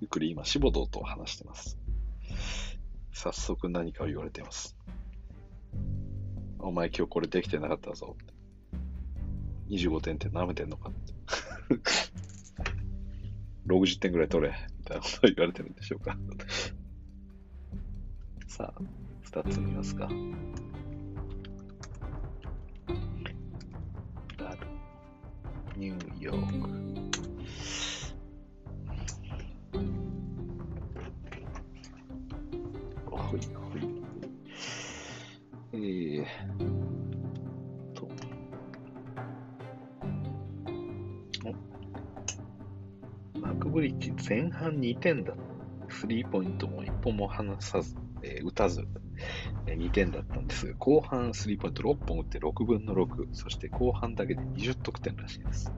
[0.00, 1.78] ゆっくり今、志ボ堂と話してます。
[3.12, 4.78] 早速何かを言われています。
[6.58, 8.16] お前今日これできてなかったぞ。
[9.70, 10.90] 25点って舐めてんのか。
[13.66, 16.18] 60点ぐらい取れ、みたいなこと言われてるんでしょうか。
[18.48, 18.82] さあ、
[19.24, 20.08] 2つ見ますか。
[25.80, 26.68] ニューヨーク。
[33.10, 33.80] ほいほい。
[35.72, 36.69] えー
[43.70, 45.34] ブリッジ前半2点だ。
[45.88, 48.86] スリーポイントも1本も離さず、えー、打たず、
[49.66, 55.72] えー、2点だったんですが、後半スリーポイント6本打って6分の6、そして後半だけで20得点らしいです。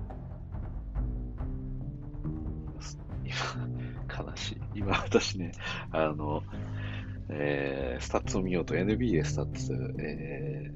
[3.24, 4.56] 今、悲しい。
[4.74, 5.52] 今私ね、
[5.90, 6.43] あの、
[7.28, 10.70] えー、スタッツを見ようと NBA スタッツ、え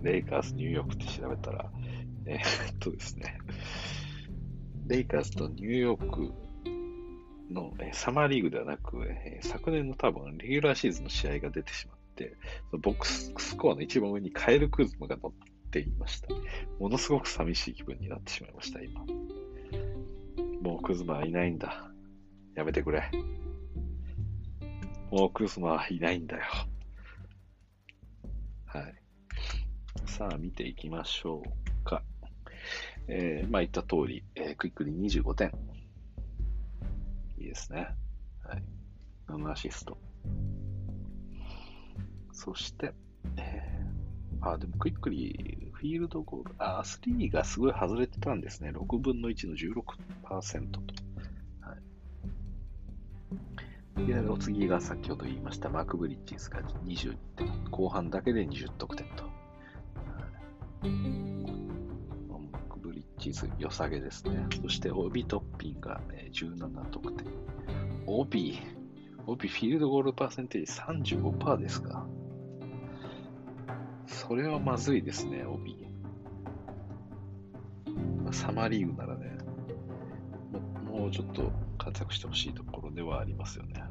[0.00, 1.70] ー、レイカーズニューヨークって調べたら、
[2.26, 3.38] えー、っとですね、
[4.90, 6.32] レイカーズとニューヨーク
[7.48, 12.34] の、えサマーリーグではなく、え昨年の多分レギュラーシーズンの試合が出てしまって、
[12.72, 16.28] ボックススコアの一番上にカエル・クズマが乗っていました。
[16.80, 19.06] ものすごく寂しい気分になってしまいました、今。
[20.60, 21.88] もうクズマはいないんだ。
[22.56, 23.08] やめてくれ。
[25.12, 26.42] もうクズマはいないんだよ。
[28.66, 28.94] はい。
[30.06, 31.69] さあ、見ていきましょう。
[33.12, 35.52] えー、まあ言った通り、えー、クイックリ25点。
[37.38, 37.88] いいですね。
[38.44, 38.62] はい。
[39.28, 39.98] 7アシスト。
[42.32, 42.94] そして、
[43.36, 48.70] えー、あ、でもクイックリフィールドゴール、あ、3がすごい外れてたんですね。
[48.70, 50.80] 6分の1の16%と。
[51.60, 51.76] は
[53.98, 54.06] い。
[54.06, 57.64] で、お次が先ほど言いましたマークブリッジスが22点。
[57.72, 59.24] 後半だけで20得点と。
[59.24, 59.30] は
[60.84, 61.19] い
[63.20, 64.46] チーズ良さげですね。
[64.62, 67.26] そして帯トッピンが、ね、17得点。
[68.06, 68.58] 帯、
[69.26, 70.72] 帯フィールドゴールパーセンテージ
[71.12, 72.06] 35%ですか。
[74.06, 75.86] それはまずいですね、帯。
[78.32, 79.36] サマリーグならね、
[80.88, 83.84] もうちょっと活躍してほしいところではありますよね。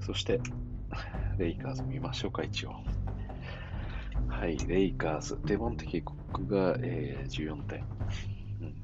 [0.00, 0.40] そして、
[1.38, 2.74] レイカーズ見ましょうか、一応。
[4.40, 5.38] はい、レイカーズ。
[5.44, 7.84] デボンテキコックが、えー、14点、
[8.62, 8.74] うん。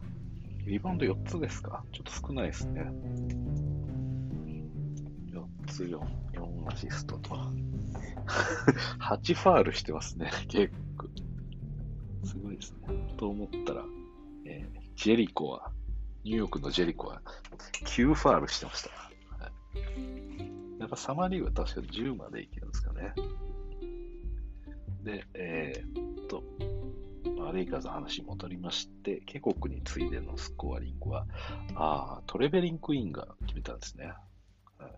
[0.66, 1.82] リバウンド4つですか？
[1.92, 2.82] ちょっと少ないですね。
[5.32, 5.98] 4つ4、
[6.34, 7.36] 4アシストと。
[9.00, 11.08] 8ファールしてますね、結構。
[12.26, 13.14] すごいですね。
[13.16, 13.82] と思ったら、
[14.44, 15.72] えー、ジェリコは、
[16.22, 17.22] ニューヨークのジェリコは
[17.86, 18.90] 9ファールしてました。
[19.42, 23.14] はい、やっぱサマーリーグは確か10までいけるんですかね。
[25.06, 26.42] で、えー、っと、
[27.38, 31.26] まあ、レイカーズの話に戻りまして、ケコクに次いでのスコアリングは、
[31.76, 34.12] あトレベリンクイーンが決めたんですね。
[34.78, 34.90] はい、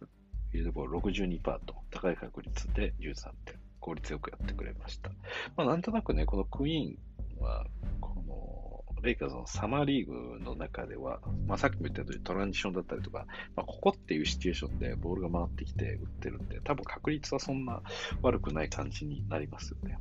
[0.00, 3.60] フィールドボール62%と高い確率で13点。
[3.80, 5.10] 効率よくやってくれました。
[5.56, 7.66] まあ、なんとなくね、このクイーンは、
[8.00, 8.69] この、
[9.02, 17.82] レイカーズのサマーリーグの中では、まあ、さっきも言った通りトランジションだったりとか、まあ、ここっていうシチュエーションでボールが回ってきて打ってるんで、多分確率はそんな
[18.22, 19.98] 悪くない感じになりますよね。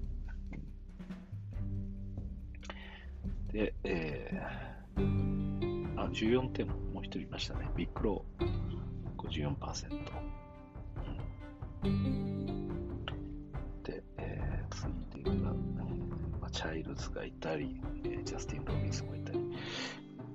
[3.52, 7.70] で、えー、あ、14点ももう一人いましたね。
[7.76, 8.60] ビッグロー、
[9.18, 9.90] 54%。
[13.84, 14.84] で、えー、つ
[15.18, 15.54] いでが、
[16.50, 19.40] あ、チャイルズがいたり、えー、ジャスティン・ロビンスもいたり、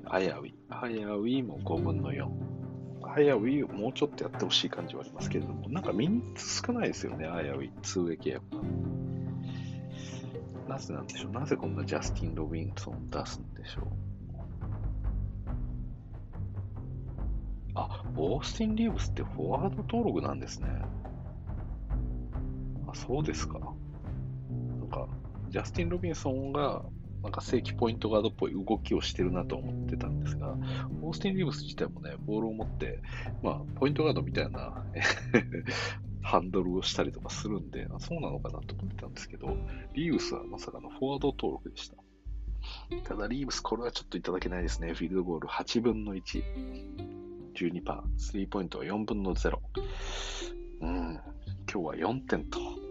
[0.07, 2.28] アヤウィ、アヤウィも5分の4。
[3.07, 8.62] アヤウィをもうちょっとやってほしい感じはありますけれども、なんかミニッツ少ないですよね、アヤウィ、通ウ契約が。
[10.69, 11.32] なぜなんでしょう？
[11.32, 13.85] なぜこんなジャスティン・ロビンソン出すんでしょう？
[17.74, 20.69] あ、オースティン・リーブスってフォワード登録なんですね。
[22.89, 23.59] あ、そうですか。
[23.59, 25.07] なんか、
[25.55, 26.82] ジャスティン・ロビンソンが、
[27.22, 30.56] なんか正規ポイントガードっぽい動きをしてるなと思ってたんですが、
[31.01, 33.01] オースティン・リーブス自体もね、ボールを持って、
[33.40, 34.85] まあ、ポイントガードみたいな
[36.22, 39.56] ハンドルをしたりとかするんで、そうなのかなと思ってたんですけど、
[39.93, 41.97] リーブスはまさかのフォワード登録でした。
[43.05, 44.93] ただ、リーブス、これはちょっといただけないですね。
[44.93, 46.43] フィールドゴール8分の1。
[47.55, 48.02] 12%。
[48.16, 49.60] スリーポイントは4分の0。
[50.81, 51.20] うん。
[51.72, 52.84] 今日は4点と。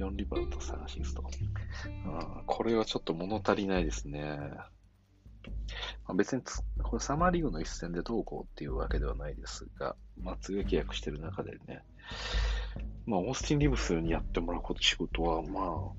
[0.00, 1.22] 4リバウンド3アシスト。
[2.06, 4.38] あこれはちょっと物足りないですね。
[6.06, 6.42] まあ、別に
[6.82, 11.82] これサマーリーグの一戦でどうこうっていうわけではないですが、まあ、次契約してる中でね、
[13.06, 15.92] まあ、オースティン・リブスにやってもらうこと仕事は、ま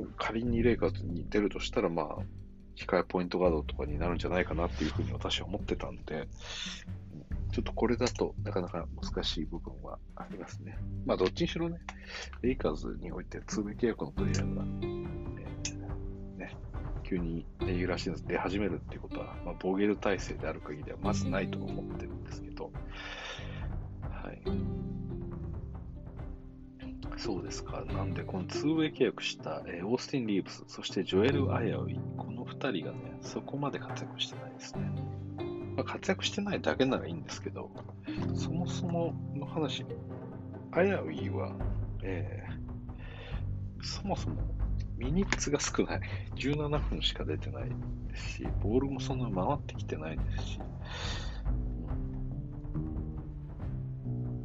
[0.00, 2.16] あ、仮にレイカーズに出るとしたら、まあ、
[2.76, 6.28] 控えポイントガードとかになるんじゃないかなっていうふうに私は思ってたんで、
[7.58, 10.78] ちょっとこれだとなかなか難しい部分はありますね。
[11.04, 11.80] まあ、どっちにしろね、
[12.40, 16.56] レイカーズにおいて通名契約のプレイヤーが、ね、
[17.02, 22.70] 急にレギュラーシーズン出始めるっていうことは、まあ、ボーゲル体制である限りではまずないと思ってるんですけど、
[24.02, 24.40] はい。
[27.16, 27.84] そうですか。
[27.86, 34.92] なんで、この 2way 契約した、えー、オースティン・リーブス、そしてジョエル・アヤウイ、この2人がね、そこまで活躍してないですね。
[35.78, 37.70] まあ、活躍してないだけならいいんですけど、
[38.34, 39.86] そもそもの話、
[40.72, 41.54] アヤウィは、
[42.02, 44.42] えー、そもそも
[44.96, 46.00] ミニッツが少ない。
[46.34, 47.68] 17分しか出てない
[48.08, 50.60] ですし、ボールもそんな回ってきてないですし、
[52.74, 52.78] う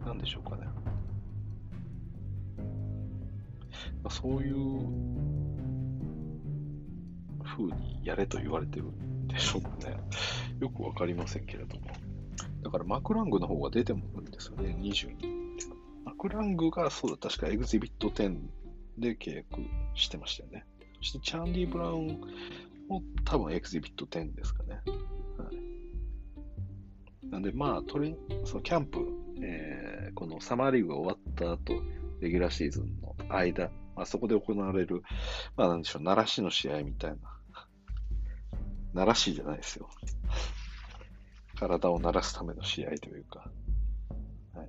[0.03, 0.67] ん、なんでしょうかね。
[4.03, 4.55] まあ、そういう
[7.43, 9.97] 風にやれと言われてるんでしょうかね。
[10.63, 11.87] よくわかりませんけれども。
[12.63, 15.27] だからマクラングの方が出てもるんですよね、22って。
[16.05, 18.39] マクラングがそうだ、確かエグゼビット10
[18.97, 19.47] で契約
[19.93, 20.65] してましたよね。
[20.99, 22.21] そしてチャンディ・ブラウン
[22.87, 24.75] も多分エグゼビット10ですかね。
[25.37, 25.49] は
[27.23, 28.15] い、なんでまあ、トレ
[28.45, 28.99] そのキャンプ、
[29.41, 31.73] えー、このサマーリーグが終わった後、
[32.21, 35.03] レギュラーシーズンの間、まあ、そこで行われる、
[35.57, 37.17] まあなんでしょう、奈良市の試合みたいな。
[38.93, 39.89] 奈良市じゃないですよ。
[41.55, 43.49] 体を慣らすための試合というか、
[44.53, 44.63] は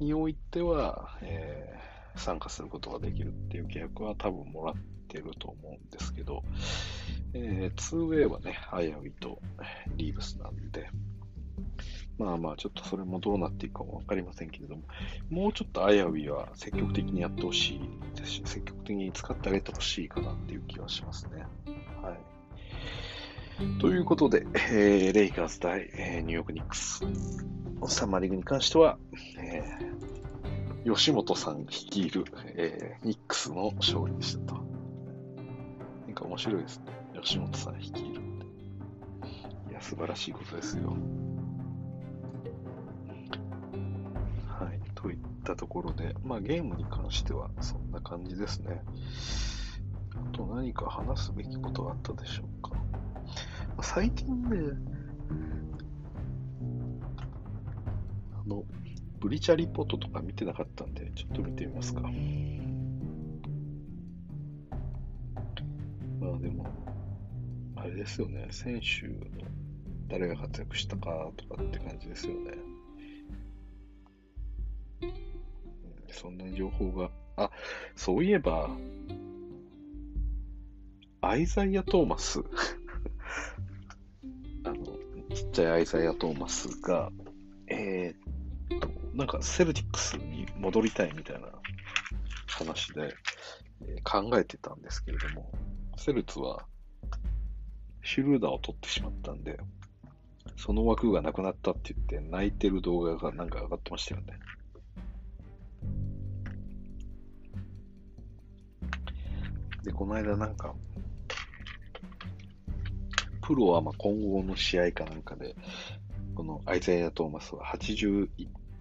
[0.00, 4.74] い、においては、えー、参加することができるっていう契約は多分もらっ
[5.08, 6.42] てると思うんですけど、
[7.34, 9.40] えー、2way はね、アヤウィと
[9.96, 10.88] リーブスなんで、
[12.18, 14.82] まあまあ、ちょっとそれもどうなっていくかもわかりませんけれども、
[15.30, 17.80] もうちょっとアヤウィは積極的にやってほしい
[18.16, 21.44] ですし、積極的に使ってあげてほしいかなっていう気はしますね。
[22.02, 22.31] はい。
[23.80, 27.04] ということで、えー、レイカーズ対、えー、ニューヨークニックス。
[27.88, 28.98] サマーリーグに関しては、
[29.38, 32.24] えー、吉本さん率いる、
[32.56, 34.54] えー、ニックスの勝利でしたと。
[36.06, 36.84] なんか面白いですね。
[37.22, 38.20] 吉本さん率いるって。
[39.70, 40.96] いや、素晴らしいことですよ。
[44.48, 44.80] はい。
[44.94, 48.82] といったところで、まあゲームに関してはそんな感じですね。
[50.32, 52.72] と何か話すべきことはあったでしょうか。
[53.82, 54.58] 最近ね、
[58.34, 58.64] あの、
[59.20, 62.02] ブリチャリポートとか見てなかったんで、ちょっと見てみますか。
[62.02, 62.08] ま
[66.28, 66.66] あでも、
[67.76, 69.14] あれですよね、選手の
[70.08, 72.52] 誰が活躍したかとかって感じですよね。
[76.08, 77.10] そんなに情報が。
[77.36, 77.50] あ、
[77.96, 78.70] そういえば、
[81.24, 82.40] アイザイア・トーマス
[84.64, 84.76] あの
[85.32, 87.12] ちっちゃいアイザイア・トーマスが、
[87.68, 91.48] えー、っと、なんかセルティックスに戻りたいみたいな
[92.48, 93.14] 話で、
[93.82, 95.52] えー、考えてたんですけれども、
[95.96, 96.66] セルツは
[98.02, 99.60] シュルーダーを取ってしまったんで、
[100.56, 104.40] その枠がなくなったって言って泣いてる動画がなんか上がってましたよね。
[109.84, 110.74] で、この間なんか、
[113.42, 115.54] プロはまあ今後の試合かなんかで、
[116.34, 118.28] このアイザイア・トーマスは80、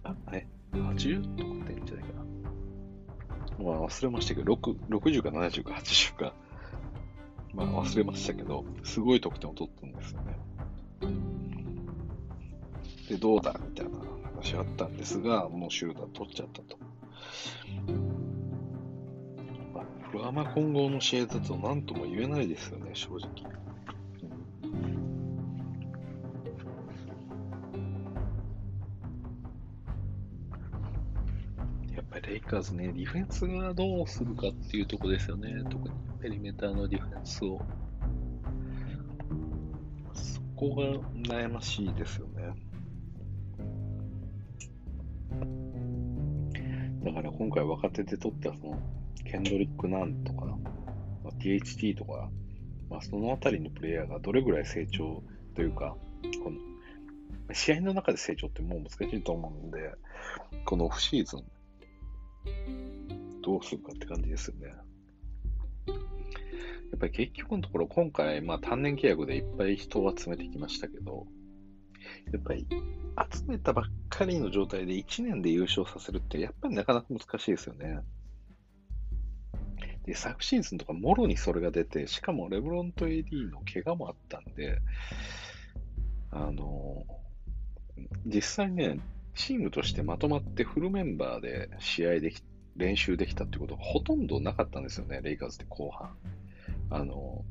[0.04, 2.22] あ、え ?80 とかってんじゃないかな。
[3.64, 6.34] まあ忘れましたけど、6 60か70か80か。
[7.54, 10.38] まあ忘れましたけど、すごい得点を取ったんですよね。
[13.10, 13.92] で、どうだみたいな
[14.36, 16.78] 話あったんですが、もうシュルダー取っちゃったと。
[19.74, 23.62] まあ、プロアマ混合の試合だと何とも言えないですよね、正直。
[32.52, 35.64] カーズね、ディフェンスがどうするかっていうとこですよね。
[35.70, 37.62] 特にペリメーターのディフェンスを。
[40.14, 40.84] そこが
[41.34, 42.54] 悩ましいですよね。
[47.06, 48.80] だから今回若手で取ったその、
[49.24, 50.58] ケンドリック・ナンとか、
[51.40, 52.30] THT とか、
[52.90, 55.24] まあ、そのあたりのプレイヤーがどれぐらい成長
[55.56, 55.96] というか、
[56.44, 56.58] この
[57.54, 59.94] 試合の中で成長ってもう難しいと思うんで、
[60.66, 61.44] このオフシーズン、
[63.42, 64.68] どうするかって感じですよね。
[65.88, 71.26] やっぱり結局のところ、今回、まあ単年契約でいっぱい人を集めてきましたけど、
[72.32, 72.68] やっぱり
[73.32, 78.02] 集めたばっかりの状態で1年で優勝させるって、やっぱりなかなか難しいですよね。
[80.06, 84.80] で、昨シーズンとかもろにそれが出て、しかもレブロンと AD の怪我もあったんで、
[86.32, 87.06] あの、
[88.26, 89.00] 実際ね、
[89.36, 92.44] チームとしてまとまってフルメンバーで試合でき、
[92.76, 96.16] 練習できたってことがほとんどなかったんですよね、レイカーズって後半。
[96.90, 97.44] あの、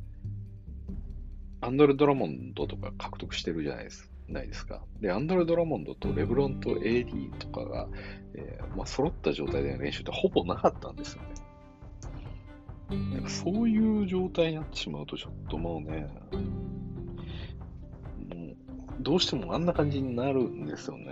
[1.60, 4.82] アンドレ・ドラモンドとか獲得してるじゃないですないですか。
[5.00, 7.88] で、アンドレ・ドラモンドとレブロンと AD とかが、
[8.34, 11.28] えー、まあ、揃った状態での練習ってほぼなかったんですよね。
[13.14, 16.08] なんかそういう状態になってしまうと、ちょっともうね、
[18.34, 18.56] もう
[19.00, 21.06] どうしてもあんな感じになるんですよね。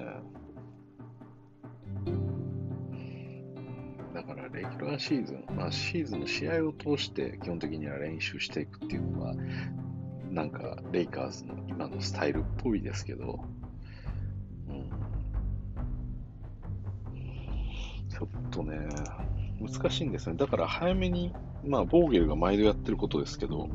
[4.29, 9.35] から、レギュラーシーズン、まあ、シーズンの試合を通して基本的には練習していくっていうのは、
[10.31, 13.41] なんか、レイカーズの今のスタイルっぽいですけど、
[14.69, 14.91] うん、
[18.11, 18.79] ちょっとね、
[19.61, 20.37] 難しいんですね。
[20.37, 21.33] だから早めに、
[21.65, 23.69] まあ、ボーゲルが毎度やってることですけど、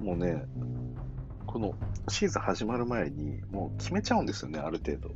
[0.00, 0.44] もうね、
[1.46, 1.74] この
[2.08, 5.14] シーズン始まる前に、もう決めちゃうんですよね、ある程度。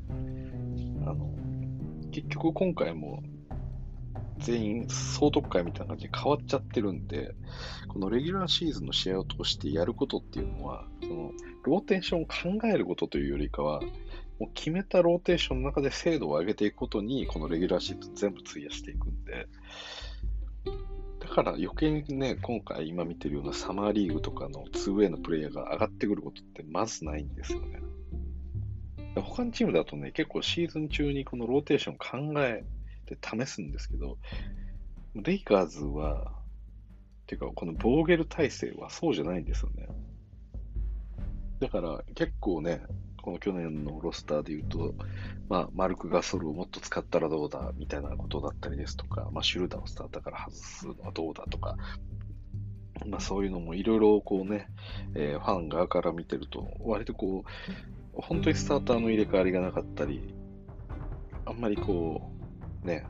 [1.05, 1.31] あの、
[2.11, 3.23] 結局今回も
[4.39, 7.35] 全員総取っ替えみたいな感じで変わっちゃってるんで、
[7.89, 11.33] このレギュラーシーズンの試合を通してやることっていうのは、その
[11.65, 13.81] ローテーションを考えることというよりかは、
[14.39, 19.49] もう決めたローテーションの中で精度を上げていくことに、このレギュラーシーズン全部費やしていくんで、
[21.21, 27.81] だから余計にね、今回今見てるようなサマーリーグとかの 2way のプレイヤーが上がってくることってまずないんですよね。
[29.17, 32.65] 他のチームだとね、結構シーズン中にこのローテーション考え
[33.09, 34.19] て試すんですけど、
[35.15, 36.33] レイカーズは、
[37.23, 39.89] っていうかこのボーゲル体制はそうじゃないんですよね。
[41.61, 42.83] だから結構ね、
[43.23, 44.95] この去年のロスターで言うと、
[45.49, 51.77] まあ、マルク・ガソルをもっと使ったらどうだみたいなことだったりですとか、まあ、シュルーダーをスターターから外すのはどうだとか、
[53.07, 54.69] まあ、そういうのもいろいろこうね、
[55.15, 60.35] えー、ファン側から見てると、割とこう、本当にスターターの入れ替わりがなかったり、
[61.45, 62.38] あんまりこう、
[62.83, 63.07] ね、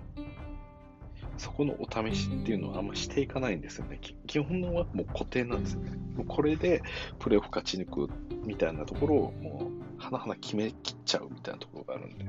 [1.37, 4.01] そこのお試しっていうのはあんましていかないんですよね。
[4.27, 5.91] 基本のはもう固定なんですよね。
[6.17, 6.83] もうこれで
[7.19, 8.11] プレーオフ勝ち抜く
[8.45, 12.25] みたいなところをもう、はなはな決めきっちゃうみたいなところがあるんで。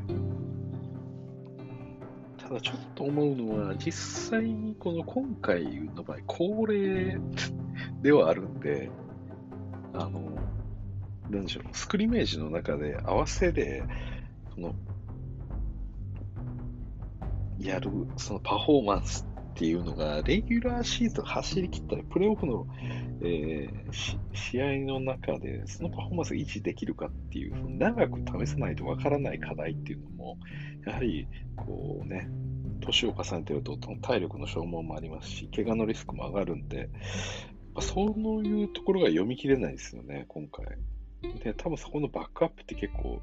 [2.37, 7.19] ただちょっと思うのは、実際にこの今回の場合、恒例
[8.01, 8.89] ではあるんで、
[9.93, 10.21] あの、
[11.29, 13.83] なんでしょう、スクリメージの中で合わせで、
[14.55, 14.75] その
[17.59, 22.65] やるそのパフォーマンスっていうのが、レギュラーシーズン走り切ったり、プレーオフの、
[23.21, 23.93] えー、
[24.33, 30.37] 試合の中で、そのパフォーマンスが維持できるかっていう、長く試さないとわからない課題っていうのも、
[30.85, 31.27] やはり、
[31.57, 32.29] こうね、
[32.79, 36.89] 年を重ねてると体力の消耗もありますし、怪我のリスクも上がるんで、
[37.81, 40.65] そういうところが読み切れないですよね、今回。
[41.43, 43.21] で、多分そこのバックアップって結構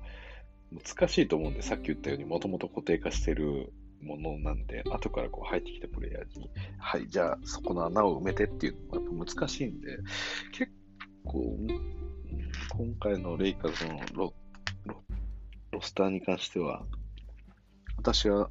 [0.71, 3.73] 難しいと思うんで、さっき言ったようにもともと固定化してる
[4.03, 9.99] ものなんで、後からこう入ってきたプレイヤーに、はい、じゃあそこの穴を埋めてっていうのはやっぱ難しいんで、
[10.53, 10.73] 結
[11.25, 11.57] 構、
[12.71, 14.35] 今回のレイカーズのロ
[14.85, 15.03] ロ
[15.73, 16.85] ロスターに関しては、
[17.97, 18.51] 私は、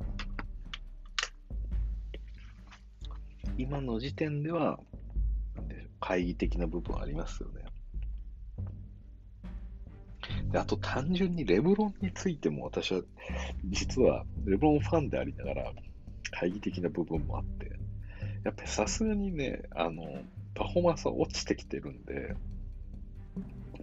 [3.58, 4.80] 今の時点では、
[5.56, 7.65] なんで懐疑的な部分ありますよね。
[10.57, 13.02] あと単純にレブロンについても私は
[13.65, 15.73] 実はレブロンファンでありながら
[16.32, 17.72] 懐疑的な部分もあって、
[18.44, 20.03] やっぱりさすがにね、あの、
[20.53, 22.36] パフォーマンスは落ちてきてるんで、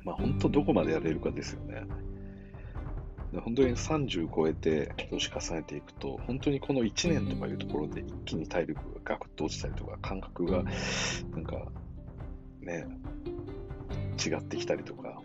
[0.04, 1.82] まあ本当どこまでやれるかですよね。
[3.44, 10.62] 本当に30超えて年重ねていくと、本当にこの1年とかいうところで一気に体力がガクッと落ちたりとか、感覚が
[11.32, 11.56] なんか
[12.60, 12.86] ね、
[14.24, 15.22] 違ってきたりとか、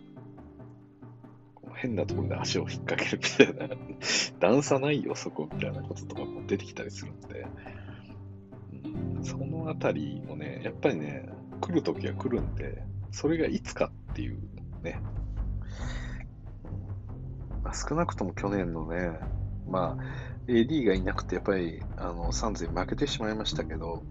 [1.78, 3.74] 変なところで足を引っ掛けるみたいな、
[4.40, 7.46] 段差ないよ、そこみたいなこととかも出てきたりするんで、
[9.22, 11.28] そのあたりもね、やっぱりね、
[11.60, 12.82] 来るときは来るんで、
[13.12, 14.38] それがいつかっていう
[14.82, 15.00] ね、
[17.62, 19.12] まあ、少なくとも去年のね、
[19.68, 20.04] まあ、
[20.48, 24.02] AD がいなくて、やっぱりあのサンズに負けてしまいましたけど、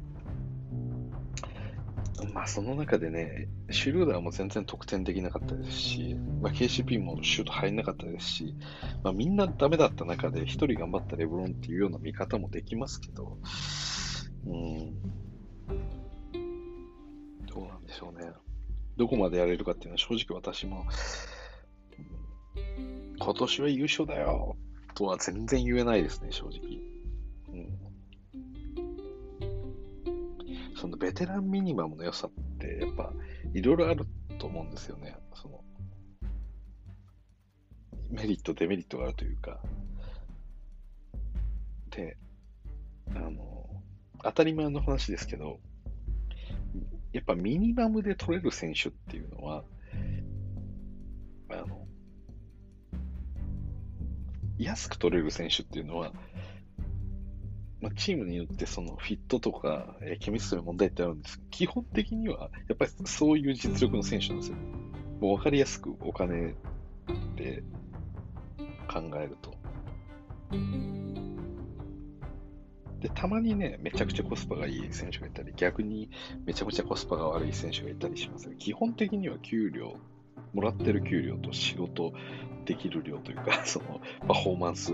[2.26, 8.56] まあ、その中でね、シュルーダーも全然得点できなかったですし、まあ、KCP もシュート入んなかったですし、
[9.03, 13.38] まあ、みんなダメだった中で1人頑張ったレブロンっていうような見方もできますけど、
[14.48, 15.02] うん、
[17.45, 18.31] どうなんでしょうね。
[18.98, 20.85] どこまでやれるかっていうのは正直私も、
[23.19, 24.56] 今年は優勝だよ
[24.95, 26.86] とは全然言えないですね、正直。
[30.78, 33.12] そのベテランミニマムの良さって、やっぱ
[33.54, 34.06] いろいろある
[34.38, 35.16] と思うんですよね。
[35.34, 35.64] その
[38.12, 39.60] メリット、デメリットがあるというか。
[41.90, 42.16] で、
[43.16, 43.68] あの、
[44.24, 45.60] 当たり前の話ですけど、
[47.12, 49.64] やっぱミニマムで取れる選手っていうのは、
[51.49, 51.88] あの、
[54.60, 56.14] 安く取れる選手っていうのは、
[57.82, 64.58] まあ、チームによってそのフィットとか、えー、ケミストリー問題ってあるんですけど、基本的にはやっぱりそういう実力の選手なんですよ。
[65.22, 66.56] もう分かりやすくお金
[67.36, 67.64] で
[68.88, 69.58] 考えると。
[72.99, 76.10] で、たまにね、めちゃくちゃコスパがいい選手がいたり、逆に
[76.45, 79.98] めちゃくちゃコスパが悪い選手がいたりします基本的には給料、
[80.54, 82.14] もらってる給料と仕事
[82.66, 84.94] できる量というか、 そのパフォーマンス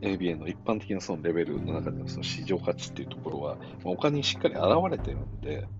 [0.00, 5.70] ABA の一般的なそのレベルの中でのその市場価値っていうところは、まあ、お金にしっかり現れてるんで、だか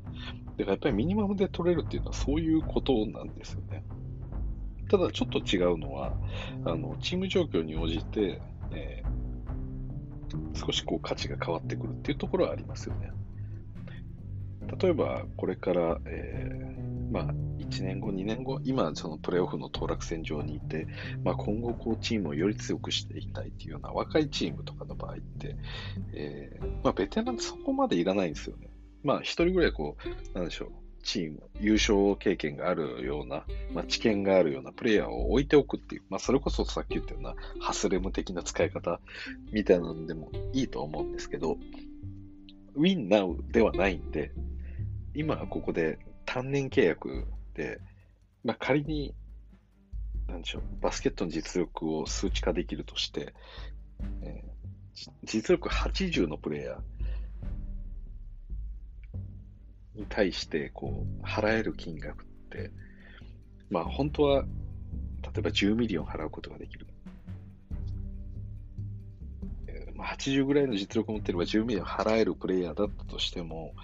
[0.59, 3.85] らやっぱりミニマムで取れるっていうのはそういうことなんですよね。
[4.91, 6.15] ただちょっと違うのは、
[6.65, 8.41] あのチーム状況に応じて、
[8.73, 13.11] えー、少しこう価値が変わってくるっていうところはありますよね。
[14.81, 17.35] 例えば、これから、えー、まあ、
[17.71, 20.87] 1年後、2年後、今、そのプレーオフの当落線上にいて、
[21.25, 25.57] まあ、今後、こう、チームをより強くしていきたいっていうような若いチームとかの場合って、
[26.15, 28.69] えー、まあ、ベテランってそこまでいらないんですよね。
[29.03, 29.97] まあ、一人ぐらい、こ
[30.35, 30.71] う、なんでしょう、
[31.03, 39.01] チーム、優勝経験があるような、まあ、知見があるようなプレイヤーを置いておくっていう、まあ、それこそさっき言ったようなハスレム的な使い方
[39.53, 41.57] みたいなのでもいいと思うんですけど、
[42.75, 44.33] ウィンナウではないんで、
[45.15, 47.38] 今ここで単年契約で、
[48.45, 49.15] まあ、仮に、
[50.27, 53.35] なんでしょう、バスケットの実力を数値化できるとして、
[54.23, 62.71] えー、実力80のプレイヤーに対して、こう、払える金額って、
[63.71, 64.49] まあ、本当は、例
[65.39, 66.87] えば10ミリオン払うことができる。
[69.99, 73.75] 80ぐらいの実力を持ってれば10ミリオン払えるプレイヤーだったとしても、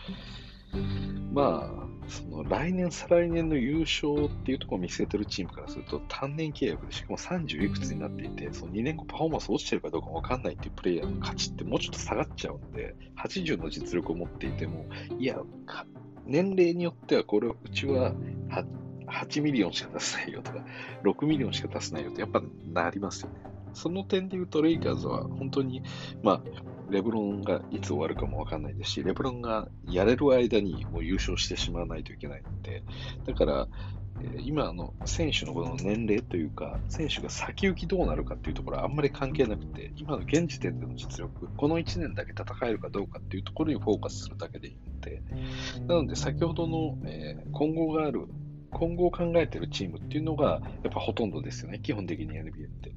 [1.33, 14.87] まあ、その来年、再来年の優勝っていうところを見据えてるチームからすると、単年契約で、しかも30いくつになっていて、その2年後パフォーマンス落ちてるかどうかわかんないっていうプレイヤーの価値ってもうちょっと下がっちゃうんで、80の実力を持っていても、
[15.19, 15.41] いや、
[16.27, 18.15] 年齢によっては、これ、うちは
[19.07, 20.65] 8ミリオンしか出せないよとか、
[21.05, 22.43] 6ミリオンしか出せないよってやっぱ
[22.73, 23.37] なりますよね。
[23.73, 25.83] その点で言うと、レイカーズは本当に、
[26.23, 26.43] まあ、
[26.91, 32.83] レブロンがいつ終わるかもわかんないですし、レブロンがやれる間にもう優勝してしまわないといけないので、
[33.27, 33.69] だから、
[34.39, 45.23] 今の選手のこの年齢というか、選手が先行きどうなるかっていうところはあんまり関係なくて、今の現時点での実力、この1年だけ戦えるかどうかっていうところにフォーカスするだけでいいので、
[45.87, 48.27] なので先ほどの、えー、今後がある、
[48.71, 52.93] 今後を考えているチームっていうのが、やっぱほとんどですよね、基本的に NBA って。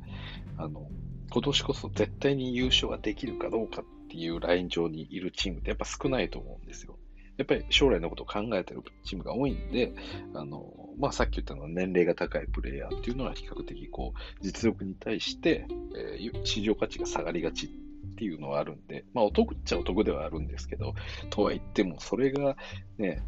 [0.57, 0.87] あの
[1.29, 6.97] 今年こそ絶対に優勝ができるかどうかっていうライン上にいるチームってやっぱ少ないと思うんですよ。
[7.37, 9.93] やっぱり将来のことを考えてるチームが多いんで、
[10.33, 17.69] あの、まあ、さっき言ったのは年齢が高いプレイヤーっていうのは比較的こう、実力に対して、えー、市場価値が下がりがちっ
[18.15, 20.95] ていうのはあるんで、まあ、お得っちゃお得ではあるんですけど、
[21.29, 22.57] とは言っても、それが
[22.97, 23.21] ね、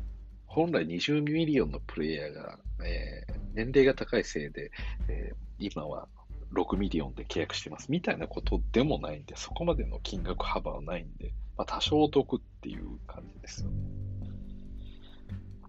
[0.48, 4.72] 本来20ミリオンのプレイヤーが、えー、年齢が高いせいで、
[5.08, 6.08] えー、今は
[6.54, 13.76] 6ミリオンで契約してますみたいなことでもないんで、そこまでの金額幅はないんで、まあ、多少お得っていう感じですよね。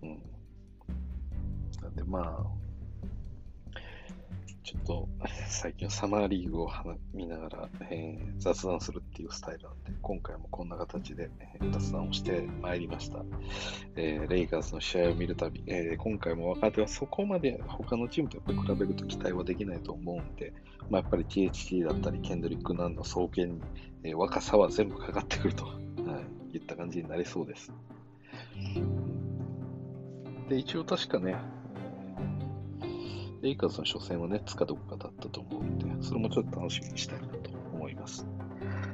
[0.03, 0.23] うん。
[1.83, 2.60] なんでまあ、
[4.63, 5.09] ちょっと
[5.49, 6.71] 最近サマーリーグを
[7.15, 13.25] 見ながら、えー、雑談するっていうスタイルなんで、今回もこんな形で、えー、雑談をしてまいりました。
[13.97, 20.53] えー、レイカーズの試合を見るたび、え今回も若手はそこまで他のチームとやっぱ比べると期待はできないと思うんで、
[20.91, 23.61] まあ、やっぱり THT だったり、ケンドリック・ナンの総研に、
[24.05, 25.73] え若さは全部かかってくると、は
[26.53, 27.73] い、いった感じになりそうです。
[30.51, 31.37] で、一応確かね、
[33.43, 38.27] レイカーズの初戦はネッツかどこかだったと思うので、それもちょっと楽しみにしたいなと思います。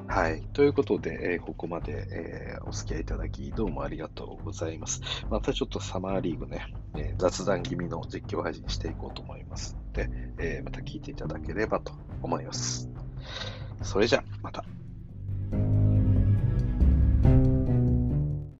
[0.06, 0.42] はい。
[0.52, 5.00] ということで、えー、ここまで、えー、お付き合いいただき、どうもありがとうございます。
[5.30, 10.08] またちょっとサマーリーグね、えー、雑談気味の実況配信していこうと思いますので、
[10.38, 11.92] えまた聞いていただければと
[12.22, 12.88] 思います。
[13.82, 14.64] それじゃ、また。